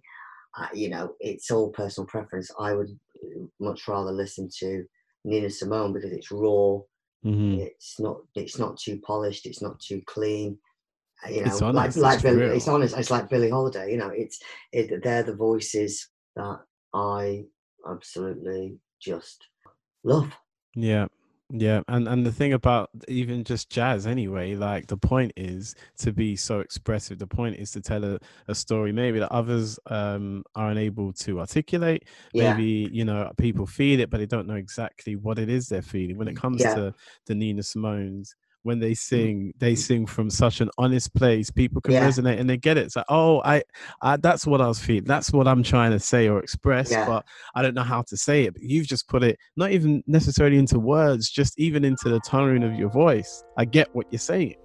uh, 0.57 0.67
you 0.73 0.89
know, 0.89 1.13
it's 1.19 1.51
all 1.51 1.69
personal 1.71 2.07
preference. 2.07 2.49
I 2.59 2.73
would 2.73 2.97
much 3.59 3.87
rather 3.87 4.11
listen 4.11 4.49
to 4.59 4.85
Nina 5.25 5.49
Simone 5.49 5.91
because 5.91 6.11
it's 6.11 6.31
raw. 6.31 6.79
Mm-hmm. 7.25 7.59
It's 7.59 7.99
not. 7.99 8.17
It's 8.35 8.57
not 8.57 8.77
too 8.77 9.01
polished. 9.05 9.45
It's 9.45 9.61
not 9.61 9.79
too 9.79 10.01
clean. 10.05 10.57
Uh, 11.25 11.31
you 11.31 11.41
know, 11.41 11.51
it's 11.51 11.61
honest, 11.61 11.97
like 11.97 12.13
like 12.13 12.21
Billie, 12.21 12.43
real. 12.43 12.51
it's 12.53 12.67
honest. 12.67 12.97
It's 12.97 13.11
like 13.11 13.29
Billie 13.29 13.49
Holiday. 13.49 13.91
You 13.91 13.97
know, 13.97 14.11
it's 14.13 14.39
it, 14.71 15.03
they're 15.03 15.23
the 15.23 15.35
voices 15.35 16.07
that 16.35 16.59
I 16.93 17.45
absolutely 17.89 18.77
just 19.01 19.43
love. 20.03 20.31
Yeah, 20.75 21.07
yeah, 21.51 21.81
and 21.87 22.07
and 22.07 22.25
the 22.25 22.31
thing 22.31 22.53
about 22.53 22.89
even 23.07 23.43
just 23.43 23.69
jazz 23.69 24.07
anyway, 24.07 24.55
like 24.55 24.87
the 24.87 24.97
point 24.97 25.31
is 25.37 25.75
to 25.99 26.11
be 26.11 26.35
so 26.35 26.59
expressive. 26.59 27.19
The 27.19 27.27
point 27.27 27.57
is 27.57 27.69
to 27.71 27.81
tell 27.81 28.03
a, 28.03 28.17
a 28.47 28.55
story 28.55 28.91
maybe 28.91 29.19
that 29.19 29.31
others 29.31 29.77
um 29.87 30.43
are 30.55 30.71
unable 30.71 31.13
to 31.13 31.39
articulate. 31.39 32.07
Yeah. 32.33 32.53
Maybe, 32.53 32.89
you 32.91 33.05
know, 33.05 33.31
people 33.37 33.67
feel 33.67 33.99
it, 33.99 34.09
but 34.09 34.17
they 34.17 34.25
don't 34.25 34.47
know 34.47 34.55
exactly 34.55 35.15
what 35.15 35.37
it 35.37 35.49
is 35.49 35.67
they're 35.67 35.83
feeling. 35.83 36.17
When 36.17 36.27
it 36.27 36.35
comes 36.35 36.61
Yeah. 36.61 36.73
to 36.75 36.93
the 37.27 37.35
Nina 37.35 37.61
Simone's, 37.61 38.35
when 38.65 38.79
they 38.79 38.91
Mm. 38.91 38.97
sing, 38.97 39.53
they 39.59 39.75
sing 39.75 40.05
from 40.07 40.29
such 40.29 40.59
an 40.59 40.69
honest 40.79 41.13
place. 41.13 41.51
People 41.51 41.81
can 41.81 41.93
Yeah. 41.93 42.07
resonate 42.07 42.39
and 42.39 42.49
they 42.49 42.57
get 42.57 42.77
it. 42.77 42.85
It's 42.85 42.95
like, 42.95 43.05
oh, 43.09 43.41
I, 43.45 43.61
I 44.01 44.17
that's 44.17 44.47
what 44.47 44.59
I 44.59 44.67
was 44.67 44.79
feeling. 44.79 45.03
That's 45.05 45.31
what 45.31 45.47
I'm 45.47 45.61
trying 45.61 45.91
to 45.91 45.99
say 45.99 46.27
or 46.27 46.39
express, 46.39 46.89
Yeah. 46.91 47.05
but 47.05 47.25
I 47.53 47.61
don't 47.61 47.75
know 47.75 47.83
how 47.83 48.01
to 48.01 48.17
say 48.17 48.45
it. 48.45 48.53
But 48.55 48.63
you've 48.63 48.87
just 48.87 49.07
put 49.07 49.23
it 49.23 49.37
not 49.55 49.71
even 49.71 50.03
necessarily 50.07 50.57
into 50.57 50.79
words, 50.79 51.29
just 51.29 51.59
even 51.59 51.85
into 51.85 52.09
the 52.09 52.19
tone 52.19 52.63
of 52.63 52.73
your 52.73 52.89
voice. 52.89 53.43
I 53.55 53.65
get 53.65 53.87
what 53.93 54.07
you're 54.09 54.19
saying. 54.19 54.55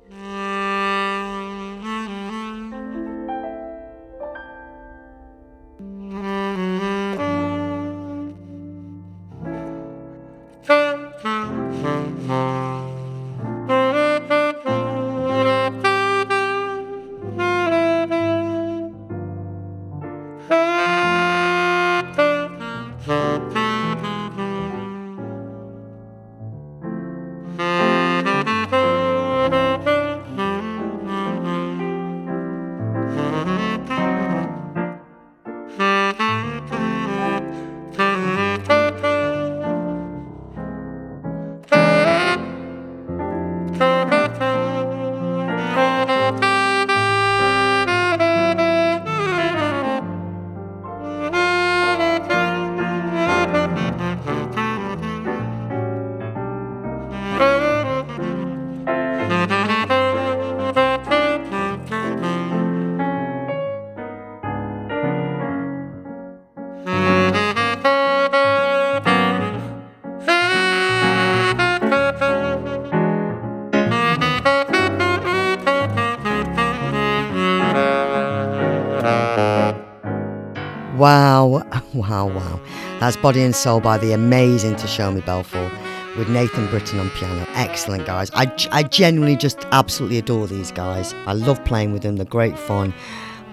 Wow, 81.01 81.63
wow, 81.95 82.27
wow. 82.27 82.61
That's 83.01 83.17
Body 83.17 83.43
and 83.43 83.57
Soul 83.57 83.81
by 83.81 83.97
the 83.97 84.13
amazing 84.13 84.75
Tashomi 84.75 85.25
Balfour 85.25 85.71
with 86.19 86.29
Nathan 86.29 86.67
Britton 86.67 87.01
on 87.01 87.09
piano. 87.13 87.47
Excellent, 87.55 88.05
guys. 88.05 88.31
I, 88.35 88.55
I 88.71 88.83
genuinely 88.83 89.35
just 89.35 89.65
absolutely 89.73 90.19
adore 90.19 90.47
these 90.47 90.71
guys. 90.71 91.15
I 91.25 91.33
love 91.33 91.65
playing 91.65 91.95
with 91.95 92.03
them, 92.03 92.17
they're 92.17 92.27
great 92.27 92.59
fun 92.59 92.93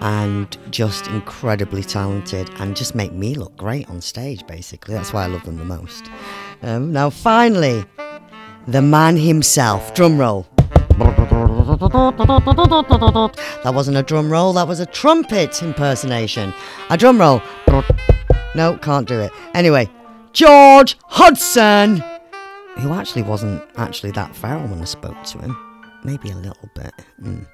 and 0.02 0.58
just 0.70 1.06
incredibly 1.06 1.82
talented 1.82 2.50
and 2.58 2.76
just 2.76 2.94
make 2.94 3.12
me 3.12 3.34
look 3.34 3.56
great 3.56 3.88
on 3.88 4.02
stage, 4.02 4.46
basically. 4.46 4.92
That's 4.92 5.14
why 5.14 5.24
I 5.24 5.28
love 5.28 5.44
them 5.44 5.56
the 5.56 5.64
most. 5.64 6.10
Um, 6.60 6.92
now, 6.92 7.08
finally, 7.08 7.82
the 8.66 8.82
man 8.82 9.16
himself. 9.16 9.94
Drum 9.94 10.18
roll. 10.18 10.46
That 13.64 13.72
wasn't 13.74 13.96
a 13.96 14.02
drum 14.02 14.30
roll, 14.30 14.52
that 14.54 14.66
was 14.66 14.80
a 14.80 14.86
trumpet 14.86 15.62
impersonation. 15.62 16.52
A 16.90 16.96
drum 16.96 17.20
roll. 17.20 17.42
No, 18.54 18.76
can't 18.78 19.06
do 19.06 19.20
it. 19.20 19.30
Anyway, 19.54 19.88
George 20.32 20.96
Hudson, 21.04 22.02
who 22.78 22.92
actually 22.92 23.22
wasn't 23.22 23.62
actually 23.76 24.10
that 24.12 24.34
feral 24.34 24.66
when 24.66 24.80
I 24.80 24.84
spoke 24.84 25.22
to 25.24 25.38
him. 25.38 25.56
Maybe 26.04 26.30
a 26.30 26.36
little 26.36 26.68
bit. 26.74 26.92
Mm. 27.22 27.46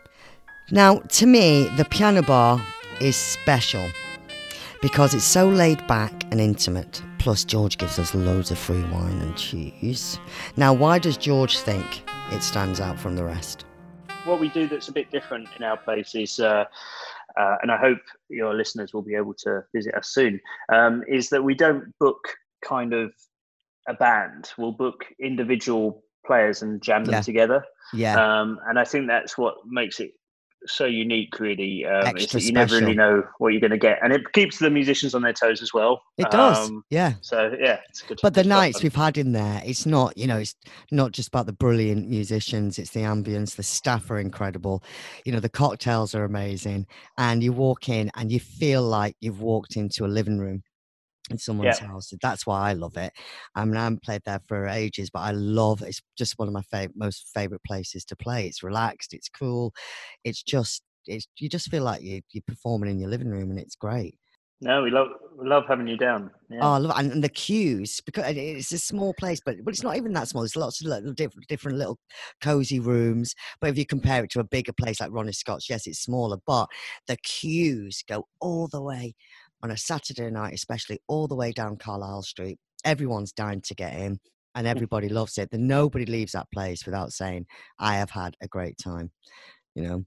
Now, 0.70 0.98
to 0.98 1.26
me, 1.26 1.68
the 1.76 1.84
piano 1.84 2.22
bar 2.22 2.64
is 3.00 3.16
special 3.16 3.86
because 4.80 5.14
it's 5.14 5.24
so 5.24 5.48
laid 5.48 5.86
back 5.86 6.24
and 6.30 6.40
intimate. 6.40 7.02
Plus, 7.18 7.44
George 7.44 7.78
gives 7.78 7.98
us 7.98 8.14
loads 8.14 8.50
of 8.50 8.58
free 8.58 8.82
wine 8.84 9.20
and 9.20 9.36
cheese. 9.36 10.18
Now, 10.56 10.72
why 10.72 10.98
does 10.98 11.16
George 11.16 11.58
think 11.58 12.03
it 12.32 12.42
stands 12.42 12.80
out 12.80 12.98
from 12.98 13.16
the 13.16 13.24
rest? 13.24 13.64
What 14.24 14.40
we 14.40 14.48
do 14.48 14.66
that's 14.66 14.88
a 14.88 14.92
bit 14.92 15.10
different 15.10 15.48
in 15.56 15.64
our 15.64 15.76
place 15.76 16.14
is, 16.14 16.40
uh, 16.40 16.64
uh, 17.38 17.56
and 17.62 17.70
I 17.70 17.76
hope 17.76 17.98
your 18.28 18.54
listeners 18.54 18.94
will 18.94 19.02
be 19.02 19.14
able 19.14 19.34
to 19.38 19.62
visit 19.74 19.94
us 19.94 20.08
soon, 20.08 20.40
um, 20.72 21.02
is 21.08 21.28
that 21.30 21.42
we 21.42 21.54
don't 21.54 21.92
book 21.98 22.20
kind 22.64 22.92
of 22.94 23.12
a 23.88 23.94
band. 23.94 24.50
We'll 24.56 24.72
book 24.72 25.04
individual 25.20 26.02
players 26.26 26.62
and 26.62 26.82
jam 26.82 27.04
them 27.04 27.14
Yeah. 27.14 27.20
together. 27.20 27.64
Yeah. 27.92 28.14
Um, 28.40 28.58
and 28.66 28.78
I 28.78 28.84
think 28.84 29.06
that's 29.08 29.36
what 29.36 29.56
makes 29.66 30.00
it 30.00 30.12
so 30.66 30.84
unique, 30.84 31.38
really. 31.40 31.84
Um, 31.84 32.06
Extra 32.06 32.40
you 32.40 32.52
never 32.52 32.78
really 32.78 32.94
know 32.94 33.22
what 33.38 33.52
you're 33.52 33.60
going 33.60 33.70
to 33.70 33.78
get, 33.78 33.98
and 34.02 34.12
it 34.12 34.32
keeps 34.32 34.58
the 34.58 34.70
musicians 34.70 35.14
on 35.14 35.22
their 35.22 35.32
toes 35.32 35.62
as 35.62 35.72
well. 35.72 36.02
It 36.18 36.30
does. 36.30 36.68
Um, 36.68 36.84
yeah. 36.90 37.14
so 37.20 37.54
yeah, 37.60 37.80
it's 37.88 38.02
good. 38.02 38.18
But 38.22 38.34
the 38.34 38.44
nights 38.44 38.82
we've 38.82 38.94
had 38.94 39.18
in 39.18 39.32
there, 39.32 39.62
it's 39.64 39.86
not, 39.86 40.16
you 40.16 40.26
know, 40.26 40.38
it's 40.38 40.54
not 40.90 41.12
just 41.12 41.28
about 41.28 41.46
the 41.46 41.52
brilliant 41.52 42.08
musicians, 42.08 42.78
it's 42.78 42.90
the 42.90 43.00
ambience, 43.00 43.56
the 43.56 43.62
staff 43.62 44.10
are 44.10 44.18
incredible. 44.18 44.82
You 45.24 45.32
know, 45.32 45.40
the 45.40 45.48
cocktails 45.48 46.14
are 46.14 46.24
amazing. 46.24 46.86
And 47.18 47.42
you 47.42 47.52
walk 47.52 47.88
in 47.88 48.10
and 48.16 48.30
you 48.30 48.40
feel 48.40 48.82
like 48.82 49.16
you've 49.20 49.40
walked 49.40 49.76
into 49.76 50.04
a 50.04 50.08
living 50.08 50.38
room 50.38 50.62
in 51.30 51.38
someone's 51.38 51.78
house. 51.78 52.12
That's 52.20 52.46
why 52.46 52.70
I 52.70 52.72
love 52.74 52.96
it. 52.96 53.12
I 53.54 53.64
mean, 53.64 53.76
I 53.76 53.84
haven't 53.84 54.02
played 54.02 54.22
there 54.26 54.40
for 54.46 54.66
ages, 54.66 55.10
but 55.10 55.20
I 55.20 55.30
love 55.30 55.82
it. 55.82 55.88
it's 55.88 56.02
just 56.16 56.38
one 56.38 56.48
of 56.48 56.54
my 56.54 56.62
fav- 56.72 56.92
most 56.94 57.30
favorite 57.34 57.62
places 57.66 58.04
to 58.06 58.16
play. 58.16 58.46
It's 58.46 58.62
relaxed, 58.62 59.14
it's 59.14 59.28
cool, 59.28 59.72
it's 60.24 60.42
just 60.42 60.82
it's 61.06 61.26
you 61.36 61.48
just 61.48 61.70
feel 61.70 61.82
like 61.82 62.02
you 62.02 62.22
you're 62.32 62.42
performing 62.46 62.90
in 62.90 62.98
your 62.98 63.10
living 63.10 63.28
room 63.28 63.50
and 63.50 63.58
it's 63.58 63.76
great. 63.76 64.16
No, 64.60 64.82
we 64.82 64.90
love 64.90 65.08
we 65.36 65.46
love 65.46 65.64
having 65.68 65.88
you 65.88 65.96
down. 65.96 66.30
Yeah. 66.48 66.60
Oh, 66.62 66.72
I 66.72 66.78
love 66.78 66.98
and, 66.98 67.12
and 67.12 67.24
the 67.24 67.28
queues 67.28 68.00
because 68.00 68.24
it's 68.36 68.72
a 68.72 68.78
small 68.78 69.12
place, 69.18 69.40
but 69.44 69.56
but 69.62 69.74
it's 69.74 69.82
not 69.82 69.96
even 69.96 70.12
that 70.14 70.28
small. 70.28 70.42
There's 70.42 70.56
lots 70.56 70.80
of 70.80 70.86
little 70.86 71.12
different, 71.12 71.48
different 71.48 71.76
little 71.76 71.98
cozy 72.40 72.80
rooms. 72.80 73.34
But 73.60 73.70
if 73.70 73.78
you 73.78 73.84
compare 73.84 74.24
it 74.24 74.30
to 74.30 74.40
a 74.40 74.44
bigger 74.44 74.72
place 74.72 75.00
like 75.00 75.10
Ronnie 75.12 75.32
Scott's, 75.32 75.68
yes, 75.68 75.86
it's 75.86 75.98
smaller, 75.98 76.38
but 76.46 76.68
the 77.08 77.16
queues 77.18 78.02
go 78.08 78.26
all 78.40 78.68
the 78.68 78.80
way 78.80 79.14
on 79.64 79.72
a 79.72 79.76
Saturday 79.76 80.30
night, 80.30 80.54
especially 80.54 81.00
all 81.08 81.26
the 81.26 81.34
way 81.34 81.50
down 81.50 81.76
Carlisle 81.76 82.22
Street 82.22 82.58
everyone's 82.84 83.32
dying 83.32 83.60
to 83.62 83.74
get 83.74 83.94
in 83.94 84.20
and 84.54 84.66
everybody 84.66 85.08
loves 85.08 85.38
it. 85.38 85.50
Then 85.50 85.66
nobody 85.66 86.06
leaves 86.06 86.32
that 86.32 86.50
place 86.52 86.84
without 86.86 87.12
saying, 87.12 87.46
I 87.78 87.96
have 87.96 88.10
had 88.10 88.36
a 88.40 88.48
great 88.48 88.78
time, 88.78 89.10
you 89.74 89.82
know. 89.82 90.04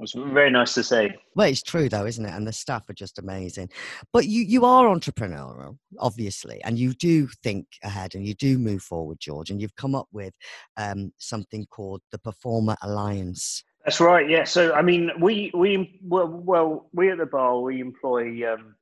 It's 0.00 0.12
very 0.12 0.50
nice 0.50 0.74
to 0.74 0.84
say. 0.84 1.12
Well, 1.34 1.48
it's 1.48 1.62
true 1.62 1.88
though, 1.88 2.06
isn't 2.06 2.24
it? 2.24 2.32
And 2.32 2.46
the 2.46 2.52
staff 2.52 2.88
are 2.88 2.94
just 2.94 3.18
amazing. 3.18 3.68
But 4.12 4.28
you 4.28 4.44
you 4.44 4.64
are 4.64 4.84
entrepreneurial, 4.86 5.76
obviously, 5.98 6.62
and 6.62 6.78
you 6.78 6.92
do 6.94 7.26
think 7.42 7.66
ahead 7.82 8.14
and 8.14 8.24
you 8.24 8.34
do 8.34 8.60
move 8.60 8.82
forward, 8.82 9.18
George. 9.18 9.50
And 9.50 9.60
you've 9.60 9.74
come 9.74 9.96
up 9.96 10.06
with 10.12 10.32
um, 10.76 11.12
something 11.18 11.66
called 11.66 12.00
the 12.12 12.18
Performer 12.20 12.76
Alliance. 12.82 13.64
That's 13.84 13.98
right. 13.98 14.30
Yeah. 14.30 14.44
So 14.44 14.72
I 14.72 14.82
mean, 14.82 15.10
we 15.18 15.50
we 15.52 15.98
well, 16.04 16.28
well 16.28 16.88
we 16.92 17.10
at 17.10 17.18
the 17.18 17.26
bar 17.26 17.58
we 17.58 17.80
employ 17.80 18.52
um, 18.52 18.76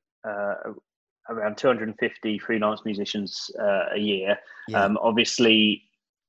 around 1.28 1.56
250 1.56 2.38
freelance 2.38 2.82
musicians 2.84 3.50
uh, 3.60 3.86
a 3.94 3.98
year. 3.98 4.36
Yeah. 4.68 4.84
Um, 4.84 4.98
obviously, 5.00 5.82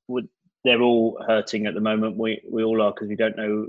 would 0.08 0.28
they're 0.64 0.82
all 0.82 1.18
hurting 1.28 1.66
at 1.66 1.74
the 1.74 1.82
moment. 1.82 2.18
We 2.18 2.42
we 2.50 2.64
all 2.64 2.82
are 2.82 2.92
because 2.92 3.08
we 3.08 3.16
don't 3.16 3.38
know 3.38 3.68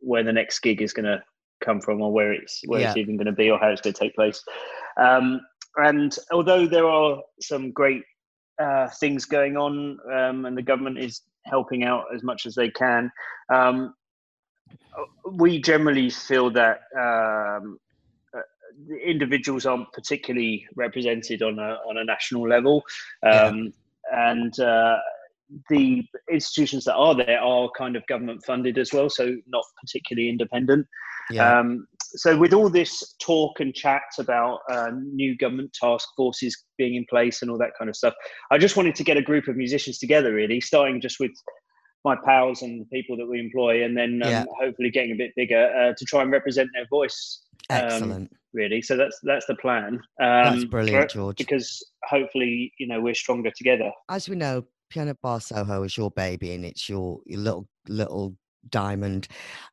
where 0.00 0.24
the 0.24 0.32
next 0.32 0.58
gig 0.60 0.82
is 0.82 0.92
going 0.92 1.06
to 1.06 1.22
come 1.64 1.80
from 1.80 2.00
or 2.00 2.12
where 2.12 2.32
it's 2.32 2.62
where 2.66 2.80
yeah. 2.80 2.88
it's 2.88 2.96
even 2.96 3.16
going 3.16 3.26
to 3.26 3.32
be 3.32 3.50
or 3.50 3.58
how 3.58 3.68
it's 3.68 3.80
going 3.80 3.94
to 3.94 4.00
take 4.00 4.14
place. 4.14 4.42
Um, 4.96 5.40
and 5.76 6.16
although 6.32 6.66
there 6.66 6.88
are 6.88 7.20
some 7.40 7.70
great 7.70 8.02
uh, 8.60 8.88
things 8.88 9.24
going 9.24 9.56
on 9.56 9.98
um, 10.12 10.44
and 10.46 10.56
the 10.56 10.62
government 10.62 10.98
is 10.98 11.22
helping 11.44 11.84
out 11.84 12.06
as 12.14 12.22
much 12.22 12.46
as 12.46 12.54
they 12.54 12.70
can, 12.70 13.10
um, 13.52 13.94
we 15.32 15.60
generally 15.60 16.10
feel 16.10 16.50
that 16.50 16.80
um, 16.98 17.78
uh, 17.78 17.89
individuals 19.04 19.66
aren't 19.66 19.92
particularly 19.92 20.66
represented 20.76 21.42
on 21.42 21.58
a 21.58 21.78
on 21.88 21.98
a 21.98 22.04
national 22.04 22.48
level. 22.48 22.82
Yeah. 23.22 23.44
Um, 23.44 23.72
and 24.12 24.58
uh, 24.58 24.98
the 25.68 26.02
institutions 26.30 26.84
that 26.84 26.94
are 26.94 27.14
there 27.14 27.40
are 27.40 27.68
kind 27.76 27.96
of 27.96 28.06
government 28.06 28.44
funded 28.44 28.78
as 28.78 28.92
well, 28.92 29.10
so 29.10 29.36
not 29.46 29.64
particularly 29.80 30.28
independent. 30.28 30.86
Yeah. 31.30 31.58
Um, 31.58 31.86
so 32.12 32.36
with 32.36 32.52
all 32.52 32.68
this 32.68 33.14
talk 33.20 33.60
and 33.60 33.72
chat 33.74 34.02
about 34.18 34.60
uh, 34.70 34.90
new 34.92 35.36
government 35.36 35.72
task 35.72 36.08
forces 36.16 36.64
being 36.76 36.96
in 36.96 37.06
place 37.08 37.40
and 37.40 37.50
all 37.50 37.58
that 37.58 37.70
kind 37.78 37.88
of 37.88 37.94
stuff, 37.94 38.14
I 38.50 38.58
just 38.58 38.76
wanted 38.76 38.96
to 38.96 39.04
get 39.04 39.16
a 39.16 39.22
group 39.22 39.46
of 39.46 39.56
musicians 39.56 39.98
together, 39.98 40.34
really, 40.34 40.60
starting 40.60 41.00
just 41.00 41.20
with 41.20 41.32
my 42.04 42.16
pals 42.24 42.62
and 42.62 42.80
the 42.80 42.86
people 42.86 43.16
that 43.16 43.26
we 43.26 43.38
employ, 43.38 43.84
and 43.84 43.96
then 43.96 44.22
um, 44.24 44.30
yeah. 44.30 44.44
hopefully 44.58 44.90
getting 44.90 45.12
a 45.12 45.16
bit 45.16 45.32
bigger 45.36 45.70
uh, 45.76 45.92
to 45.96 46.04
try 46.04 46.22
and 46.22 46.32
represent 46.32 46.68
their 46.74 46.86
voice. 46.88 47.42
Um, 47.68 47.76
Excellent. 47.76 48.36
Really, 48.52 48.82
so 48.82 48.96
that's 48.96 49.18
that's 49.22 49.46
the 49.46 49.54
plan. 49.56 49.94
Um, 50.20 50.44
that's 50.44 50.64
brilliant, 50.64 51.10
George. 51.10 51.36
Because 51.36 51.84
hopefully, 52.04 52.72
you 52.78 52.86
know, 52.86 53.00
we're 53.00 53.14
stronger 53.14 53.50
together. 53.56 53.90
As 54.08 54.28
we 54.28 54.36
know, 54.36 54.64
Piano 54.90 55.14
Bar 55.22 55.40
Soho 55.40 55.82
is 55.84 55.96
your 55.96 56.10
baby 56.10 56.52
and 56.52 56.64
it's 56.64 56.88
your, 56.88 57.20
your 57.24 57.40
little 57.40 57.68
little 57.88 58.36
diamond. 58.68 59.28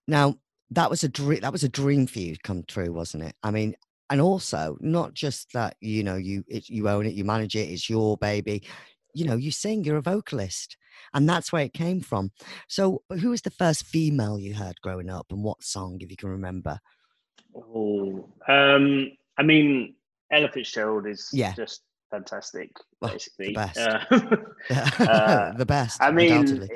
Now 0.07 0.36
that 0.71 0.89
was 0.89 1.03
a 1.03 1.09
dream. 1.09 1.41
That 1.41 1.51
was 1.51 1.63
a 1.63 1.69
dream 1.69 2.07
for 2.07 2.19
you 2.19 2.36
to 2.36 2.41
come 2.41 2.63
true, 2.67 2.93
wasn't 2.93 3.23
it? 3.23 3.36
I 3.43 3.51
mean, 3.51 3.75
and 4.09 4.21
also 4.21 4.78
not 4.80 5.13
just 5.13 5.51
that 5.53 5.75
you 5.82 6.03
know 6.03 6.15
you 6.15 6.43
it, 6.47 6.69
you 6.69 6.88
own 6.88 7.05
it, 7.05 7.13
you 7.13 7.23
manage 7.23 7.55
it, 7.55 7.69
it's 7.69 7.89
your 7.89 8.17
baby. 8.17 8.63
You 9.13 9.25
know, 9.25 9.36
you 9.36 9.49
sing, 9.49 9.84
you're 9.84 9.97
a 9.97 10.01
vocalist, 10.01 10.78
and 11.13 11.28
that's 11.28 11.51
where 11.51 11.63
it 11.63 11.73
came 11.73 12.01
from. 12.01 12.32
So, 12.67 13.01
who 13.09 13.32
was 13.32 13.41
the 13.41 13.49
first 13.49 13.86
female 13.86 14.38
you 14.38 14.53
heard 14.53 14.80
growing 14.82 15.09
up, 15.09 15.28
and 15.32 15.43
what 15.43 15.63
song, 15.63 15.97
if 16.01 16.11
you 16.11 16.17
can 16.17 16.30
remember? 16.30 16.80
Oh, 17.57 18.29
um, 18.47 19.11
I 19.37 19.43
mean, 19.43 19.95
Ella 20.31 20.49
Fitzgerald 20.49 21.07
is 21.07 21.29
yeah. 21.33 21.53
just 21.53 21.81
fantastic. 22.11 22.71
Basically, 23.01 23.47
the 23.47 23.53
best. 23.53 23.77
Uh, 23.77 23.99
uh, 25.03 25.51
the 25.53 25.65
best. 25.65 26.01
I 26.01 26.11
mean, 26.11 26.69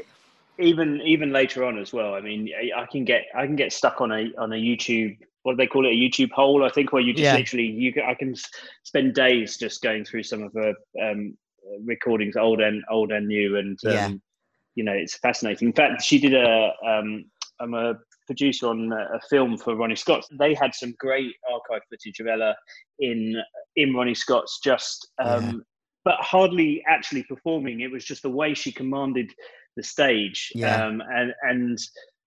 even 0.59 1.01
even 1.01 1.31
later 1.31 1.63
on 1.65 1.77
as 1.77 1.93
well. 1.93 2.13
I 2.13 2.21
mean, 2.21 2.49
I 2.75 2.85
can 2.85 3.05
get 3.05 3.25
I 3.35 3.45
can 3.45 3.55
get 3.55 3.73
stuck 3.73 4.01
on 4.01 4.11
a 4.11 4.31
on 4.37 4.53
a 4.53 4.55
YouTube. 4.55 5.17
What 5.43 5.53
do 5.53 5.57
they 5.57 5.67
call 5.67 5.85
it? 5.85 5.93
A 5.93 5.95
YouTube 5.95 6.31
hole, 6.31 6.63
I 6.63 6.69
think, 6.69 6.93
where 6.93 7.01
you 7.01 7.13
just 7.13 7.23
yeah. 7.23 7.35
literally 7.35 7.65
you. 7.65 7.93
I 8.05 8.13
can 8.13 8.35
spend 8.83 9.13
days 9.13 9.57
just 9.57 9.81
going 9.81 10.05
through 10.05 10.23
some 10.23 10.43
of 10.43 10.53
the 10.53 10.73
um, 11.01 11.35
recordings, 11.83 12.35
old 12.35 12.61
and 12.61 12.83
old 12.89 13.11
and 13.11 13.27
new, 13.27 13.57
and 13.57 13.77
um, 13.85 13.93
yeah. 13.93 14.09
you 14.75 14.83
know, 14.83 14.93
it's 14.93 15.17
fascinating. 15.17 15.69
In 15.69 15.73
fact, 15.73 16.03
she 16.03 16.19
did 16.19 16.35
a. 16.35 16.73
Um, 16.85 17.25
I'm 17.59 17.73
a 17.73 17.95
producer 18.31 18.67
on 18.67 18.91
a 18.93 19.19
film 19.29 19.57
for 19.57 19.75
Ronnie 19.75 19.95
Scott's. 19.95 20.27
They 20.39 20.53
had 20.53 20.73
some 20.73 20.93
great 20.99 21.33
archive 21.51 21.81
footage 21.89 22.19
of 22.19 22.27
Ella 22.27 22.55
in 22.99 23.35
in 23.75 23.93
Ronnie 23.93 24.15
Scott's, 24.15 24.59
just 24.63 25.09
um, 25.23 25.43
yeah. 25.43 25.53
but 26.05 26.15
hardly 26.19 26.83
actually 26.87 27.23
performing. 27.23 27.81
It 27.81 27.91
was 27.91 28.05
just 28.05 28.21
the 28.21 28.29
way 28.29 28.53
she 28.53 28.71
commanded 28.71 29.31
the 29.75 29.83
stage, 29.83 30.51
yeah. 30.55 30.85
um, 30.85 31.01
and 31.11 31.33
and 31.43 31.77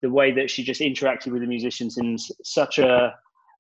the 0.03 0.11
way 0.11 0.31
that 0.33 0.51
she 0.51 0.63
just 0.63 0.81
interacted 0.81 1.33
with 1.33 1.43
the 1.43 1.49
musicians 1.49 1.99
in 1.99 2.17
such 2.45 2.79
a 2.79 3.15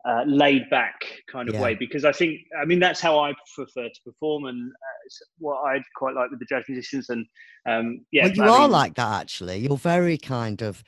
uh, 0.08 0.22
laid 0.26 0.70
back 0.70 0.94
kind 1.30 1.48
of 1.48 1.56
yeah. 1.56 1.60
way 1.60 1.74
because 1.74 2.04
I 2.04 2.12
think 2.12 2.40
I 2.60 2.64
mean 2.64 2.78
that's 2.78 3.00
how 3.00 3.18
I 3.18 3.34
prefer 3.54 3.88
to 3.88 4.00
perform 4.04 4.44
and 4.46 4.70
uh, 4.70 5.24
what 5.38 5.56
I 5.66 5.82
quite 5.96 6.14
like 6.14 6.30
with 6.30 6.38
the 6.38 6.46
jazz 6.46 6.64
musicians 6.68 7.10
and 7.10 7.26
um, 7.68 8.04
yeah 8.12 8.26
well, 8.26 8.34
you 8.34 8.42
I 8.44 8.48
are 8.48 8.60
mean, 8.62 8.70
like 8.70 8.94
that 8.94 9.20
actually 9.20 9.58
you're 9.58 9.76
very 9.76 10.16
kind 10.16 10.62
of 10.62 10.84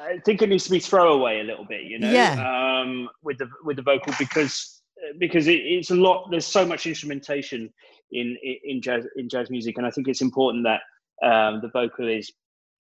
I 0.00 0.18
think 0.24 0.42
it 0.42 0.48
needs 0.48 0.64
to 0.64 0.70
be 0.70 0.78
throwaway 0.78 1.40
a 1.40 1.44
little 1.44 1.64
bit, 1.64 1.82
you 1.82 1.98
know, 1.98 2.10
yeah. 2.10 2.80
um, 2.82 3.08
with 3.22 3.38
the 3.38 3.48
with 3.64 3.76
the 3.76 3.82
vocal 3.82 4.14
because 4.18 4.82
because 5.18 5.46
it, 5.46 5.60
it's 5.60 5.90
a 5.90 5.94
lot. 5.94 6.28
There's 6.30 6.46
so 6.46 6.66
much 6.66 6.86
instrumentation 6.86 7.72
in 8.12 8.36
in 8.64 8.80
jazz 8.80 9.06
in 9.16 9.28
jazz 9.28 9.50
music, 9.50 9.78
and 9.78 9.86
I 9.86 9.90
think 9.90 10.08
it's 10.08 10.22
important 10.22 10.64
that 10.64 10.80
um, 11.26 11.60
the 11.60 11.70
vocal 11.72 12.08
is 12.08 12.32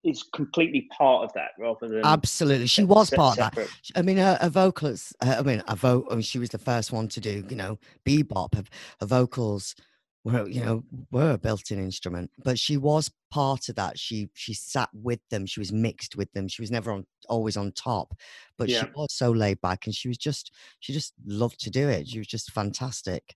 is 0.03 0.23
completely 0.33 0.87
part 0.97 1.23
of 1.23 1.31
that 1.33 1.49
rather 1.59 1.87
than 1.87 2.03
absolutely 2.03 2.65
she 2.65 2.83
was 2.83 3.11
part 3.11 3.35
separate. 3.35 3.67
of 3.67 3.71
that 3.93 3.99
i 3.99 4.01
mean 4.01 4.17
her, 4.17 4.35
her 4.41 4.49
vocals 4.49 5.13
i 5.21 5.43
mean 5.43 5.61
a 5.67 5.75
vote 5.75 6.07
I 6.09 6.15
mean, 6.15 6.23
she 6.23 6.39
was 6.39 6.49
the 6.49 6.57
first 6.57 6.91
one 6.91 7.07
to 7.09 7.19
do 7.19 7.43
you 7.47 7.55
know 7.55 7.77
bebop 8.03 8.55
her, 8.55 8.63
her 8.99 9.05
vocals 9.05 9.75
were 10.23 10.47
you 10.47 10.63
know 10.63 10.83
were 11.11 11.31
a 11.31 11.37
built-in 11.37 11.79
instrument 11.79 12.29
but 12.43 12.59
she 12.59 12.77
was 12.77 13.11
part 13.31 13.69
of 13.69 13.75
that 13.75 13.97
she 13.97 14.29
she 14.33 14.53
sat 14.53 14.89
with 14.93 15.19
them 15.31 15.45
she 15.45 15.59
was 15.59 15.71
mixed 15.71 16.15
with 16.15 16.31
them 16.33 16.47
she 16.47 16.61
was 16.61 16.69
never 16.69 16.91
on 16.91 17.05
always 17.27 17.57
on 17.57 17.71
top 17.71 18.13
but 18.57 18.69
yeah. 18.69 18.81
she 18.81 18.85
was 18.95 19.11
so 19.11 19.31
laid 19.31 19.59
back 19.61 19.85
and 19.85 19.95
she 19.95 20.07
was 20.07 20.17
just 20.17 20.51
she 20.79 20.93
just 20.93 21.13
loved 21.25 21.59
to 21.59 21.71
do 21.71 21.89
it 21.89 22.07
she 22.07 22.19
was 22.19 22.27
just 22.27 22.51
fantastic 22.51 23.35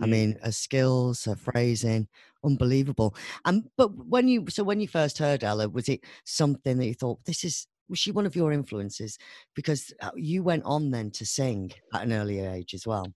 I 0.00 0.06
mean, 0.06 0.36
her 0.42 0.50
skills, 0.50 1.24
her 1.24 1.36
phrasing, 1.36 2.08
unbelievable. 2.44 3.14
And 3.44 3.68
but 3.76 3.90
when 3.94 4.26
you 4.26 4.46
so 4.48 4.64
when 4.64 4.80
you 4.80 4.88
first 4.88 5.18
heard 5.18 5.44
Ella, 5.44 5.68
was 5.68 5.88
it 5.88 6.00
something 6.24 6.78
that 6.78 6.86
you 6.86 6.94
thought 6.94 7.24
this 7.24 7.44
is 7.44 7.68
was 7.88 7.98
she 7.98 8.10
one 8.10 8.26
of 8.26 8.34
your 8.34 8.52
influences? 8.52 9.18
Because 9.54 9.92
uh, 10.00 10.10
you 10.16 10.42
went 10.42 10.64
on 10.64 10.90
then 10.90 11.10
to 11.12 11.26
sing 11.26 11.72
at 11.94 12.02
an 12.02 12.12
earlier 12.12 12.50
age 12.50 12.74
as 12.74 12.86
well. 12.86 13.06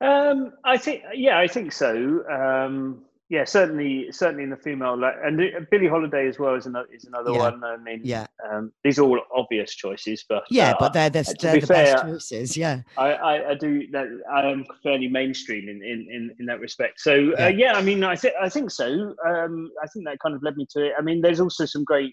Um, 0.00 0.52
I 0.64 0.76
think, 0.78 1.02
yeah, 1.14 1.38
I 1.38 1.46
think 1.46 1.72
so. 1.72 2.24
Um, 2.30 3.04
yeah, 3.30 3.44
certainly, 3.44 4.10
certainly 4.10 4.42
in 4.42 4.50
the 4.50 4.56
female, 4.56 4.98
like, 4.98 5.14
and 5.22 5.38
Billie 5.70 5.86
Holiday 5.86 6.26
as 6.26 6.40
well 6.40 6.56
is 6.56 6.66
another 6.66 6.88
is 6.92 7.04
another 7.04 7.30
yeah. 7.30 7.38
one. 7.38 7.62
I 7.62 7.76
mean, 7.76 8.00
yeah, 8.02 8.26
um, 8.50 8.72
these 8.82 8.98
are 8.98 9.02
all 9.02 9.20
obvious 9.32 9.72
choices, 9.72 10.24
but 10.28 10.42
yeah, 10.50 10.72
uh, 10.72 10.76
but 10.80 10.92
they're 10.92 11.10
they're, 11.10 11.22
they're 11.40 11.60
the 11.60 11.66
fair, 11.66 11.94
best 11.94 12.06
choices. 12.06 12.56
Yeah, 12.56 12.82
I, 12.98 13.12
I, 13.12 13.50
I, 13.50 13.54
do 13.54 13.86
that. 13.92 14.08
I 14.28 14.48
am 14.48 14.64
fairly 14.82 15.06
mainstream 15.06 15.68
in 15.68 15.76
in, 15.76 16.08
in, 16.10 16.34
in 16.40 16.46
that 16.46 16.58
respect. 16.58 17.00
So 17.00 17.12
uh, 17.12 17.16
yeah. 17.16 17.44
Uh, 17.44 17.48
yeah, 17.50 17.72
I 17.74 17.82
mean, 17.82 18.02
I 18.02 18.16
think 18.16 18.34
I 18.42 18.48
think 18.48 18.72
so. 18.72 19.14
Um, 19.24 19.70
I 19.80 19.86
think 19.86 20.06
that 20.06 20.18
kind 20.18 20.34
of 20.34 20.42
led 20.42 20.56
me 20.56 20.66
to 20.72 20.86
it. 20.86 20.94
I 20.98 21.02
mean, 21.02 21.20
there's 21.20 21.40
also 21.40 21.66
some 21.66 21.84
great. 21.84 22.12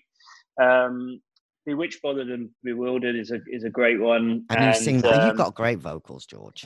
Um, 0.61 1.19
Bewitched, 1.65 2.01
Bothered, 2.01 2.29
and 2.29 2.49
Bewildered 2.63 3.15
is 3.15 3.31
a 3.31 3.39
is 3.47 3.63
a 3.63 3.69
great 3.71 3.99
one. 3.99 4.45
And, 4.51 4.75
sing 4.75 5.01
that. 5.01 5.23
You've 5.23 5.31
um, 5.31 5.35
got 5.35 5.55
great 5.55 5.79
vocals, 5.79 6.27
George. 6.27 6.65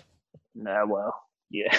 No, 0.55 0.85
well, 0.87 1.13
yeah. 1.49 1.77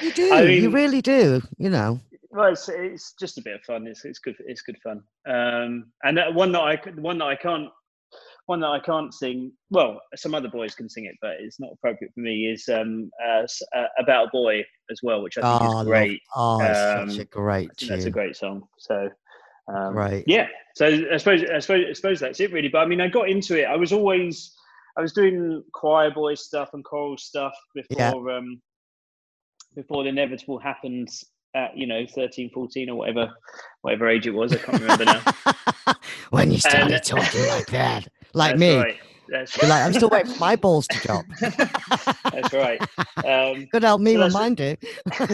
You 0.00 0.12
do. 0.14 0.32
I 0.32 0.44
mean, 0.44 0.62
you 0.62 0.70
really 0.70 1.02
do. 1.02 1.42
You 1.58 1.70
know. 1.70 2.00
Well, 2.30 2.52
it's, 2.52 2.68
it's 2.68 3.14
just 3.18 3.38
a 3.38 3.42
bit 3.42 3.54
of 3.54 3.62
fun. 3.62 3.86
It's 3.86 4.04
it's 4.04 4.18
good. 4.18 4.36
It's 4.46 4.62
good 4.62 4.78
fun. 4.82 5.02
Um, 5.28 5.92
and 6.02 6.18
one 6.34 6.52
that 6.52 6.60
I 6.60 6.80
one 6.96 7.18
that 7.18 7.26
I 7.26 7.36
can't 7.36 7.68
one 8.46 8.60
that 8.60 8.68
I 8.68 8.80
can't 8.80 9.12
sing. 9.12 9.52
Well, 9.70 10.00
some 10.16 10.34
other 10.34 10.48
boys 10.48 10.74
can 10.74 10.88
sing 10.88 11.06
it, 11.06 11.14
but 11.22 11.32
it's 11.40 11.58
not 11.58 11.70
appropriate 11.72 12.12
for 12.14 12.20
me. 12.20 12.46
Is 12.46 12.68
um, 12.68 13.10
uh, 13.24 13.46
uh, 13.76 13.86
about 13.98 14.28
a 14.28 14.30
boy 14.30 14.64
as 14.90 15.00
well, 15.02 15.22
which 15.22 15.38
I 15.38 15.58
think 15.58 15.70
oh, 15.70 15.80
is 15.80 15.86
great. 15.86 16.20
Oh, 16.34 16.62
um, 16.62 17.10
such 17.10 17.20
a 17.20 17.24
great 17.24 17.70
That's 17.88 18.04
a 18.04 18.10
great 18.10 18.36
song. 18.36 18.64
So, 18.78 19.08
um, 19.74 19.94
right. 19.94 20.24
Yeah. 20.26 20.48
So 20.74 20.86
I 20.86 21.16
suppose 21.16 21.42
I 21.44 21.58
suppose 21.60 21.86
I 21.88 21.92
suppose 21.92 22.20
that's 22.20 22.40
it 22.40 22.52
really. 22.52 22.68
But 22.68 22.78
I 22.78 22.86
mean, 22.86 23.00
I 23.00 23.08
got 23.08 23.28
into 23.28 23.58
it. 23.58 23.64
I 23.64 23.76
was 23.76 23.92
always 23.92 24.53
I 24.96 25.02
was 25.02 25.12
doing 25.12 25.62
choir 25.72 26.10
boy 26.10 26.34
stuff 26.34 26.70
and 26.72 26.84
choral 26.84 27.18
stuff 27.18 27.54
before 27.74 28.30
yeah. 28.30 28.36
um, 28.36 28.60
before 29.74 30.04
the 30.04 30.10
inevitable 30.10 30.58
happened 30.58 31.08
at 31.54 31.76
you 31.76 31.86
know 31.86 32.04
13 32.14 32.50
14 32.50 32.90
or 32.90 32.96
whatever 32.96 33.32
whatever 33.82 34.08
age 34.08 34.26
it 34.26 34.30
was 34.30 34.52
i 34.52 34.56
can't 34.56 34.80
remember 34.80 35.04
now 35.04 35.22
when 36.30 36.50
you 36.50 36.58
started 36.58 36.92
and, 36.92 37.04
talking 37.04 37.46
like 37.48 37.66
that 37.66 38.08
like 38.32 38.56
me 38.56 38.76
right. 38.76 38.96
That's 39.28 39.56
You're 39.60 39.68
like, 39.70 39.82
I'm 39.82 39.92
still 39.92 40.08
waiting 40.08 40.32
for 40.32 40.38
my 40.38 40.56
balls 40.56 40.86
to 40.88 40.98
drop. 40.98 41.24
That's 41.40 42.52
right. 42.52 42.80
Um, 43.24 43.66
Could 43.72 43.82
help 43.82 44.00
me 44.00 44.14
so 44.16 44.28
mine 44.28 44.54
do. 44.54 44.76
so 45.16 45.26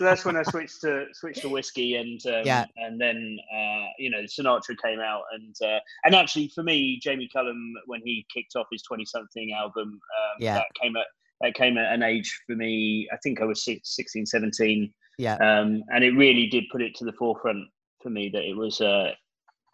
that's 0.00 0.24
when 0.24 0.36
I 0.36 0.42
switched 0.42 0.80
to 0.82 1.06
switched 1.12 1.42
to 1.42 1.48
whiskey, 1.48 1.96
and 1.96 2.20
um, 2.26 2.42
Yeah. 2.44 2.64
and 2.76 3.00
then 3.00 3.38
uh, 3.54 3.86
you 3.98 4.10
know 4.10 4.22
Sinatra 4.22 4.76
came 4.82 5.00
out, 5.00 5.22
and 5.32 5.54
uh, 5.64 5.78
and 6.04 6.14
actually 6.14 6.50
for 6.54 6.62
me, 6.62 6.98
Jamie 7.02 7.28
Cullum 7.32 7.74
when 7.86 8.00
he 8.04 8.26
kicked 8.32 8.56
off 8.56 8.66
his 8.72 8.82
twenty 8.82 9.04
something 9.04 9.52
album, 9.52 9.88
um, 9.88 10.00
Yeah. 10.40 10.54
that 10.54 10.66
came 10.80 10.96
at 10.96 11.06
that 11.40 11.54
came 11.54 11.78
at 11.78 11.92
an 11.92 12.02
age 12.02 12.40
for 12.46 12.56
me. 12.56 13.08
I 13.12 13.16
think 13.22 13.40
I 13.40 13.44
was 13.44 13.64
six, 13.64 13.94
16, 13.94 14.26
17, 14.26 14.92
Yeah. 15.18 15.34
um, 15.34 15.84
and 15.94 16.02
it 16.02 16.10
really 16.10 16.48
did 16.48 16.64
put 16.72 16.82
it 16.82 16.96
to 16.96 17.04
the 17.04 17.12
forefront 17.12 17.64
for 18.02 18.10
me 18.10 18.28
that 18.30 18.42
it 18.42 18.56
was. 18.56 18.80
Uh, 18.80 19.12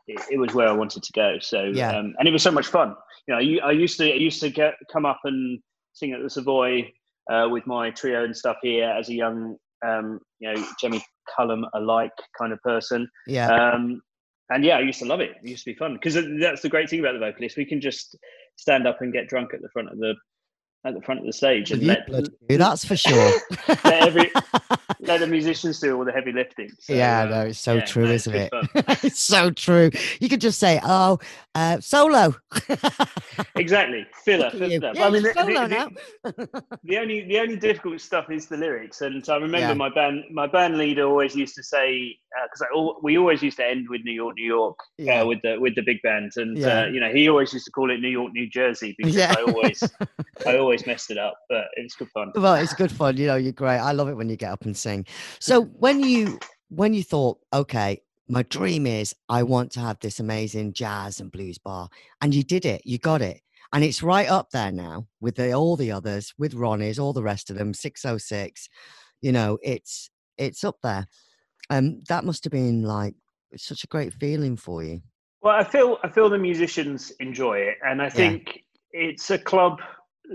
it, 0.06 0.20
it 0.32 0.36
was 0.38 0.52
where 0.52 0.68
I 0.68 0.72
wanted 0.72 1.02
to 1.02 1.12
go. 1.12 1.38
So, 1.40 1.62
Yeah. 1.62 1.96
um, 1.96 2.14
and 2.18 2.28
it 2.28 2.30
was 2.30 2.42
so 2.42 2.50
much 2.50 2.66
fun. 2.66 2.94
You 3.26 3.34
know, 3.34 3.38
I, 3.38 3.42
u- 3.42 3.60
I 3.60 3.70
used 3.72 3.98
to, 3.98 4.10
I 4.10 4.16
used 4.16 4.40
to 4.40 4.50
get 4.50 4.74
come 4.92 5.06
up 5.06 5.20
and 5.24 5.60
sing 5.92 6.12
at 6.12 6.22
the 6.22 6.30
Savoy 6.30 6.92
uh, 7.32 7.48
with 7.50 7.66
my 7.66 7.90
trio 7.90 8.24
and 8.24 8.36
stuff 8.36 8.56
here 8.62 8.88
as 8.88 9.08
a 9.08 9.14
young, 9.14 9.56
um, 9.86 10.20
you 10.40 10.52
know, 10.52 10.66
Jamie 10.80 11.04
Cullum 11.34 11.64
alike 11.74 12.12
kind 12.38 12.52
of 12.52 12.60
person. 12.62 13.08
Yeah. 13.26 13.48
Um, 13.48 14.02
and 14.50 14.64
yeah, 14.64 14.76
I 14.76 14.80
used 14.80 14.98
to 14.98 15.06
love 15.06 15.20
it. 15.20 15.30
It 15.42 15.48
used 15.48 15.64
to 15.64 15.72
be 15.72 15.78
fun 15.78 15.94
because 15.94 16.14
that's 16.38 16.62
the 16.62 16.68
great 16.68 16.90
thing 16.90 17.00
about 17.00 17.14
the 17.14 17.18
vocalist. 17.18 17.56
We 17.56 17.64
can 17.64 17.80
just 17.80 18.16
stand 18.56 18.86
up 18.86 19.00
and 19.00 19.12
get 19.12 19.28
drunk 19.28 19.54
at 19.54 19.62
the 19.62 19.68
front 19.72 19.90
of 19.90 19.98
the 19.98 20.14
at 20.86 20.94
the 20.94 21.00
front 21.00 21.20
of 21.20 21.26
the 21.26 21.32
stage 21.32 21.70
and 21.70 21.82
let, 21.82 22.06
that's 22.46 22.84
for 22.84 22.96
sure. 22.96 23.32
let 23.68 24.06
every 24.06 24.30
let 25.06 25.20
the 25.20 25.26
musicians 25.26 25.80
do 25.80 25.96
all 25.96 26.04
the 26.04 26.12
heavy 26.12 26.32
lifting. 26.32 26.70
So, 26.80 26.92
yeah, 26.94 27.22
uh, 27.22 27.24
no, 27.26 27.40
it's 27.42 27.58
so 27.58 27.74
yeah, 27.74 27.84
true, 27.84 28.06
isn't 28.06 28.34
it? 28.34 28.52
it's 29.02 29.20
so 29.20 29.50
true. 29.50 29.90
You 30.20 30.28
could 30.28 30.40
just 30.40 30.58
say, 30.58 30.80
"Oh, 30.82 31.18
uh, 31.54 31.80
solo." 31.80 32.34
exactly 33.56 34.06
filler. 34.24 34.50
Look 34.54 34.62
at 34.62 34.70
you. 34.70 34.80
filler. 34.80 34.92
Yeah, 34.94 35.06
I 35.06 35.10
mean, 35.10 35.22
the, 35.22 35.32
solo 35.34 35.68
the- 35.68 35.68
now. 35.68 35.88
the 36.84 36.98
only 36.98 37.24
the 37.26 37.38
only 37.38 37.56
difficult 37.56 38.00
stuff 38.00 38.30
is 38.30 38.46
the 38.46 38.56
lyrics 38.56 39.00
and 39.00 39.26
i 39.28 39.34
remember 39.36 39.58
Yeah. 39.68 39.74
my 39.74 39.88
band 39.88 40.24
my 40.30 40.46
band 40.46 40.76
leader 40.78 41.04
always 41.04 41.34
used 41.34 41.54
to 41.56 41.62
say 41.62 42.16
because 42.44 42.62
al 42.74 42.98
we 43.02 43.18
always 43.18 43.42
used 43.42 43.56
to 43.58 43.66
end 43.66 43.88
with 43.88 44.02
new 44.04 44.12
york 44.12 44.34
new 44.36 44.46
york 44.46 44.78
Yeah. 44.98 45.22
uh, 45.22 45.26
with 45.26 45.40
the 45.42 45.58
with 45.58 45.74
the 45.74 45.82
big 45.82 46.00
band 46.02 46.32
and 46.36 46.62
uh, 46.64 46.86
you 46.92 47.00
know 47.00 47.12
he 47.12 47.28
always 47.28 47.52
used 47.52 47.66
to 47.66 47.70
call 47.72 47.90
it 47.90 48.00
new 48.00 48.08
york 48.08 48.32
new 48.32 48.48
jersey 48.48 48.94
because 48.98 49.16
i 49.18 49.42
always 49.42 49.82
i 50.46 50.56
always 50.56 50.86
messed 50.86 51.10
it 51.10 51.18
up 51.18 51.36
but 51.48 51.64
it 51.76 51.82
was 51.82 51.94
good 51.94 52.10
fun 52.10 52.32
well, 52.36 52.54
it's 52.54 52.74
good 52.74 52.90
fun. 52.90 53.16
You 53.16 53.26
know, 53.28 53.36
you're 53.36 53.52
great. 53.52 53.78
I 53.78 53.92
love 53.92 54.08
it 54.08 54.14
when 54.14 54.28
you 54.28 54.36
get 54.36 54.50
up 54.50 54.64
and 54.64 54.76
sing. 54.76 54.93
So 55.40 55.62
when 55.62 56.00
you 56.00 56.38
when 56.68 56.94
you 56.94 57.02
thought, 57.02 57.38
okay, 57.52 58.00
my 58.28 58.42
dream 58.44 58.86
is 58.86 59.14
I 59.28 59.42
want 59.42 59.72
to 59.72 59.80
have 59.80 59.98
this 60.00 60.20
amazing 60.20 60.72
jazz 60.72 61.20
and 61.20 61.32
blues 61.32 61.58
bar, 61.58 61.88
and 62.20 62.34
you 62.34 62.42
did 62.42 62.64
it, 62.64 62.82
you 62.84 62.98
got 62.98 63.22
it, 63.22 63.40
and 63.72 63.82
it's 63.82 64.02
right 64.02 64.28
up 64.28 64.50
there 64.50 64.72
now 64.72 65.06
with 65.20 65.34
the, 65.36 65.52
all 65.52 65.76
the 65.76 65.92
others, 65.92 66.32
with 66.38 66.54
Ronnie's, 66.54 66.98
all 66.98 67.12
the 67.12 67.22
rest 67.22 67.50
of 67.50 67.56
them, 67.56 67.74
six 67.74 68.04
oh 68.04 68.18
six. 68.18 68.68
You 69.20 69.32
know, 69.32 69.58
it's 69.62 70.10
it's 70.38 70.64
up 70.64 70.76
there. 70.82 71.06
Um, 71.70 72.00
that 72.08 72.24
must 72.24 72.44
have 72.44 72.52
been 72.52 72.82
like 72.82 73.14
such 73.56 73.84
a 73.84 73.88
great 73.88 74.12
feeling 74.12 74.56
for 74.56 74.82
you. 74.82 75.00
Well, 75.42 75.54
I 75.54 75.64
feel 75.64 75.98
I 76.02 76.08
feel 76.08 76.30
the 76.30 76.38
musicians 76.38 77.10
enjoy 77.20 77.58
it, 77.58 77.76
and 77.84 78.00
I 78.00 78.08
think 78.08 78.60
it's 78.90 79.30
a 79.30 79.38
club 79.38 79.80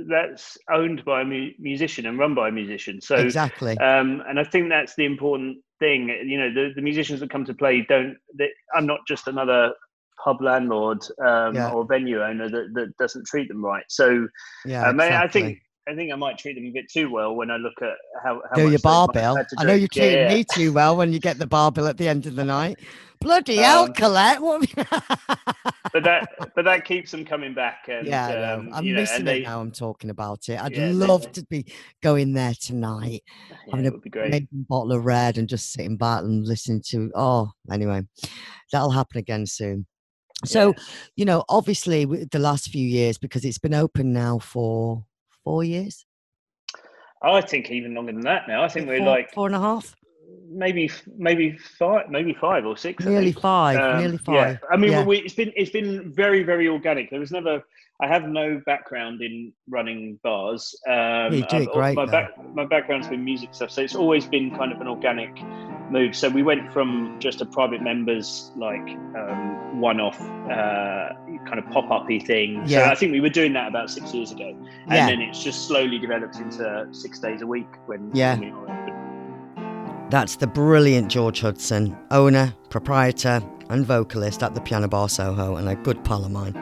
that's 0.08 0.58
owned 0.72 1.04
by 1.04 1.22
a 1.22 1.26
mu- 1.26 1.52
musician 1.60 2.06
and 2.06 2.20
run 2.20 2.36
by 2.36 2.50
a 2.50 2.52
musician. 2.52 3.02
So, 3.02 3.16
exactly. 3.16 3.78
um, 3.80 4.22
and 4.28 4.40
I 4.40 4.44
think 4.44 4.70
that's 4.70 4.96
the 4.96 5.06
important 5.06 5.58
thing. 5.80 6.10
You 6.26 6.38
know, 6.40 6.54
the, 6.54 6.74
the 6.76 6.82
musicians 6.82 7.20
that 7.22 7.30
come 7.32 7.46
to 7.46 7.54
play 7.54 7.86
don't. 7.88 8.18
They, 8.38 8.50
I'm 8.76 8.86
not 8.86 9.00
just 9.08 9.28
another 9.28 9.74
pub 10.24 10.42
landlord 10.42 11.02
um, 11.26 11.56
Yeah. 11.56 11.72
or 11.72 11.86
venue 11.86 12.22
owner 12.22 12.50
that, 12.50 12.74
that 12.74 12.98
doesn't 12.98 13.26
treat 13.26 13.48
them 13.48 13.64
right. 13.64 13.86
So, 13.88 14.28
yeah, 14.66 14.88
um, 14.88 15.00
I- 15.00 15.24
I 15.24 15.28
think 15.28 15.60
I 15.88 15.96
think 15.96 16.12
I 16.12 16.16
might 16.16 16.38
treat 16.38 16.54
them 16.56 16.66
a 16.66 16.72
bit 16.72 16.90
too 16.92 17.10
well 17.12 17.36
when 17.36 17.50
I 17.50 17.58
look 17.58 17.82
at 17.82 17.94
how, 18.24 18.42
how 18.50 18.56
do 18.56 18.62
your 18.64 18.72
they 18.72 18.78
bar 18.78 19.08
bill. 19.12 19.38
I 19.58 19.64
know 19.64 19.74
you 19.74 19.88
treat 19.88 20.12
Yeah, 20.14 20.30
yeah. 20.30 20.36
me 20.36 20.44
too 20.44 20.72
well 20.72 20.96
when 20.96 21.12
you 21.12 21.20
get 21.20 21.40
the 21.40 21.48
bar 21.48 21.72
bill 21.72 21.88
at 21.88 21.98
the 21.98 22.08
end 22.08 22.26
of 22.28 22.36
the 22.36 22.44
night. 22.46 22.78
Bloody 23.22 23.58
hell, 23.58 23.84
Um, 23.86 23.94
Colette! 23.94 24.40
What? 24.42 24.70
but 25.94 26.04
that 26.04 26.30
but 26.56 26.64
that 26.66 26.86
keeps 26.86 27.12
them 27.12 27.26
coming 27.26 27.54
back. 27.54 27.80
And, 27.90 28.08
yeah, 28.08 28.54
um, 28.54 28.70
I'm 28.74 28.86
you 28.86 28.94
know, 28.94 29.02
missing 29.02 29.26
they, 29.26 29.40
it 29.40 29.44
now. 29.44 29.60
I'm 29.60 29.72
talking 29.72 30.10
about 30.10 30.48
it. 30.48 30.62
I'd 30.62 30.72
Yeah, 30.72 30.88
they- 30.88 30.94
love 30.94 31.30
to 31.34 31.46
be 31.50 31.66
going 32.02 32.34
there 32.34 32.54
tonight, 32.54 33.24
Yeah, 33.50 33.56
having 33.72 33.86
it 33.86 33.92
would 33.94 34.02
be 34.04 34.10
great. 34.10 34.28
amazing 34.28 34.66
bottle 34.70 34.94
of 34.94 35.04
red 35.04 35.38
and 35.38 35.50
just 35.50 35.74
sitting 35.74 35.98
back 35.98 36.22
and 36.22 36.46
listening 36.48 36.82
to. 36.90 37.12
Oh, 37.16 37.50
anyway, 37.72 38.04
that'll 38.72 38.92
happen 38.92 39.18
again 39.18 39.46
soon. 39.48 39.86
So, 40.46 40.74
you 41.18 41.26
know, 41.26 41.44
obviously, 41.50 42.06
the 42.06 42.40
last 42.40 42.70
few 42.70 42.88
years 42.88 43.18
because 43.18 43.44
it's 43.44 43.58
been 43.60 43.74
open 43.74 44.14
now 44.14 44.40
for 44.40 45.04
four 45.50 45.64
years. 45.64 46.06
I 47.24 47.42
think 47.42 47.72
even 47.72 47.96
longer 47.96 48.14
than 48.14 48.22
that 48.22 48.48
now. 48.48 48.64
I 48.64 48.70
think 48.70 48.88
we're 48.88 49.00
four, 49.00 49.08
like 49.08 49.34
four 49.34 49.48
and 49.48 49.56
a 49.56 49.60
half, 49.60 49.96
maybe 50.48 50.92
maybe 51.18 51.58
five, 51.58 52.10
maybe 52.10 52.34
five 52.34 52.66
or 52.66 52.78
six. 52.78 53.04
Nearly 53.04 53.32
five, 53.32 53.78
Um, 53.78 54.00
nearly 54.00 54.20
Yeah. 54.28 54.58
I 54.72 54.78
mean, 54.78 54.92
Yeah. 54.92 55.04
we, 55.04 55.18
it's 55.18 55.34
been 55.34 55.52
it's 55.56 55.72
been 55.72 56.14
very 56.14 56.44
very 56.44 56.68
organic. 56.68 57.10
There 57.10 57.20
was 57.20 57.32
never. 57.32 57.64
I 58.02 58.08
have 58.08 58.30
no 58.30 58.62
background 58.66 59.22
in 59.22 59.52
running 59.68 60.20
bars. 60.24 60.74
Um, 60.88 61.34
you 61.34 61.46
do 61.48 61.58
I've 61.58 61.72
great, 61.74 61.96
my 61.96 62.06
back 62.06 62.30
my 62.54 62.66
background's 62.66 63.08
been 63.10 63.26
music 63.26 63.50
stuff, 63.54 63.72
so 63.72 63.82
it's 63.82 63.96
always 63.96 64.26
been 64.26 64.56
kind 64.56 64.72
of 64.72 64.80
an 64.80 64.88
organic 64.88 65.32
move. 65.92 66.16
So 66.16 66.30
we 66.30 66.44
went 66.44 66.72
from 66.72 67.16
just 67.20 67.42
a 67.42 67.46
private 67.46 67.82
members 67.82 68.52
like 68.56 68.82
um, 69.18 69.80
one-off 69.82 70.20
uh, 70.22 71.10
kind 71.46 71.60
of 71.60 71.70
pop-uppy 71.72 72.20
thing. 72.20 72.66
So 72.68 72.80
Yeah. 72.80 72.90
I 72.92 72.96
think 72.96 73.12
we 73.12 73.20
were 73.20 73.30
doing 73.30 73.54
that 73.54 73.68
about 73.68 73.90
six 73.90 74.14
years 74.14 74.32
ago, 74.32 74.50
and 74.50 74.92
Yeah. 74.92 75.08
then 75.08 75.22
it's 75.22 75.44
just 75.44 75.68
slowly 75.68 76.00
developed 76.00 76.38
into 76.38 76.88
six 76.92 77.20
days 77.20 77.42
a 77.42 77.48
week 77.48 77.68
when 77.86 78.12
Yeah. 78.14 78.38
when 78.38 78.42
we. 78.42 78.70
That's 80.10 80.36
the 80.38 80.48
brilliant 80.48 81.10
George 81.10 81.42
Hudson, 81.42 81.96
owner, 82.10 82.54
proprietor, 82.70 83.44
and 83.70 83.86
vocalist 83.86 84.42
at 84.42 84.56
the 84.56 84.62
Piano 84.62 84.88
Bar 84.88 85.08
Soho, 85.10 85.58
and 85.58 85.70
a 85.70 85.76
good 85.76 86.04
pal 86.04 86.26
of 86.26 86.32
mine. 86.32 86.56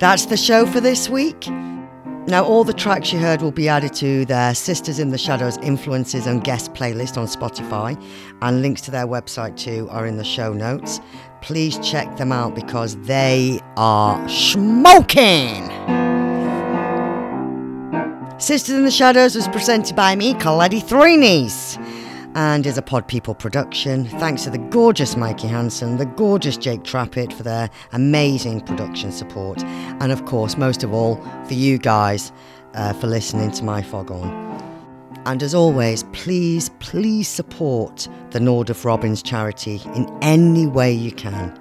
That's 0.00 0.26
the 0.26 0.36
show 0.36 0.64
for 0.64 0.80
this 0.80 1.08
week. 1.08 1.48
Now, 2.28 2.44
all 2.44 2.62
the 2.62 2.74
tracks 2.74 3.10
you 3.10 3.18
heard 3.18 3.40
will 3.40 3.52
be 3.52 3.70
added 3.70 3.94
to 3.94 4.26
their 4.26 4.54
Sisters 4.54 4.98
in 4.98 5.08
the 5.08 5.16
Shadows 5.16 5.56
influences 5.62 6.26
and 6.26 6.44
guest 6.44 6.74
playlist 6.74 7.16
on 7.16 7.26
Spotify, 7.26 7.98
and 8.42 8.60
links 8.60 8.82
to 8.82 8.90
their 8.90 9.06
website 9.06 9.56
too 9.56 9.88
are 9.90 10.06
in 10.06 10.18
the 10.18 10.24
show 10.24 10.52
notes. 10.52 11.00
Please 11.40 11.78
check 11.78 12.18
them 12.18 12.30
out 12.30 12.54
because 12.54 12.98
they 12.98 13.60
are 13.78 14.28
smoking. 14.28 15.70
Sisters 18.38 18.74
in 18.74 18.84
the 18.84 18.90
Shadows 18.90 19.34
was 19.34 19.48
presented 19.48 19.96
by 19.96 20.14
me, 20.14 20.34
Colette 20.34 20.86
Three 20.86 21.16
Knees, 21.16 21.78
and 22.34 22.66
is 22.66 22.78
a 22.78 22.82
Pod 22.82 23.08
People 23.08 23.34
production. 23.34 24.06
Thanks 24.06 24.44
to 24.44 24.50
the 24.50 24.58
gorgeous 24.58 25.16
Mikey 25.16 25.48
Hansen, 25.48 25.96
the 25.96 26.06
gorgeous 26.06 26.56
Jake 26.56 26.82
Trappett 26.82 27.32
for 27.32 27.42
their 27.42 27.70
amazing 27.92 28.60
production 28.60 29.12
support, 29.12 29.62
and 29.62 30.12
of 30.12 30.24
course, 30.24 30.56
most 30.56 30.82
of 30.82 30.92
all, 30.92 31.16
for 31.46 31.54
you 31.54 31.78
guys 31.78 32.32
uh, 32.74 32.92
for 32.94 33.06
listening 33.06 33.50
to 33.52 33.64
my 33.64 33.82
foghorn. 33.82 34.30
And 35.26 35.42
as 35.42 35.54
always, 35.54 36.04
please, 36.12 36.70
please 36.80 37.28
support 37.28 38.08
the 38.30 38.38
Nordoff 38.38 38.84
Robbins 38.84 39.22
charity 39.22 39.80
in 39.94 40.08
any 40.22 40.66
way 40.66 40.92
you 40.92 41.12
can. 41.12 41.58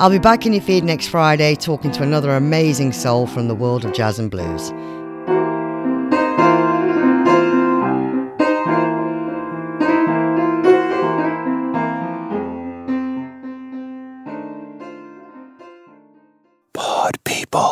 I'll 0.00 0.10
be 0.10 0.18
back 0.18 0.44
in 0.44 0.52
your 0.52 0.62
feed 0.62 0.82
next 0.82 1.06
Friday 1.06 1.54
talking 1.54 1.92
to 1.92 2.02
another 2.02 2.32
amazing 2.32 2.92
soul 2.92 3.26
from 3.26 3.46
the 3.46 3.54
world 3.54 3.84
of 3.84 3.92
jazz 3.92 4.18
and 4.18 4.30
blues. 4.30 4.72
Pod 17.04 17.22
people. 17.22 17.63